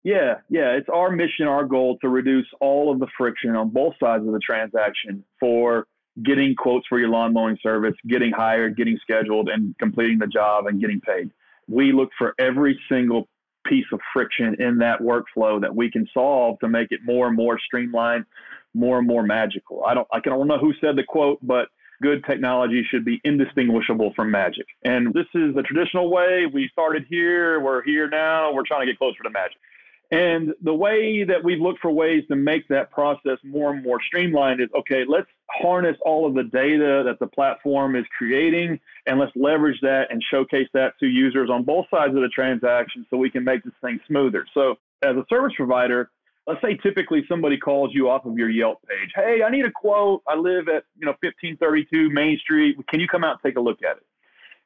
Yeah 0.03 0.39
yeah 0.49 0.71
it's 0.73 0.89
our 0.89 1.11
mission 1.11 1.47
our 1.47 1.65
goal 1.65 1.99
to 2.03 2.09
reduce 2.09 2.47
all 2.61 2.93
of 2.93 2.99
the 2.99 3.07
friction 3.17 3.55
on 3.55 3.71
both 3.71 3.95
sides 4.01 4.27
of 4.27 4.33
the 4.33 4.41
transaction 4.41 5.25
for 5.39 5.87
getting 6.23 6.55
quotes 6.55 6.87
for 6.89 6.99
your 6.99 7.09
lawn 7.09 7.33
mowing 7.33 7.57
service 7.63 7.95
getting 8.09 8.33
hired 8.33 8.77
getting 8.77 8.99
scheduled 9.01 9.49
and 9.49 9.77
completing 9.79 10.19
the 10.19 10.27
job 10.27 10.67
and 10.67 10.81
getting 10.81 11.01
paid. 11.01 11.31
We 11.69 11.93
look 11.93 12.11
for 12.19 12.35
every 12.39 12.79
single 12.89 13.29
piece 13.65 13.87
of 13.93 14.01
friction 14.13 14.57
in 14.61 14.79
that 14.79 15.01
workflow 15.01 15.61
that 15.61 15.75
we 15.75 15.91
can 15.91 16.07
solve 16.13 16.59
to 16.61 16.69
make 16.69 16.93
it 16.93 17.01
more 17.05 17.29
and 17.29 17.37
more 17.37 17.59
streamlined 17.59 18.25
more 18.75 18.99
and 18.99 19.07
more 19.07 19.23
magical. 19.23 19.85
I 19.85 19.95
don't 19.95 20.09
I 20.13 20.21
don't 20.21 20.49
know 20.49 20.59
who 20.59 20.73
said 20.81 20.97
the 20.97 21.05
quote, 21.05 21.39
but 21.43 21.69
good 22.03 22.25
technology 22.25 22.85
should 22.91 23.05
be 23.05 23.21
indistinguishable 23.25 24.13
from 24.15 24.31
magic. 24.31 24.67
And 24.85 25.13
this 25.15 25.27
is 25.35 25.55
the 25.55 25.63
traditional 25.63 26.11
way. 26.11 26.47
We 26.53 26.69
started 26.73 27.05
here, 27.09 27.61
we're 27.61 27.83
here 27.85 28.09
now, 28.09 28.53
we're 28.53 28.67
trying 28.67 28.81
to 28.81 28.87
get 28.87 28.99
closer 28.99 29.23
to 29.23 29.31
magic. 29.31 29.59
And 30.13 30.53
the 30.63 30.75
way 30.75 31.25
that 31.25 31.43
we've 31.43 31.59
looked 31.59 31.81
for 31.81 31.91
ways 31.91 32.23
to 32.29 32.37
make 32.37 32.69
that 32.69 32.91
process 32.91 33.39
more 33.43 33.73
and 33.73 33.83
more 33.83 33.99
streamlined 34.07 34.61
is 34.61 34.69
okay, 34.79 35.05
let's 35.09 35.27
harness 35.51 35.97
all 36.05 36.27
of 36.27 36.35
the 36.35 36.45
data 36.45 37.03
that 37.07 37.17
the 37.19 37.27
platform 37.27 37.97
is 37.97 38.05
creating 38.17 38.79
and 39.07 39.19
let's 39.19 39.33
leverage 39.35 39.81
that 39.81 40.09
and 40.11 40.23
showcase 40.31 40.69
that 40.75 40.93
to 41.01 41.07
users 41.07 41.49
on 41.49 41.65
both 41.65 41.87
sides 41.91 42.15
of 42.15 42.21
the 42.21 42.29
transaction 42.29 43.07
so 43.09 43.17
we 43.17 43.31
can 43.31 43.43
make 43.43 43.65
this 43.65 43.73
thing 43.83 43.99
smoother. 44.07 44.45
So, 44.53 44.77
as 45.03 45.17
a 45.17 45.25
service 45.31 45.55
provider, 45.57 46.11
let's 46.47 46.61
say 46.61 46.77
typically 46.83 47.25
somebody 47.27 47.57
calls 47.57 47.91
you 47.95 48.11
off 48.11 48.27
of 48.27 48.37
your 48.37 48.51
Yelp 48.51 48.83
page. 48.87 49.11
Hey, 49.15 49.43
I 49.43 49.51
need 49.51 49.65
a 49.65 49.73
quote. 49.73 50.23
I 50.29 50.37
live 50.37 50.69
at, 50.69 50.85
you 50.99 51.07
know, 51.07 51.15
1532 51.23 52.11
Main 52.11 52.39
Street. 52.39 52.77
Can 52.89 53.01
you 53.01 53.09
come 53.09 53.25
out 53.25 53.39
and 53.43 53.51
take 53.51 53.57
a 53.57 53.61
look 53.61 53.83
at 53.83 53.97
it? 53.97 54.05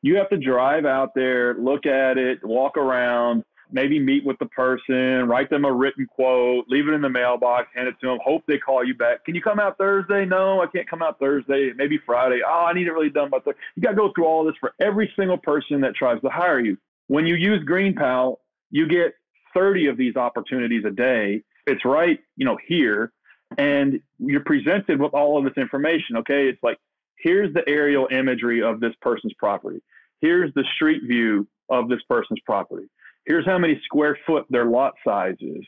You 0.03 0.17
have 0.17 0.29
to 0.31 0.37
drive 0.37 0.85
out 0.85 1.15
there, 1.15 1.55
look 1.55 1.87
at 1.87 2.19
it, 2.19 2.45
walk 2.45 2.77
around, 2.77 3.45
maybe 3.71 3.99
meet 3.99 4.25
with 4.25 4.39
the 4.39 4.47
person, 4.47 5.29
write 5.29 5.51
them 5.51 5.65
a 5.65 5.73
written 5.73 6.07
quote, 6.07 6.67
leave 6.69 6.89
it 6.89 6.95
in 6.95 7.01
the 7.01 7.09
mailbox, 7.09 7.69
hand 7.75 7.89
it 7.89 7.95
to 8.01 8.09
them, 8.09 8.19
hope 8.25 8.43
they 8.47 8.59
call 8.59 8.85
you 8.85 8.95
back. 8.95 9.25
Can 9.25 9.35
you 9.35 9.43
come 9.43 9.59
out 9.59 9.79
Thursday? 9.79 10.25
No, 10.25 10.63
I 10.63 10.67
can't 10.67 10.89
come 10.89 11.03
out 11.03 11.19
Thursday. 11.19 11.73
Maybe 11.75 11.99
Friday. 12.05 12.41
Oh, 12.47 12.67
I 12.67 12.73
need 12.73 12.87
it 12.87 12.93
really 12.93 13.11
done 13.11 13.31
by 13.31 13.39
Thursday. 13.39 13.61
You 13.75 13.83
got 13.83 13.91
to 13.91 13.97
go 13.97 14.13
through 14.15 14.27
all 14.27 14.45
this 14.45 14.55
for 14.61 14.73
every 14.81 15.13
single 15.17 15.39
person 15.39 15.81
that 15.83 15.95
tries 15.95 16.21
to 16.23 16.29
hire 16.29 16.61
you. 16.61 16.77
When 17.09 17.27
you 17.27 17.35
use 17.35 17.65
GreenPal, 17.65 18.37
you 18.71 18.89
get 18.89 19.15
30 19.55 19.87
of 19.87 19.97
these 19.97 20.17
opportunities 20.17 20.85
a 20.85 20.91
day 20.91 21.43
it's 21.67 21.85
right, 21.85 22.21
you 22.37 22.47
know, 22.47 22.57
here, 22.67 23.13
and 23.59 24.01
you're 24.19 24.45
presented 24.45 25.01
with 25.01 25.13
all 25.15 25.37
of 25.37 25.45
this 25.45 25.61
information. 25.61 26.17
Okay, 26.19 26.49
it's 26.49 26.63
like 26.63 26.79
here's 27.19 27.53
the 27.55 27.69
aerial 27.69 28.09
imagery 28.11 28.63
of 28.63 28.81
this 28.81 28.93
person's 29.03 29.35
property. 29.39 29.83
Here's 30.21 30.55
the 30.55 30.65
street 30.77 31.03
view 31.07 31.47
of 31.69 31.89
this 31.89 32.01
person's 32.09 32.41
property. 32.47 32.87
Here's 33.27 33.47
how 33.47 33.59
many 33.59 33.81
square 33.85 34.19
foot 34.27 34.47
their 34.51 34.67
lot 34.67 34.95
size 35.05 35.37
is. 35.41 35.65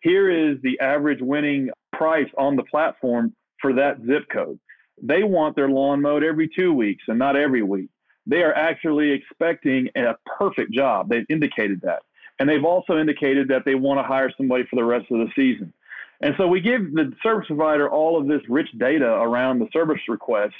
Here 0.00 0.30
is 0.30 0.56
the 0.62 0.78
average 0.80 1.20
winning 1.20 1.70
price 1.92 2.28
on 2.38 2.56
the 2.56 2.64
platform 2.64 3.34
for 3.60 3.72
that 3.74 3.98
zip 4.06 4.24
code. 4.32 4.58
They 5.02 5.22
want 5.22 5.56
their 5.56 5.68
lawn 5.68 6.00
mowed 6.00 6.24
every 6.24 6.48
two 6.48 6.72
weeks 6.72 7.04
and 7.08 7.18
not 7.18 7.36
every 7.36 7.62
week. 7.62 7.90
They 8.26 8.42
are 8.42 8.54
actually 8.54 9.10
expecting 9.10 9.88
a 9.96 10.14
perfect 10.38 10.72
job. 10.72 11.08
They've 11.08 11.26
indicated 11.28 11.80
that. 11.82 12.02
And 12.38 12.48
they've 12.48 12.64
also 12.64 12.98
indicated 12.98 13.48
that 13.48 13.64
they 13.64 13.74
want 13.74 13.98
to 13.98 14.04
hire 14.04 14.32
somebody 14.36 14.64
for 14.64 14.76
the 14.76 14.84
rest 14.84 15.06
of 15.10 15.18
the 15.18 15.32
season. 15.34 15.72
And 16.20 16.34
so 16.38 16.46
we 16.46 16.60
give 16.60 16.94
the 16.94 17.12
service 17.22 17.48
provider 17.48 17.90
all 17.90 18.20
of 18.20 18.28
this 18.28 18.42
rich 18.48 18.68
data 18.78 19.06
around 19.06 19.58
the 19.58 19.68
service 19.72 20.00
request 20.08 20.54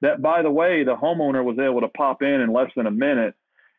that, 0.00 0.22
by 0.22 0.42
the 0.42 0.50
way, 0.50 0.84
the 0.84 0.94
homeowner 0.94 1.42
was 1.42 1.58
able 1.58 1.80
to 1.80 1.88
pop 1.88 2.22
in 2.22 2.40
in 2.40 2.52
less 2.52 2.70
than 2.76 2.86
a 2.86 2.90
minute. 2.90 3.34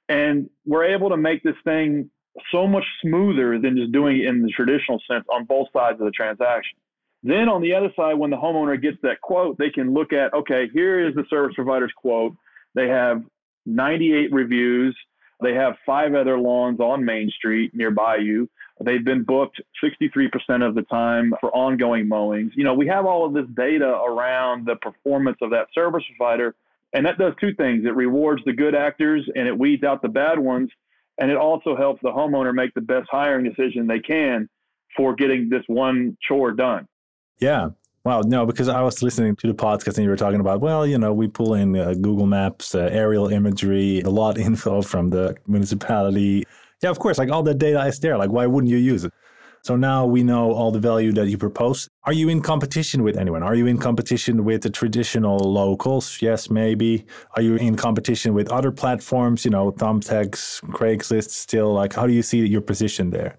And 0.09 0.49
we're 0.65 0.85
able 0.85 1.09
to 1.09 1.17
make 1.17 1.43
this 1.43 1.55
thing 1.63 2.09
so 2.51 2.67
much 2.67 2.83
smoother 3.01 3.59
than 3.59 3.77
just 3.77 3.91
doing 3.91 4.19
it 4.19 4.25
in 4.25 4.41
the 4.41 4.49
traditional 4.49 5.01
sense 5.09 5.25
on 5.31 5.45
both 5.45 5.67
sides 5.71 5.99
of 5.99 6.05
the 6.05 6.11
transaction. 6.11 6.77
Then 7.21 7.49
on 7.49 7.61
the 7.61 7.73
other 7.73 7.91
side, 7.95 8.13
when 8.13 8.29
the 8.29 8.37
homeowner 8.37 8.81
gets 8.81 8.97
that 9.03 9.21
quote, 9.21 9.57
they 9.57 9.69
can 9.69 9.93
look 9.93 10.13
at, 10.13 10.33
okay, 10.33 10.69
here 10.73 11.07
is 11.07 11.15
the 11.15 11.25
service 11.29 11.53
provider's 11.55 11.91
quote. 11.95 12.33
They 12.75 12.87
have 12.87 13.23
98 13.65 14.31
reviews. 14.31 14.95
They 15.41 15.53
have 15.53 15.75
five 15.85 16.15
other 16.15 16.37
lawns 16.37 16.79
on 16.79 17.05
Main 17.05 17.29
Street 17.29 17.71
nearby 17.73 18.17
you. 18.17 18.49
They've 18.81 19.03
been 19.03 19.23
booked 19.23 19.61
63% 19.83 20.65
of 20.67 20.75
the 20.75 20.83
time 20.83 21.33
for 21.41 21.53
ongoing 21.53 22.07
mowings. 22.07 22.53
You 22.55 22.63
know, 22.63 22.73
we 22.73 22.87
have 22.87 23.05
all 23.05 23.25
of 23.25 23.33
this 23.33 23.45
data 23.55 23.87
around 23.87 24.65
the 24.65 24.75
performance 24.77 25.37
of 25.41 25.49
that 25.51 25.67
service 25.73 26.03
provider, 26.17 26.55
and 26.93 27.05
that 27.05 27.17
does 27.17 27.33
two 27.39 27.53
things. 27.55 27.85
It 27.85 27.95
rewards 27.95 28.41
the 28.45 28.53
good 28.53 28.75
actors 28.75 29.27
and 29.35 29.47
it 29.47 29.57
weeds 29.57 29.83
out 29.83 30.01
the 30.01 30.09
bad 30.09 30.39
ones, 30.39 30.69
and 31.19 31.29
it 31.29 31.37
also 31.37 31.75
helps 31.75 32.01
the 32.01 32.09
homeowner 32.09 32.53
make 32.53 32.73
the 32.73 32.81
best 32.81 33.07
hiring 33.11 33.45
decision 33.45 33.87
they 33.87 33.99
can 33.99 34.49
for 34.95 35.13
getting 35.13 35.49
this 35.49 35.63
one 35.67 36.17
chore 36.21 36.51
done. 36.51 36.87
Yeah. 37.39 37.69
Wow, 38.05 38.21
no, 38.21 38.45
because 38.45 38.69
I 38.69 38.81
was 38.81 39.03
listening 39.03 39.35
to 39.35 39.47
the 39.47 39.53
podcast 39.53 39.97
and 39.97 40.05
you 40.05 40.09
were 40.09 40.15
talking 40.15 40.39
about, 40.39 40.61
well, 40.61 40.87
you 40.87 40.97
know, 40.97 41.13
we 41.13 41.27
pull 41.27 41.53
in 41.53 41.75
uh, 41.75 41.93
Google 41.93 42.25
Maps, 42.25 42.73
uh, 42.73 42.89
aerial 42.91 43.27
imagery, 43.27 43.99
a 44.01 44.09
lot 44.09 44.37
of 44.37 44.43
info 44.45 44.81
from 44.81 45.09
the 45.09 45.35
municipality. 45.47 46.45
Yeah, 46.81 46.89
of 46.89 46.99
course. 46.99 47.17
Like 47.17 47.29
all 47.29 47.43
the 47.43 47.53
data 47.53 47.85
is 47.85 47.99
there. 47.99 48.17
Like, 48.17 48.31
why 48.31 48.47
wouldn't 48.47 48.71
you 48.71 48.77
use 48.77 49.03
it? 49.03 49.13
So 49.63 49.75
now 49.75 50.05
we 50.05 50.23
know 50.23 50.51
all 50.51 50.71
the 50.71 50.79
value 50.79 51.11
that 51.13 51.27
you 51.27 51.37
propose. 51.37 51.89
Are 52.03 52.13
you 52.13 52.29
in 52.29 52.41
competition 52.41 53.03
with 53.03 53.17
anyone? 53.17 53.43
Are 53.43 53.55
you 53.55 53.67
in 53.67 53.77
competition 53.77 54.45
with 54.45 54.63
the 54.63 54.69
traditional 54.69 55.37
locals? 55.37 56.21
Yes, 56.21 56.49
maybe. 56.49 57.05
Are 57.35 57.41
you 57.41 57.55
in 57.55 57.75
competition 57.75 58.33
with 58.33 58.49
other 58.51 58.71
platforms, 58.71 59.45
you 59.45 59.51
know, 59.51 59.71
Thumbtacks, 59.71 60.61
Craigslist 60.71 61.31
still? 61.31 61.73
Like, 61.73 61.93
how 61.93 62.07
do 62.07 62.13
you 62.13 62.23
see 62.23 62.45
your 62.45 62.61
position 62.61 63.09
there? 63.09 63.37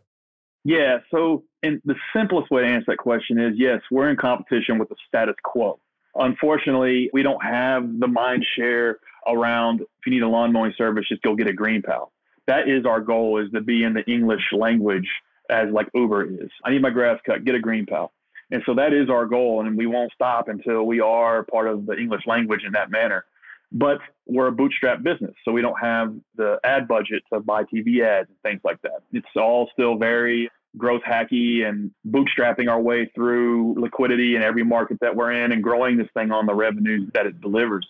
Yeah. 0.64 0.98
So, 1.11 1.44
and 1.62 1.80
the 1.85 1.94
simplest 2.14 2.50
way 2.50 2.62
to 2.62 2.68
answer 2.68 2.87
that 2.88 2.98
question 2.98 3.38
is 3.40 3.54
yes, 3.56 3.80
we're 3.90 4.11
in 4.11 4.16
competition 4.16 4.78
with 4.78 4.88
the 4.88 4.96
status 5.09 5.37
quo. 5.42 5.78
Unfortunately, 6.14 7.09
we 7.12 7.22
don't 7.22 7.42
have 7.42 7.98
the 7.98 8.09
mind 8.09 8.44
share 8.56 8.98
around 9.26 9.80
if 9.80 10.06
you 10.06 10.12
need 10.12 10.22
a 10.22 10.28
lawn 10.28 10.52
mowing 10.52 10.74
service, 10.76 11.06
just 11.09 11.22
go 11.22 11.35
get 11.35 11.46
a 11.46 11.52
green 11.52 11.83
pal. 11.83 12.12
That 12.46 12.68
is 12.68 12.85
our 12.85 13.00
goal 13.00 13.38
is 13.38 13.50
to 13.52 13.61
be 13.61 13.85
in 13.85 13.94
the 13.94 14.04
English 14.11 14.42
language 14.52 15.09
as 15.50 15.70
like 15.72 15.88
Uber 15.94 16.24
is. 16.24 16.50
I 16.64 16.70
need 16.70 16.82
my 16.82 16.90
grass 16.90 17.18
cut, 17.26 17.44
get 17.44 17.54
a 17.54 17.58
GreenPal. 17.58 18.10
And 18.50 18.62
so 18.66 18.74
that 18.74 18.92
is 18.92 19.08
our 19.08 19.26
goal. 19.26 19.64
And 19.64 19.76
we 19.76 19.86
won't 19.86 20.12
stop 20.12 20.48
until 20.48 20.84
we 20.84 21.00
are 21.00 21.44
part 21.44 21.68
of 21.68 21.86
the 21.86 21.96
English 21.96 22.22
language 22.26 22.62
in 22.66 22.72
that 22.72 22.90
manner. 22.90 23.24
But 23.72 23.98
we're 24.26 24.48
a 24.48 24.52
bootstrap 24.52 25.02
business. 25.02 25.34
So 25.44 25.52
we 25.52 25.62
don't 25.62 25.78
have 25.80 26.14
the 26.36 26.58
ad 26.64 26.88
budget 26.88 27.22
to 27.32 27.40
buy 27.40 27.64
TV 27.64 28.02
ads 28.02 28.28
and 28.28 28.38
things 28.42 28.60
like 28.64 28.82
that. 28.82 29.02
It's 29.12 29.26
all 29.36 29.68
still 29.72 29.96
very 29.96 30.50
growth 30.76 31.02
hacky 31.02 31.68
and 31.68 31.90
bootstrapping 32.08 32.68
our 32.68 32.80
way 32.80 33.10
through 33.14 33.74
liquidity 33.78 34.36
in 34.36 34.42
every 34.42 34.64
market 34.64 34.98
that 35.00 35.14
we're 35.14 35.32
in 35.32 35.52
and 35.52 35.62
growing 35.62 35.96
this 35.96 36.08
thing 36.14 36.30
on 36.30 36.46
the 36.46 36.54
revenues 36.54 37.10
that 37.14 37.26
it 37.26 37.40
delivers. 37.40 37.86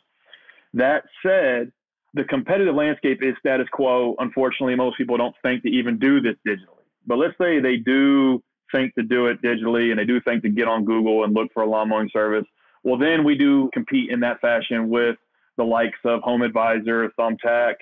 That 0.74 1.04
said, 1.22 1.72
the 2.14 2.24
competitive 2.24 2.74
landscape 2.74 3.22
is 3.22 3.34
status 3.38 3.68
quo. 3.70 4.14
Unfortunately, 4.18 4.74
most 4.74 4.96
people 4.96 5.16
don't 5.16 5.34
think 5.42 5.62
to 5.62 5.68
even 5.68 5.98
do 5.98 6.20
this 6.20 6.36
digitally. 6.46 6.79
But 7.06 7.18
let's 7.18 7.36
say 7.38 7.60
they 7.60 7.76
do 7.76 8.42
think 8.72 8.94
to 8.94 9.02
do 9.02 9.26
it 9.26 9.42
digitally 9.42 9.90
and 9.90 9.98
they 9.98 10.04
do 10.04 10.20
think 10.20 10.42
to 10.42 10.48
get 10.48 10.68
on 10.68 10.84
Google 10.84 11.24
and 11.24 11.34
look 11.34 11.52
for 11.52 11.62
a 11.62 11.66
lawn 11.66 11.88
mowing 11.88 12.10
service. 12.12 12.44
Well, 12.82 12.98
then 12.98 13.24
we 13.24 13.36
do 13.36 13.70
compete 13.72 14.10
in 14.10 14.20
that 14.20 14.40
fashion 14.40 14.88
with 14.88 15.16
the 15.56 15.64
likes 15.64 15.98
of 16.04 16.22
Home 16.22 16.42
Advisor, 16.42 17.10
Thumbtack, 17.18 17.74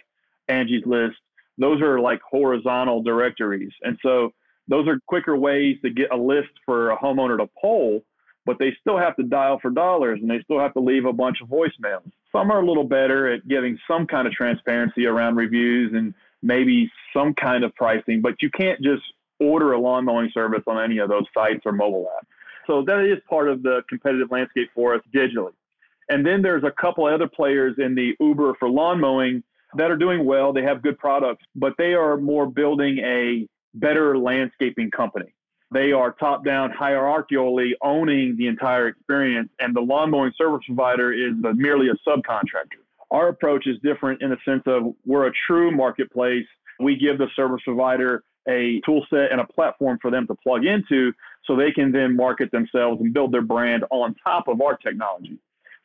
Angie's 0.49 0.85
List. 0.87 1.17
Those 1.59 1.81
are 1.81 2.01
like 2.01 2.21
horizontal 2.29 3.03
directories. 3.03 3.73
And 3.83 3.99
so 4.03 4.33
those 4.69 4.87
are 4.89 4.99
quicker 5.07 5.37
ways 5.37 5.77
to 5.83 5.91
get 5.91 6.13
a 6.13 6.17
list 6.17 6.51
for 6.65 6.91
a 6.91 6.99
homeowner 6.99 7.39
to 7.39 7.49
poll, 7.61 8.03
but 8.47 8.59
they 8.59 8.75
still 8.81 8.99
have 8.99 9.17
to 9.17 9.23
dial 9.23 9.59
for 9.61 9.71
dollars 9.71 10.19
and 10.21 10.31
they 10.31 10.41
still 10.43 10.59
have 10.59 10.75
to 10.75 10.81
leave 10.81 11.05
a 11.05 11.13
bunch 11.13 11.39
of 11.41 11.49
voicemails. 11.49 12.11
Some 12.33 12.51
are 12.51 12.61
a 12.61 12.67
little 12.67 12.85
better 12.85 13.33
at 13.33 13.47
giving 13.49 13.79
some 13.89 14.07
kind 14.07 14.27
of 14.27 14.33
transparency 14.33 15.07
around 15.07 15.37
reviews 15.37 15.93
and 15.95 16.15
maybe 16.43 16.91
some 17.13 17.35
kind 17.35 17.65
of 17.65 17.75
pricing, 17.75 18.21
but 18.21 18.35
you 18.41 18.51
can't 18.51 18.81
just 18.81 19.03
order 19.41 19.73
a 19.73 19.81
lawn 19.81 20.05
mowing 20.05 20.31
service 20.33 20.63
on 20.67 20.83
any 20.83 20.99
of 20.99 21.09
those 21.09 21.25
sites 21.33 21.61
or 21.65 21.73
mobile 21.73 22.07
apps. 22.19 22.27
So 22.67 22.83
that 22.83 23.05
is 23.05 23.19
part 23.29 23.49
of 23.49 23.63
the 23.63 23.83
competitive 23.89 24.31
landscape 24.31 24.69
for 24.75 24.95
us 24.95 25.01
digitally. 25.15 25.53
And 26.09 26.27
then 26.27 26.43
there's 26.43 26.65
a 26.65 26.71
couple 26.71 27.07
other 27.07 27.29
players 27.29 27.77
in 27.79 27.95
the 27.95 28.15
Uber 28.21 28.55
for 28.59 28.69
lawn 28.69 29.01
mowing 29.01 29.43
that 29.77 29.91
are 29.91 29.97
doing 29.97 30.25
well. 30.25 30.53
They 30.53 30.63
have 30.63 30.83
good 30.83 30.99
products, 30.99 31.45
but 31.55 31.75
they 31.79 31.95
are 31.95 32.17
more 32.17 32.47
building 32.47 32.99
a 32.99 33.47
better 33.75 34.19
landscaping 34.19 34.91
company. 34.91 35.35
They 35.71 35.93
are 35.93 36.13
top 36.13 36.47
down 36.47 36.73
hierarchically 36.73 37.73
owning 37.83 38.37
the 38.39 38.47
entire 38.47 38.89
experience, 38.89 39.51
and 39.61 39.77
the 39.77 39.83
lawn 39.83 40.11
mowing 40.11 40.33
service 40.39 40.65
provider 40.67 41.13
is 41.13 41.35
merely 41.55 41.89
a 41.89 42.09
subcontractor. 42.09 42.81
Our 43.11 43.29
approach 43.29 43.67
is 43.67 43.77
different 43.83 44.23
in 44.23 44.31
the 44.31 44.37
sense 44.45 44.63
of 44.67 44.95
we're 45.07 45.27
a 45.27 45.33
true 45.47 45.71
marketplace. 45.71 46.47
We 46.79 46.97
give 46.97 47.19
the 47.19 47.29
service 47.35 47.63
provider 47.65 48.23
a 48.49 48.81
tool 48.85 49.05
set 49.11 49.31
and 49.31 49.41
a 49.41 49.47
platform 49.47 49.99
for 50.01 50.11
them 50.11 50.27
to 50.27 50.35
plug 50.35 50.65
into 50.65 51.13
so 51.45 51.57
they 51.57 51.71
can 51.71 51.93
then 51.93 52.17
market 52.17 52.51
themselves 52.51 53.01
and 53.01 53.13
build 53.13 53.33
their 53.33 53.43
brand 53.43 53.85
on 53.91 54.15
top 54.25 54.49
of 54.49 54.61
our 54.61 54.77
technology. 54.77 55.39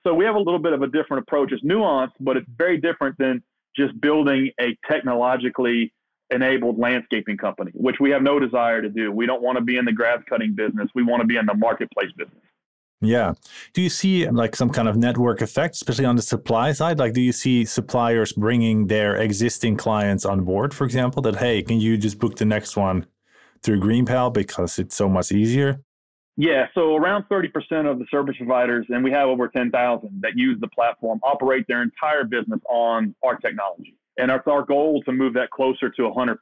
So 0.06 0.14
we 0.14 0.26
have 0.26 0.36
a 0.36 0.40
little 0.40 0.60
bit 0.60 0.74
of 0.74 0.82
a 0.82 0.88
different 0.88 1.24
approach. 1.24 1.52
It's 1.52 1.64
nuanced, 1.64 2.14
but 2.20 2.38
it's 2.38 2.48
very 2.58 2.78
different 2.80 3.18
than 3.18 3.42
just 3.76 4.00
building 4.02 4.52
a 4.60 4.78
technologically 4.90 5.94
enabled 6.30 6.78
landscaping 6.78 7.38
company, 7.38 7.72
which 7.74 7.98
we 8.00 8.10
have 8.12 8.22
no 8.22 8.40
desire 8.40 8.82
to 8.82 8.90
do. 8.90 9.12
We 9.12 9.26
don't 9.26 9.42
want 9.42 9.58
to 9.58 9.64
be 9.64 9.78
in 9.78 9.86
the 9.86 9.92
grass 9.92 10.20
cutting 10.28 10.54
business. 10.56 10.90
We 10.94 11.04
want 11.04 11.22
to 11.22 11.28
be 11.28 11.38
in 11.38 11.46
the 11.46 11.54
marketplace 11.54 12.12
business. 12.18 12.42
Yeah. 13.04 13.34
Do 13.74 13.82
you 13.82 13.90
see 13.90 14.28
like 14.30 14.56
some 14.56 14.70
kind 14.70 14.88
of 14.88 14.96
network 14.96 15.42
effect, 15.42 15.76
especially 15.76 16.06
on 16.06 16.16
the 16.16 16.22
supply 16.22 16.72
side? 16.72 17.00
Like, 17.00 17.14
do 17.14 17.22
you 17.22 17.34
see 17.34 17.66
suppliers 17.66 18.32
bringing 18.32 18.88
their 18.88 19.16
existing 19.18 19.76
clients 19.76 20.26
on 20.26 20.46
board, 20.46 20.74
for 20.74 20.86
example, 20.86 21.22
that, 21.24 21.36
hey, 21.36 21.62
can 21.62 21.80
you 21.80 21.98
just 21.98 22.18
book 22.18 22.38
the 22.38 22.46
next 22.46 22.78
one 22.78 23.06
through 23.62 23.82
GreenPal 23.82 24.34
because 24.34 24.80
it's 24.80 24.96
so 24.96 25.10
much 25.10 25.32
easier? 25.32 25.82
Yeah. 26.38 26.68
So 26.74 26.96
around 26.96 27.26
30% 27.30 27.48
of 27.90 28.00
the 28.00 28.06
service 28.10 28.38
providers, 28.38 28.86
and 28.90 29.04
we 29.04 29.12
have 29.12 29.28
over 29.28 29.48
10,000 29.50 30.20
that 30.22 30.32
use 30.36 30.58
the 30.62 30.70
platform, 30.70 31.20
operate 31.24 31.66
their 31.68 31.84
entire 31.84 32.24
business 32.24 32.60
on 32.70 33.14
our 33.24 33.36
technology. 33.38 33.98
And 34.18 34.32
it's 34.32 34.48
our 34.48 34.64
goal 34.64 35.02
to 35.04 35.12
move 35.12 35.34
that 35.34 35.50
closer 35.50 35.90
to 35.90 36.02
100%. 36.04 36.38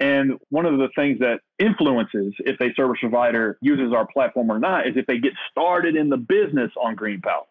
And 0.00 0.34
one 0.50 0.64
of 0.64 0.78
the 0.78 0.88
things 0.94 1.18
that 1.20 1.40
influences 1.58 2.32
if 2.40 2.60
a 2.60 2.72
service 2.74 2.98
provider 3.00 3.58
uses 3.60 3.92
our 3.92 4.06
platform 4.06 4.50
or 4.50 4.58
not 4.58 4.86
is 4.86 4.96
if 4.96 5.06
they 5.06 5.18
get 5.18 5.32
started 5.50 5.96
in 5.96 6.08
the 6.08 6.16
business 6.16 6.70
on 6.80 6.94
GreenPal. 6.94 7.46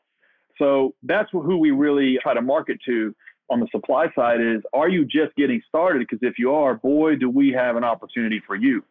So 0.58 0.96
that's 1.04 1.30
who 1.32 1.58
we 1.58 1.72
really 1.72 2.18
try 2.24 2.34
to 2.34 2.42
market 2.42 2.80
to 2.86 3.14
on 3.50 3.60
the 3.60 3.68
supply 3.72 4.08
side 4.16 4.42
is 4.42 4.62
are 4.74 4.90
you 4.90 5.06
just 5.06 5.36
getting 5.36 5.62
started? 5.68 6.00
Because 6.00 6.20
if 6.22 6.38
you 6.38 6.54
are, 6.54 6.76
boy, 6.76 7.16
do 7.16 7.30
we 7.30 7.52
have 7.52 7.76
an 7.76 7.84
opportunity 7.84 8.42
for 8.46 8.56
you. 8.56 8.84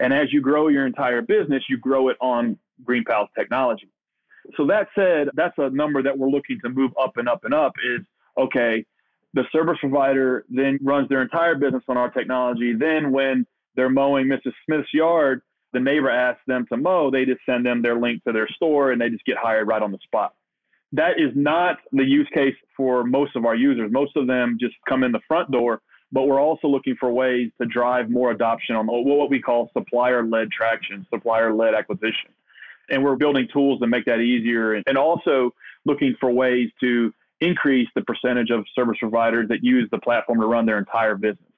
And 0.00 0.12
as 0.12 0.32
you 0.32 0.40
grow 0.40 0.68
your 0.68 0.86
entire 0.86 1.22
business, 1.22 1.62
you 1.68 1.78
grow 1.78 2.08
it 2.08 2.16
on 2.20 2.58
GreenPal's 2.84 3.30
technology. 3.38 3.88
So 4.56 4.66
that 4.66 4.88
said, 4.94 5.28
that's 5.34 5.54
a 5.58 5.70
number 5.70 6.02
that 6.02 6.18
we're 6.18 6.28
looking 6.28 6.58
to 6.64 6.68
move 6.68 6.90
up 7.00 7.16
and 7.16 7.28
up 7.28 7.44
and 7.44 7.54
up 7.54 7.72
is 7.84 8.00
okay, 8.36 8.84
the 9.34 9.44
service 9.52 9.76
provider 9.80 10.44
then 10.48 10.78
runs 10.80 11.08
their 11.08 11.20
entire 11.20 11.56
business 11.56 11.82
on 11.88 11.96
our 11.96 12.10
technology. 12.10 12.72
Then 12.72 13.10
when 13.10 13.46
they're 13.74 13.90
mowing 13.90 14.26
Mrs. 14.26 14.52
Smith's 14.64 14.94
yard, 14.94 15.42
the 15.72 15.80
neighbor 15.80 16.08
asks 16.08 16.42
them 16.46 16.66
to 16.70 16.76
mow, 16.76 17.10
they 17.10 17.24
just 17.24 17.40
send 17.44 17.66
them 17.66 17.82
their 17.82 17.98
link 18.00 18.22
to 18.24 18.32
their 18.32 18.48
store 18.48 18.92
and 18.92 19.00
they 19.00 19.10
just 19.10 19.24
get 19.24 19.36
hired 19.36 19.66
right 19.66 19.82
on 19.82 19.90
the 19.90 19.98
spot. 20.04 20.34
That 20.92 21.18
is 21.18 21.32
not 21.34 21.78
the 21.90 22.04
use 22.04 22.28
case 22.32 22.54
for 22.76 23.02
most 23.02 23.34
of 23.34 23.44
our 23.44 23.56
users. 23.56 23.90
Most 23.90 24.16
of 24.16 24.28
them 24.28 24.56
just 24.60 24.76
come 24.88 25.02
in 25.02 25.10
the 25.10 25.20
front 25.26 25.50
door, 25.50 25.82
but 26.12 26.28
we're 26.28 26.40
also 26.40 26.68
looking 26.68 26.94
for 27.00 27.12
ways 27.12 27.50
to 27.60 27.66
drive 27.66 28.08
more 28.08 28.30
adoption 28.30 28.76
on 28.76 28.86
what 28.86 29.28
we 29.28 29.42
call 29.42 29.68
supplier 29.76 30.24
led 30.24 30.52
traction, 30.52 31.04
supplier 31.12 31.52
led 31.52 31.74
acquisition. 31.74 32.30
And 32.88 33.02
we're 33.02 33.16
building 33.16 33.48
tools 33.52 33.80
to 33.80 33.88
make 33.88 34.04
that 34.04 34.20
easier 34.20 34.74
and 34.74 34.96
also 34.96 35.50
looking 35.84 36.14
for 36.20 36.30
ways 36.30 36.70
to 36.80 37.12
increase 37.44 37.88
the 37.94 38.02
percentage 38.02 38.50
of 38.50 38.64
service 38.74 38.96
providers 39.00 39.48
that 39.48 39.62
use 39.62 39.88
the 39.90 39.98
platform 39.98 40.40
to 40.40 40.46
run 40.46 40.66
their 40.66 40.78
entire 40.78 41.16
business. 41.16 41.50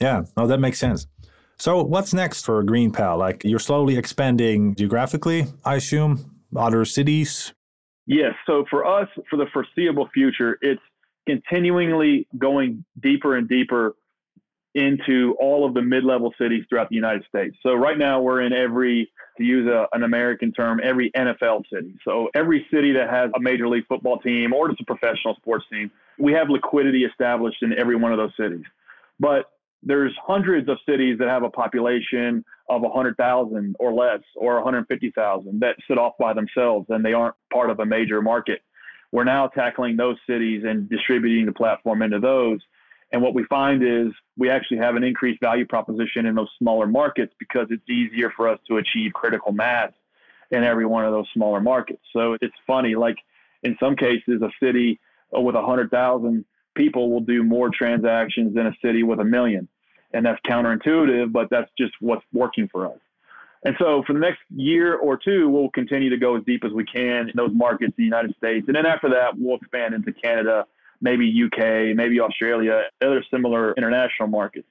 Yeah, 0.00 0.24
no, 0.36 0.46
that 0.46 0.58
makes 0.58 0.78
sense. 0.78 1.06
So, 1.56 1.82
what's 1.82 2.12
next 2.12 2.44
for 2.44 2.62
GreenPal? 2.64 3.16
Like, 3.18 3.44
you're 3.44 3.60
slowly 3.60 3.96
expanding 3.96 4.74
geographically, 4.74 5.46
I 5.64 5.76
assume, 5.76 6.42
other 6.56 6.84
cities? 6.84 7.54
Yes. 8.06 8.32
So, 8.46 8.64
for 8.68 8.84
us, 8.84 9.08
for 9.30 9.36
the 9.36 9.46
foreseeable 9.52 10.08
future, 10.12 10.58
it's 10.62 10.82
continually 11.26 12.26
going 12.38 12.84
deeper 13.00 13.36
and 13.36 13.48
deeper 13.48 13.94
into 14.74 15.36
all 15.40 15.66
of 15.66 15.74
the 15.74 15.82
mid-level 15.82 16.34
cities 16.36 16.64
throughout 16.68 16.88
the 16.88 16.96
United 16.96 17.24
States. 17.28 17.56
So 17.62 17.74
right 17.74 17.96
now 17.96 18.20
we're 18.20 18.42
in 18.42 18.52
every, 18.52 19.10
to 19.38 19.44
use 19.44 19.68
a, 19.68 19.86
an 19.92 20.02
American 20.02 20.52
term, 20.52 20.80
every 20.82 21.12
NFL 21.12 21.62
city. 21.72 21.94
So 22.04 22.28
every 22.34 22.66
city 22.72 22.92
that 22.92 23.08
has 23.08 23.30
a 23.36 23.40
major 23.40 23.68
league 23.68 23.86
football 23.86 24.18
team 24.18 24.52
or 24.52 24.68
just 24.68 24.80
a 24.80 24.84
professional 24.84 25.36
sports 25.36 25.64
team, 25.70 25.90
we 26.18 26.32
have 26.32 26.50
liquidity 26.50 27.04
established 27.04 27.62
in 27.62 27.72
every 27.78 27.94
one 27.94 28.12
of 28.12 28.18
those 28.18 28.32
cities. 28.36 28.64
But 29.20 29.46
there's 29.84 30.12
hundreds 30.26 30.68
of 30.68 30.78
cities 30.88 31.18
that 31.18 31.28
have 31.28 31.42
a 31.42 31.50
population 31.50 32.44
of 32.68 32.82
100,000 32.82 33.76
or 33.78 33.92
less 33.92 34.20
or 34.34 34.54
150,000 34.54 35.60
that 35.60 35.76
sit 35.86 35.98
off 35.98 36.14
by 36.18 36.32
themselves 36.32 36.86
and 36.88 37.04
they 37.04 37.12
aren't 37.12 37.36
part 37.52 37.70
of 37.70 37.78
a 37.78 37.86
major 37.86 38.22
market. 38.22 38.62
We're 39.12 39.24
now 39.24 39.46
tackling 39.48 39.96
those 39.96 40.16
cities 40.26 40.64
and 40.66 40.88
distributing 40.88 41.46
the 41.46 41.52
platform 41.52 42.02
into 42.02 42.18
those 42.18 42.60
and 43.14 43.22
what 43.22 43.32
we 43.32 43.44
find 43.44 43.80
is 43.84 44.12
we 44.36 44.50
actually 44.50 44.78
have 44.78 44.96
an 44.96 45.04
increased 45.04 45.40
value 45.40 45.64
proposition 45.64 46.26
in 46.26 46.34
those 46.34 46.48
smaller 46.58 46.88
markets 46.88 47.32
because 47.38 47.68
it's 47.70 47.88
easier 47.88 48.28
for 48.36 48.48
us 48.48 48.58
to 48.66 48.78
achieve 48.78 49.12
critical 49.12 49.52
mass 49.52 49.92
in 50.50 50.64
every 50.64 50.84
one 50.84 51.04
of 51.04 51.12
those 51.12 51.28
smaller 51.32 51.60
markets. 51.60 52.02
So 52.12 52.36
it's 52.40 52.56
funny, 52.66 52.96
like 52.96 53.14
in 53.62 53.76
some 53.78 53.94
cases, 53.94 54.42
a 54.42 54.50
city 54.60 54.98
with 55.30 55.54
100,000 55.54 56.44
people 56.74 57.08
will 57.08 57.20
do 57.20 57.44
more 57.44 57.70
transactions 57.70 58.52
than 58.56 58.66
a 58.66 58.74
city 58.84 59.04
with 59.04 59.20
a 59.20 59.24
million. 59.24 59.68
And 60.12 60.26
that's 60.26 60.40
counterintuitive, 60.44 61.30
but 61.30 61.50
that's 61.50 61.70
just 61.78 61.92
what's 62.00 62.24
working 62.32 62.66
for 62.66 62.86
us. 62.86 62.98
And 63.64 63.76
so 63.78 64.02
for 64.08 64.12
the 64.12 64.18
next 64.18 64.40
year 64.52 64.96
or 64.96 65.16
two, 65.16 65.48
we'll 65.48 65.70
continue 65.70 66.10
to 66.10 66.18
go 66.18 66.36
as 66.36 66.42
deep 66.44 66.64
as 66.64 66.72
we 66.72 66.84
can 66.84 67.28
in 67.28 67.32
those 67.36 67.52
markets 67.54 67.94
in 67.96 68.02
the 68.02 68.04
United 68.06 68.34
States. 68.38 68.66
And 68.66 68.74
then 68.74 68.86
after 68.86 69.08
that, 69.10 69.38
we'll 69.38 69.58
expand 69.58 69.94
into 69.94 70.12
Canada 70.12 70.66
maybe 71.00 71.26
UK, 71.44 71.96
maybe 71.96 72.20
Australia, 72.20 72.84
other 73.02 73.24
similar 73.30 73.72
international 73.74 74.28
markets. 74.28 74.66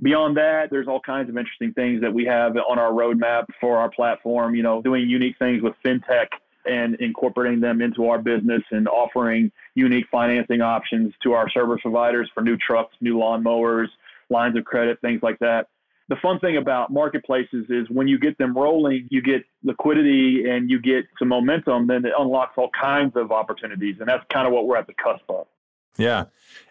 Beyond 0.00 0.36
that, 0.36 0.70
there's 0.70 0.86
all 0.86 1.00
kinds 1.00 1.28
of 1.28 1.36
interesting 1.36 1.72
things 1.72 2.00
that 2.02 2.14
we 2.14 2.24
have 2.26 2.56
on 2.56 2.78
our 2.78 2.92
roadmap 2.92 3.46
for 3.60 3.78
our 3.78 3.90
platform, 3.90 4.54
you 4.54 4.62
know, 4.62 4.80
doing 4.80 5.08
unique 5.08 5.36
things 5.38 5.60
with 5.62 5.74
fintech 5.84 6.28
and 6.64 6.94
incorporating 6.96 7.60
them 7.60 7.80
into 7.80 8.08
our 8.08 8.18
business 8.18 8.62
and 8.70 8.86
offering 8.86 9.50
unique 9.74 10.04
financing 10.10 10.60
options 10.60 11.12
to 11.22 11.32
our 11.32 11.50
service 11.50 11.80
providers 11.82 12.30
for 12.32 12.42
new 12.42 12.56
trucks, 12.56 12.94
new 13.00 13.16
lawnmowers, 13.16 13.88
lines 14.30 14.56
of 14.56 14.64
credit, 14.64 15.00
things 15.00 15.20
like 15.22 15.38
that. 15.40 15.68
The 16.08 16.16
fun 16.22 16.38
thing 16.40 16.56
about 16.56 16.90
marketplaces 16.90 17.66
is 17.68 17.86
when 17.90 18.08
you 18.08 18.18
get 18.18 18.38
them 18.38 18.56
rolling, 18.56 19.08
you 19.10 19.20
get 19.20 19.44
liquidity 19.62 20.48
and 20.48 20.70
you 20.70 20.80
get 20.80 21.04
some 21.18 21.28
momentum, 21.28 21.86
then 21.86 22.04
it 22.04 22.12
unlocks 22.18 22.54
all 22.56 22.70
kinds 22.80 23.12
of 23.14 23.30
opportunities. 23.30 23.96
And 24.00 24.08
that's 24.08 24.24
kind 24.32 24.46
of 24.46 24.52
what 24.52 24.66
we're 24.66 24.78
at 24.78 24.86
the 24.86 24.94
cusp 24.94 25.28
of. 25.28 25.46
Yeah. 25.98 26.26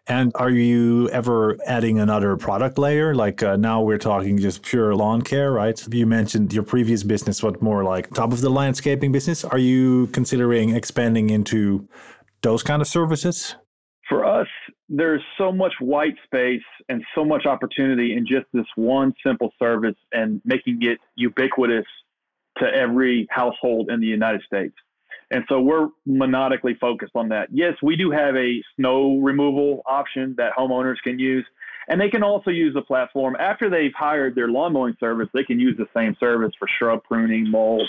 And 0.07 0.31
are 0.35 0.49
you 0.49 1.09
ever 1.09 1.57
adding 1.65 1.99
another 1.99 2.38
product 2.38 2.77
layer? 2.77 3.13
Like 3.13 3.43
uh, 3.43 3.57
now 3.57 3.81
we're 3.81 3.97
talking 3.97 4.38
just 4.38 4.63
pure 4.63 4.95
lawn 4.95 5.21
care, 5.21 5.51
right? 5.51 5.79
You 5.91 6.07
mentioned 6.07 6.53
your 6.53 6.63
previous 6.63 7.03
business 7.03 7.43
was 7.43 7.55
more 7.61 7.83
like 7.83 8.09
top 8.13 8.31
of 8.31 8.39
the 8.39 8.49
landscaping 8.49 9.11
business. 9.11 9.43
Are 9.43 9.57
you 9.57 10.07
considering 10.07 10.69
expanding 10.75 11.29
into 11.29 11.88
those 12.41 12.63
kind 12.63 12.81
of 12.81 12.88
services? 12.88 13.55
There's 14.89 15.21
so 15.38 15.51
much 15.51 15.73
white 15.79 16.15
space 16.23 16.61
and 16.88 17.03
so 17.13 17.25
much 17.25 17.45
opportunity 17.45 18.13
in 18.15 18.25
just 18.25 18.45
this 18.53 18.65
one 18.75 19.13
simple 19.25 19.51
service 19.59 19.97
and 20.13 20.41
making 20.45 20.79
it 20.81 20.99
ubiquitous 21.15 21.85
to 22.59 22.65
every 22.65 23.27
household 23.29 23.89
in 23.89 23.99
the 23.99 24.07
United 24.07 24.41
States. 24.43 24.75
And 25.29 25.43
so 25.49 25.59
we're 25.59 25.89
monodically 26.07 26.77
focused 26.79 27.11
on 27.15 27.29
that. 27.29 27.49
Yes, 27.51 27.73
we 27.83 27.97
do 27.97 28.11
have 28.11 28.35
a 28.35 28.63
snow 28.75 29.17
removal 29.17 29.81
option 29.85 30.35
that 30.38 30.53
homeowners 30.57 30.97
can 31.03 31.19
use. 31.19 31.45
And 31.89 31.99
they 31.99 32.09
can 32.09 32.23
also 32.23 32.49
use 32.49 32.73
the 32.73 32.81
platform 32.81 33.35
after 33.39 33.69
they've 33.69 33.93
hired 33.93 34.35
their 34.35 34.47
lawn 34.47 34.73
mowing 34.73 34.95
service. 34.99 35.27
They 35.33 35.43
can 35.43 35.59
use 35.59 35.75
the 35.77 35.88
same 35.95 36.15
service 36.19 36.51
for 36.57 36.67
shrub 36.77 37.03
pruning, 37.03 37.49
mulch, 37.49 37.88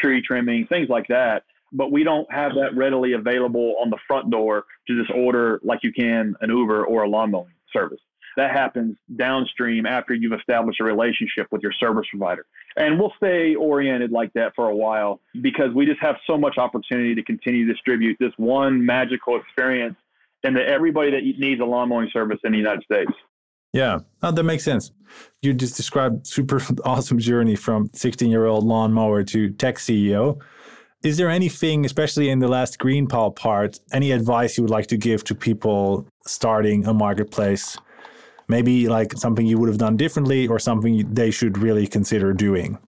tree 0.00 0.22
trimming, 0.22 0.66
things 0.66 0.88
like 0.88 1.06
that. 1.08 1.44
But 1.72 1.92
we 1.92 2.04
don't 2.04 2.30
have 2.32 2.52
that 2.54 2.76
readily 2.76 3.12
available 3.12 3.74
on 3.80 3.90
the 3.90 3.98
front 4.06 4.30
door 4.30 4.64
to 4.86 4.98
just 4.98 5.10
order 5.16 5.60
like 5.64 5.80
you 5.82 5.92
can 5.92 6.34
an 6.40 6.50
Uber 6.50 6.84
or 6.84 7.02
a 7.02 7.08
lawn 7.08 7.32
mowing 7.32 7.52
service. 7.72 8.00
That 8.36 8.50
happens 8.50 8.96
downstream 9.16 9.86
after 9.86 10.14
you've 10.14 10.34
established 10.38 10.80
a 10.80 10.84
relationship 10.84 11.46
with 11.50 11.62
your 11.62 11.72
service 11.72 12.06
provider. 12.10 12.44
And 12.76 13.00
we'll 13.00 13.12
stay 13.16 13.54
oriented 13.54 14.12
like 14.12 14.32
that 14.34 14.52
for 14.54 14.68
a 14.68 14.76
while 14.76 15.20
because 15.40 15.72
we 15.74 15.86
just 15.86 16.00
have 16.00 16.16
so 16.26 16.36
much 16.36 16.58
opportunity 16.58 17.14
to 17.14 17.22
continue 17.22 17.66
to 17.66 17.72
distribute 17.72 18.18
this 18.20 18.32
one 18.36 18.84
magical 18.84 19.40
experience 19.40 19.96
into 20.42 20.62
everybody 20.64 21.10
that 21.10 21.22
needs 21.38 21.60
a 21.62 21.64
lawn 21.64 21.88
mowing 21.88 22.10
service 22.12 22.38
in 22.44 22.52
the 22.52 22.58
United 22.58 22.84
States. 22.84 23.10
Yeah, 23.72 24.00
oh, 24.22 24.30
that 24.32 24.42
makes 24.42 24.64
sense. 24.64 24.92
You 25.42 25.52
just 25.52 25.76
described 25.76 26.26
super 26.26 26.60
awesome 26.84 27.18
journey 27.18 27.56
from 27.56 27.90
16 27.94 28.30
year 28.30 28.46
old 28.46 28.64
lawnmower 28.64 29.22
to 29.24 29.50
tech 29.50 29.76
CEO. 29.76 30.40
Is 31.02 31.18
there 31.18 31.28
anything, 31.28 31.84
especially 31.84 32.30
in 32.30 32.38
the 32.38 32.48
last 32.48 32.78
green 32.78 33.06
GreenPal 33.06 33.36
part, 33.36 33.78
any 33.92 34.12
advice 34.12 34.56
you 34.56 34.64
would 34.64 34.70
like 34.70 34.86
to 34.88 34.96
give 34.96 35.22
to 35.24 35.34
people 35.34 36.06
starting 36.26 36.86
a 36.86 36.94
marketplace 36.94 37.76
maybe 38.48 38.88
like 38.88 39.12
something 39.14 39.46
you 39.46 39.58
would 39.58 39.68
have 39.68 39.78
done 39.78 39.96
differently 39.96 40.46
or 40.46 40.58
something 40.58 41.12
they 41.12 41.30
should 41.30 41.58
really 41.58 41.86
consider 41.86 42.32
doing? 42.32 42.78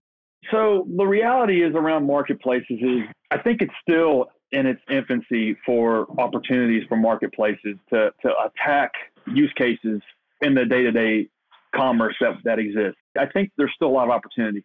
So 0.51 0.87
the 0.97 1.05
reality 1.05 1.63
is 1.63 1.75
around 1.75 2.07
marketplaces 2.07 2.79
is 2.81 3.01
I 3.31 3.37
think 3.37 3.61
it's 3.61 3.73
still 3.81 4.27
in 4.51 4.65
its 4.65 4.81
infancy 4.89 5.55
for 5.65 6.07
opportunities 6.19 6.83
for 6.89 6.97
marketplaces 6.97 7.75
to, 7.93 8.11
to 8.21 8.31
attack 8.45 8.91
use 9.27 9.53
cases 9.55 10.01
in 10.41 10.55
the 10.55 10.65
day-to-day 10.65 11.27
commerce 11.75 12.15
that, 12.19 12.37
that 12.45 12.57
exists. 12.57 12.97
I 13.17 13.27
think 13.27 13.51
there's 13.57 13.71
still 13.75 13.89
a 13.89 13.91
lot 13.91 14.05
of 14.05 14.09
opportunity. 14.09 14.63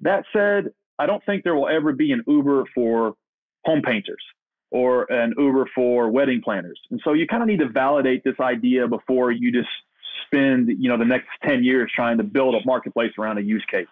That 0.00 0.24
said, 0.32 0.66
I 0.98 1.06
don't 1.06 1.24
think 1.24 1.44
there 1.44 1.54
will 1.54 1.68
ever 1.68 1.92
be 1.92 2.12
an 2.12 2.22
Uber 2.26 2.64
for 2.74 3.14
home 3.64 3.82
painters 3.82 4.22
or 4.70 5.10
an 5.12 5.34
Uber 5.38 5.68
for 5.74 6.10
wedding 6.10 6.40
planners. 6.42 6.78
And 6.90 7.00
so 7.04 7.12
you 7.12 7.26
kind 7.26 7.42
of 7.42 7.48
need 7.48 7.60
to 7.60 7.68
validate 7.68 8.24
this 8.24 8.38
idea 8.40 8.88
before 8.88 9.30
you 9.30 9.52
just 9.52 9.68
spend 10.26 10.68
you 10.78 10.88
know 10.88 10.98
the 10.98 11.04
next 11.04 11.28
10 11.44 11.64
years 11.64 11.90
trying 11.94 12.18
to 12.18 12.24
build 12.24 12.54
a 12.54 12.58
marketplace 12.64 13.12
around 13.18 13.38
a 13.38 13.42
use 13.42 13.64
case. 13.70 13.86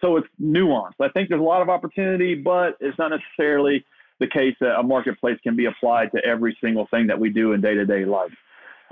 So 0.00 0.16
it's 0.16 0.26
nuanced. 0.40 0.94
I 1.00 1.08
think 1.08 1.28
there's 1.28 1.40
a 1.40 1.44
lot 1.44 1.62
of 1.62 1.68
opportunity 1.68 2.34
but 2.34 2.76
it's 2.80 2.98
not 2.98 3.10
necessarily 3.10 3.84
the 4.20 4.26
case 4.26 4.54
that 4.60 4.78
a 4.78 4.82
marketplace 4.82 5.38
can 5.42 5.56
be 5.56 5.66
applied 5.66 6.12
to 6.12 6.24
every 6.24 6.56
single 6.62 6.86
thing 6.90 7.06
that 7.08 7.18
we 7.18 7.30
do 7.30 7.52
in 7.52 7.60
day-to-day 7.60 8.04
life. 8.04 8.30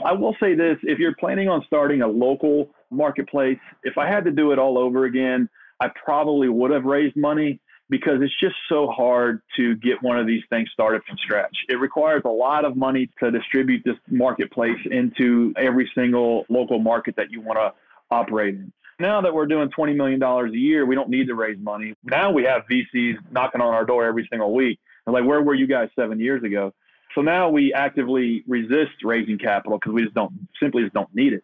I 0.04 0.12
will 0.12 0.34
say 0.40 0.54
this 0.54 0.76
if 0.82 0.98
you're 0.98 1.14
planning 1.20 1.48
on 1.48 1.62
starting 1.66 2.02
a 2.02 2.08
local 2.08 2.70
marketplace 2.90 3.58
if 3.84 3.96
i 3.96 4.06
had 4.06 4.24
to 4.24 4.32
do 4.32 4.50
it 4.50 4.58
all 4.58 4.76
over 4.76 5.04
again 5.04 5.48
i 5.80 5.88
probably 6.04 6.48
would 6.48 6.70
have 6.70 6.84
raised 6.84 7.16
money 7.16 7.60
because 7.90 8.22
it's 8.22 8.38
just 8.40 8.54
so 8.68 8.86
hard 8.86 9.42
to 9.56 9.74
get 9.76 10.00
one 10.00 10.16
of 10.18 10.26
these 10.26 10.42
things 10.48 10.68
started 10.72 11.02
from 11.06 11.18
scratch. 11.18 11.54
It 11.68 11.74
requires 11.74 12.22
a 12.24 12.30
lot 12.30 12.64
of 12.64 12.76
money 12.76 13.10
to 13.18 13.32
distribute 13.32 13.82
this 13.84 13.96
marketplace 14.08 14.78
into 14.90 15.52
every 15.56 15.90
single 15.94 16.46
local 16.48 16.78
market 16.78 17.16
that 17.16 17.32
you 17.32 17.40
want 17.40 17.58
to 17.58 17.72
operate 18.10 18.54
in. 18.54 18.72
Now 19.00 19.20
that 19.22 19.34
we're 19.34 19.46
doing 19.46 19.70
$20 19.70 19.96
million 19.96 20.22
a 20.22 20.50
year, 20.56 20.86
we 20.86 20.94
don't 20.94 21.08
need 21.08 21.26
to 21.26 21.34
raise 21.34 21.58
money. 21.58 21.94
Now 22.04 22.30
we 22.30 22.44
have 22.44 22.62
VCs 22.70 23.16
knocking 23.32 23.60
on 23.60 23.74
our 23.74 23.84
door 23.84 24.06
every 24.06 24.26
single 24.30 24.54
week. 24.54 24.78
And 25.06 25.14
like, 25.14 25.24
where 25.24 25.42
were 25.42 25.54
you 25.54 25.66
guys 25.66 25.88
seven 25.96 26.20
years 26.20 26.44
ago? 26.44 26.72
So 27.14 27.22
now 27.22 27.48
we 27.48 27.72
actively 27.72 28.44
resist 28.46 28.92
raising 29.02 29.38
capital 29.38 29.78
because 29.78 29.94
we 29.94 30.02
just 30.02 30.14
don't 30.14 30.32
simply 30.62 30.82
just 30.82 30.94
don't 30.94 31.12
need 31.14 31.32
it. 31.32 31.42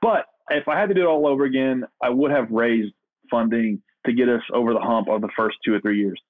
But 0.00 0.26
if 0.50 0.68
I 0.68 0.78
had 0.78 0.90
to 0.90 0.94
do 0.94 1.00
it 1.00 1.06
all 1.06 1.26
over 1.26 1.44
again, 1.44 1.84
I 2.00 2.10
would 2.10 2.30
have 2.30 2.50
raised 2.50 2.92
funding 3.30 3.82
to 4.06 4.12
get 4.12 4.28
us 4.28 4.42
over 4.52 4.72
the 4.72 4.80
hump 4.80 5.08
of 5.08 5.20
the 5.20 5.28
first 5.36 5.56
two 5.64 5.74
or 5.74 5.80
three 5.80 5.98
years. 5.98 6.20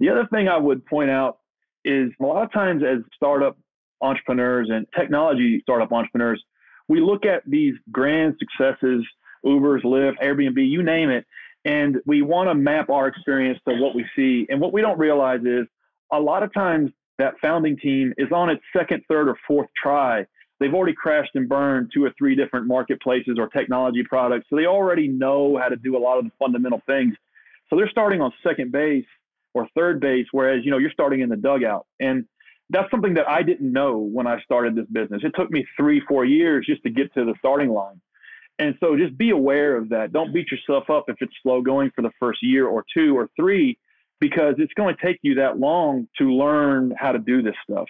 The 0.00 0.10
other 0.10 0.26
thing 0.32 0.48
I 0.48 0.56
would 0.56 0.84
point 0.86 1.10
out 1.10 1.38
is 1.84 2.10
a 2.20 2.24
lot 2.24 2.42
of 2.42 2.52
times 2.52 2.82
as 2.82 2.98
startup 3.14 3.56
entrepreneurs 4.00 4.68
and 4.70 4.86
technology 4.96 5.60
startup 5.62 5.92
entrepreneurs, 5.92 6.42
we 6.88 7.00
look 7.00 7.24
at 7.24 7.42
these 7.46 7.74
grand 7.90 8.36
successes, 8.38 9.04
Ubers, 9.44 9.82
Lyft, 9.82 10.22
Airbnb, 10.22 10.68
you 10.68 10.82
name 10.82 11.10
it, 11.10 11.24
and 11.64 11.98
we 12.06 12.22
want 12.22 12.48
to 12.48 12.54
map 12.54 12.90
our 12.90 13.06
experience 13.06 13.58
to 13.66 13.74
what 13.76 13.94
we 13.94 14.04
see. 14.14 14.46
And 14.50 14.60
what 14.60 14.72
we 14.72 14.82
don't 14.82 14.98
realize 14.98 15.40
is 15.44 15.66
a 16.12 16.20
lot 16.20 16.42
of 16.42 16.52
times 16.52 16.90
that 17.18 17.34
founding 17.40 17.76
team 17.78 18.12
is 18.18 18.28
on 18.32 18.50
its 18.50 18.62
second, 18.76 19.02
third, 19.08 19.28
or 19.28 19.36
fourth 19.46 19.68
try 19.80 20.26
they've 20.60 20.72
already 20.72 20.94
crashed 20.94 21.34
and 21.34 21.48
burned 21.48 21.90
two 21.92 22.04
or 22.04 22.12
three 22.16 22.34
different 22.34 22.66
marketplaces 22.66 23.36
or 23.38 23.48
technology 23.48 24.02
products. 24.02 24.46
So 24.48 24.56
they 24.56 24.66
already 24.66 25.08
know 25.08 25.58
how 25.60 25.68
to 25.68 25.76
do 25.76 25.96
a 25.96 25.98
lot 25.98 26.18
of 26.18 26.24
the 26.24 26.30
fundamental 26.38 26.82
things. 26.86 27.14
So 27.68 27.76
they're 27.76 27.90
starting 27.90 28.20
on 28.20 28.32
second 28.42 28.72
base 28.72 29.06
or 29.54 29.68
third 29.74 30.00
base, 30.00 30.26
whereas, 30.32 30.64
you 30.64 30.70
know, 30.70 30.78
you're 30.78 30.90
starting 30.90 31.20
in 31.20 31.28
the 31.28 31.36
dugout. 31.36 31.86
And 32.00 32.26
that's 32.70 32.90
something 32.90 33.14
that 33.14 33.28
I 33.28 33.42
didn't 33.42 33.72
know 33.72 33.98
when 33.98 34.26
I 34.26 34.40
started 34.42 34.74
this 34.74 34.86
business. 34.90 35.22
It 35.24 35.32
took 35.36 35.50
me 35.50 35.66
three, 35.76 36.00
four 36.08 36.24
years 36.24 36.66
just 36.66 36.82
to 36.84 36.90
get 36.90 37.12
to 37.14 37.24
the 37.24 37.34
starting 37.38 37.70
line. 37.70 38.00
And 38.58 38.74
so 38.80 38.96
just 38.96 39.18
be 39.18 39.30
aware 39.30 39.76
of 39.76 39.88
that. 39.88 40.12
Don't 40.12 40.32
beat 40.32 40.50
yourself 40.50 40.88
up 40.88 41.04
if 41.08 41.16
it's 41.20 41.32
slow 41.42 41.60
going 41.60 41.90
for 41.94 42.02
the 42.02 42.12
first 42.20 42.42
year 42.42 42.66
or 42.66 42.84
two 42.96 43.16
or 43.16 43.28
three, 43.36 43.78
because 44.20 44.54
it's 44.58 44.72
going 44.74 44.94
to 44.94 45.06
take 45.06 45.18
you 45.22 45.34
that 45.34 45.58
long 45.58 46.08
to 46.18 46.32
learn 46.32 46.94
how 46.96 47.12
to 47.12 47.18
do 47.18 47.42
this 47.42 47.56
stuff. 47.68 47.88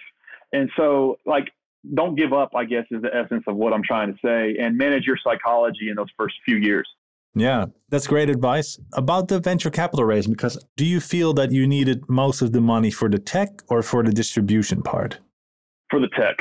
And 0.53 0.69
so, 0.75 1.19
like, 1.25 1.51
don't 1.93 2.15
give 2.15 2.33
up, 2.33 2.51
I 2.55 2.65
guess, 2.65 2.85
is 2.91 3.01
the 3.01 3.13
essence 3.15 3.43
of 3.47 3.55
what 3.55 3.73
I'm 3.73 3.83
trying 3.83 4.13
to 4.13 4.19
say, 4.23 4.57
and 4.59 4.77
manage 4.77 5.05
your 5.05 5.17
psychology 5.23 5.89
in 5.89 5.95
those 5.95 6.09
first 6.17 6.35
few 6.45 6.57
years. 6.57 6.87
Yeah, 7.35 7.65
that's 7.89 8.07
great 8.07 8.29
advice. 8.29 8.79
About 8.93 9.27
the 9.27 9.39
venture 9.39 9.69
capital 9.69 10.05
raise, 10.05 10.25
because 10.25 10.57
do 10.77 10.85
you 10.85 11.01
feel 11.01 11.33
that 11.33 11.51
you 11.51 11.67
needed 11.67 12.07
most 12.07 12.41
of 12.41 12.53
the 12.53 12.61
money 12.61 12.91
for 12.91 13.09
the 13.09 13.19
tech 13.19 13.61
or 13.67 13.83
for 13.83 14.03
the 14.03 14.11
distribution 14.11 14.81
part? 14.81 15.19
For 15.89 15.99
the 15.99 16.07
tech, 16.17 16.37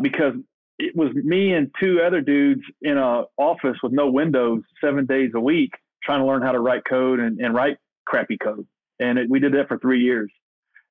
because 0.00 0.32
it 0.78 0.96
was 0.96 1.12
me 1.14 1.52
and 1.52 1.70
two 1.78 2.00
other 2.04 2.22
dudes 2.22 2.62
in 2.80 2.96
a 2.96 3.24
office 3.36 3.76
with 3.82 3.92
no 3.92 4.10
windows 4.10 4.62
seven 4.82 5.04
days 5.04 5.30
a 5.34 5.40
week 5.40 5.72
trying 6.02 6.20
to 6.20 6.26
learn 6.26 6.40
how 6.40 6.52
to 6.52 6.60
write 6.60 6.82
code 6.88 7.20
and, 7.20 7.38
and 7.38 7.54
write 7.54 7.76
crappy 8.06 8.38
code. 8.38 8.66
And 8.98 9.18
it, 9.18 9.28
we 9.28 9.38
did 9.38 9.52
that 9.52 9.68
for 9.68 9.78
three 9.78 10.00
years 10.00 10.32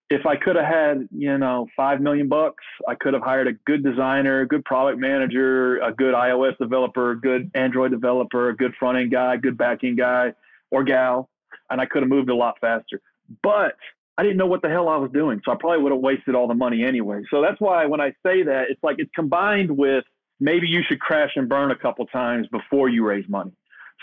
if 0.09 0.25
I 0.25 0.35
could 0.35 0.55
have 0.55 0.65
had, 0.65 1.07
you 1.15 1.37
know, 1.37 1.67
five 1.75 2.01
million 2.01 2.27
bucks, 2.27 2.63
I 2.87 2.95
could 2.95 3.13
have 3.13 3.21
hired 3.21 3.47
a 3.47 3.53
good 3.53 3.83
designer, 3.83 4.41
a 4.41 4.47
good 4.47 4.65
product 4.65 4.99
manager, 4.99 5.77
a 5.79 5.93
good 5.93 6.15
iOS 6.15 6.57
developer, 6.57 7.11
a 7.11 7.19
good 7.19 7.51
Android 7.53 7.91
developer, 7.91 8.49
a 8.49 8.55
good 8.55 8.73
front 8.79 8.97
end 8.97 9.11
guy, 9.11 9.37
good 9.37 9.57
back 9.57 9.83
end 9.83 9.97
guy 9.97 10.33
or 10.71 10.83
gal, 10.83 11.29
and 11.69 11.79
I 11.79 11.85
could 11.85 12.01
have 12.01 12.09
moved 12.09 12.29
a 12.29 12.35
lot 12.35 12.59
faster. 12.59 13.01
But 13.43 13.75
I 14.17 14.23
didn't 14.23 14.37
know 14.37 14.47
what 14.47 14.63
the 14.63 14.69
hell 14.69 14.89
I 14.89 14.97
was 14.97 15.11
doing, 15.11 15.41
so 15.45 15.51
I 15.51 15.55
probably 15.59 15.83
would 15.83 15.91
have 15.91 16.01
wasted 16.01 16.33
all 16.33 16.47
the 16.47 16.55
money 16.55 16.83
anyway. 16.83 17.21
So 17.29 17.41
that's 17.41 17.61
why 17.61 17.85
when 17.85 18.01
I 18.01 18.09
say 18.25 18.43
that, 18.43 18.65
it's 18.69 18.83
like 18.83 18.97
it's 18.97 19.11
combined 19.13 19.69
with 19.69 20.03
maybe 20.39 20.67
you 20.67 20.81
should 20.87 20.99
crash 20.99 21.33
and 21.35 21.47
burn 21.47 21.69
a 21.69 21.75
couple 21.75 22.05
times 22.07 22.47
before 22.47 22.89
you 22.89 23.05
raise 23.05 23.29
money. 23.29 23.51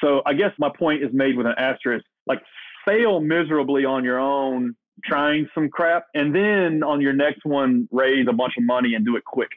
So 0.01 0.23
I 0.25 0.35
guess 0.35 0.53
my 0.59 0.71
point 0.71 1.03
is 1.03 1.13
made 1.13 1.37
with 1.37 1.47
an 1.47 1.55
asterisk. 1.59 2.05
Like 2.27 2.43
fail 2.87 3.21
miserably 3.21 3.85
on 3.85 4.05
your 4.05 4.19
own 4.19 4.77
trying 5.05 5.49
some 5.55 5.69
crap, 5.69 6.07
and 6.15 6.35
then 6.35 6.83
on 6.83 7.01
your 7.01 7.13
next 7.13 7.45
one, 7.45 7.89
raise 7.91 8.27
a 8.29 8.33
bunch 8.33 8.55
of 8.59 8.65
money 8.65 8.95
and 8.95 9.05
do 9.05 9.17
it 9.17 9.25
quick. 9.25 9.51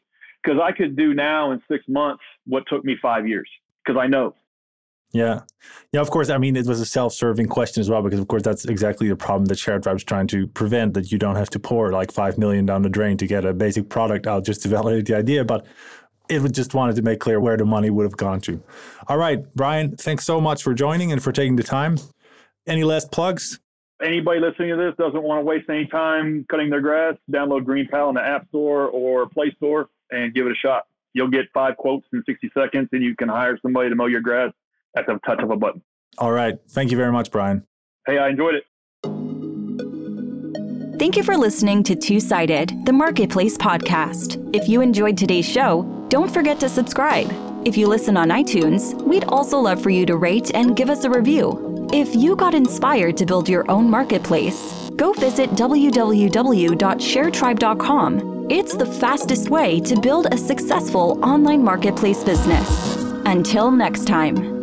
Because 0.43 0.59
I 0.61 0.71
could 0.71 0.95
do 0.95 1.13
now 1.13 1.51
in 1.51 1.61
six 1.69 1.83
months 1.87 2.23
what 2.45 2.63
took 2.67 2.85
me 2.85 2.95
five 3.01 3.27
years. 3.27 3.49
Because 3.83 3.99
I 3.99 4.07
know. 4.07 4.35
Yeah. 5.11 5.41
Yeah, 5.91 6.01
of 6.01 6.11
course. 6.11 6.29
I 6.29 6.37
mean, 6.37 6.55
it 6.55 6.67
was 6.67 6.79
a 6.79 6.85
self 6.85 7.13
serving 7.13 7.47
question 7.47 7.81
as 7.81 7.89
well, 7.89 8.01
because 8.01 8.19
of 8.19 8.27
course, 8.27 8.43
that's 8.43 8.65
exactly 8.65 9.07
the 9.09 9.15
problem 9.15 9.45
that 9.45 9.57
ShareTribe's 9.57 10.03
trying 10.03 10.27
to 10.27 10.47
prevent 10.47 10.93
that 10.93 11.11
you 11.11 11.17
don't 11.17 11.35
have 11.35 11.49
to 11.51 11.59
pour 11.59 11.91
like 11.91 12.11
5 12.11 12.37
million 12.37 12.65
down 12.65 12.83
the 12.83 12.89
drain 12.89 13.17
to 13.17 13.27
get 13.27 13.43
a 13.43 13.53
basic 13.53 13.89
product 13.89 14.27
out 14.27 14.45
just 14.45 14.61
to 14.63 14.69
validate 14.69 15.07
the 15.07 15.15
idea. 15.15 15.43
But 15.43 15.65
it 16.29 16.41
would 16.41 16.53
just 16.53 16.75
wanted 16.75 16.95
to 16.95 17.01
make 17.01 17.19
clear 17.19 17.39
where 17.39 17.57
the 17.57 17.65
money 17.65 17.89
would 17.89 18.03
have 18.03 18.17
gone 18.17 18.39
to. 18.41 18.61
All 19.07 19.17
right, 19.17 19.43
Bryan, 19.55 19.97
thanks 19.97 20.25
so 20.25 20.39
much 20.39 20.61
for 20.61 20.75
joining 20.75 21.11
and 21.11 21.23
for 21.23 21.31
taking 21.31 21.55
the 21.55 21.63
time. 21.63 21.97
Any 22.67 22.83
last 22.83 23.11
plugs? 23.11 23.59
Anybody 24.01 24.39
listening 24.39 24.69
to 24.69 24.77
this 24.77 24.95
doesn't 24.97 25.21
want 25.21 25.41
to 25.41 25.45
waste 25.45 25.69
any 25.69 25.85
time 25.85 26.45
cutting 26.49 26.69
their 26.69 26.79
grass, 26.79 27.15
download 27.29 27.65
Green 27.65 27.85
GreenPal 27.85 28.09
in 28.09 28.15
the 28.15 28.21
App 28.21 28.47
Store 28.47 28.87
or 28.87 29.27
Play 29.27 29.51
Store 29.57 29.89
and 30.11 30.33
give 30.33 30.45
it 30.45 30.51
a 30.51 30.55
shot. 30.55 30.87
You'll 31.13 31.29
get 31.29 31.45
five 31.53 31.75
quotes 31.75 32.07
in 32.13 32.23
60 32.25 32.51
seconds 32.53 32.87
and 32.93 33.03
you 33.03 33.15
can 33.15 33.27
hire 33.27 33.59
somebody 33.61 33.89
to 33.89 33.95
mow 33.95 34.05
your 34.05 34.21
grass 34.21 34.53
at 34.95 35.05
the 35.05 35.19
touch 35.25 35.41
of 35.41 35.51
a 35.51 35.57
button. 35.57 35.81
All 36.17 36.31
right. 36.31 36.55
Thank 36.69 36.91
you 36.91 36.97
very 36.97 37.11
much, 37.11 37.29
Bryan. 37.29 37.65
Hey, 38.05 38.17
I 38.17 38.29
enjoyed 38.29 38.55
it. 38.55 38.63
Thank 40.97 41.15
you 41.15 41.23
for 41.23 41.37
listening 41.37 41.83
to 41.83 41.95
Two 41.95 42.19
Sided, 42.19 42.85
the 42.85 42.93
Marketplace 42.93 43.57
podcast. 43.57 44.55
If 44.55 44.67
you 44.67 44.81
enjoyed 44.81 45.17
today's 45.17 45.47
show, 45.47 45.83
don't 46.09 46.31
forget 46.31 46.59
to 46.61 46.69
subscribe. 46.69 47.31
If 47.65 47.77
you 47.77 47.87
listen 47.87 48.17
on 48.17 48.29
iTunes, 48.29 48.93
we'd 49.03 49.25
also 49.25 49.59
love 49.59 49.81
for 49.81 49.89
you 49.89 50.05
to 50.05 50.17
rate 50.17 50.51
and 50.53 50.75
give 50.75 50.89
us 50.89 51.03
a 51.03 51.09
review. 51.09 51.68
If 51.91 52.15
you 52.15 52.35
got 52.35 52.53
inspired 52.53 53.17
to 53.17 53.25
build 53.25 53.49
your 53.49 53.65
own 53.69 53.89
marketplace, 53.89 54.91
go 54.95 55.11
visit 55.13 55.49
www.sharetribe.com. 55.51 58.47
It's 58.51 58.75
the 58.75 58.85
fastest 58.85 59.49
way 59.49 59.79
to 59.79 59.99
build 59.99 60.27
a 60.31 60.37
successful 60.37 61.19
online 61.25 61.63
marketplace 61.63 62.23
business. 62.23 62.95
Until 63.25 63.71
next 63.71 64.05
time. 64.05 64.58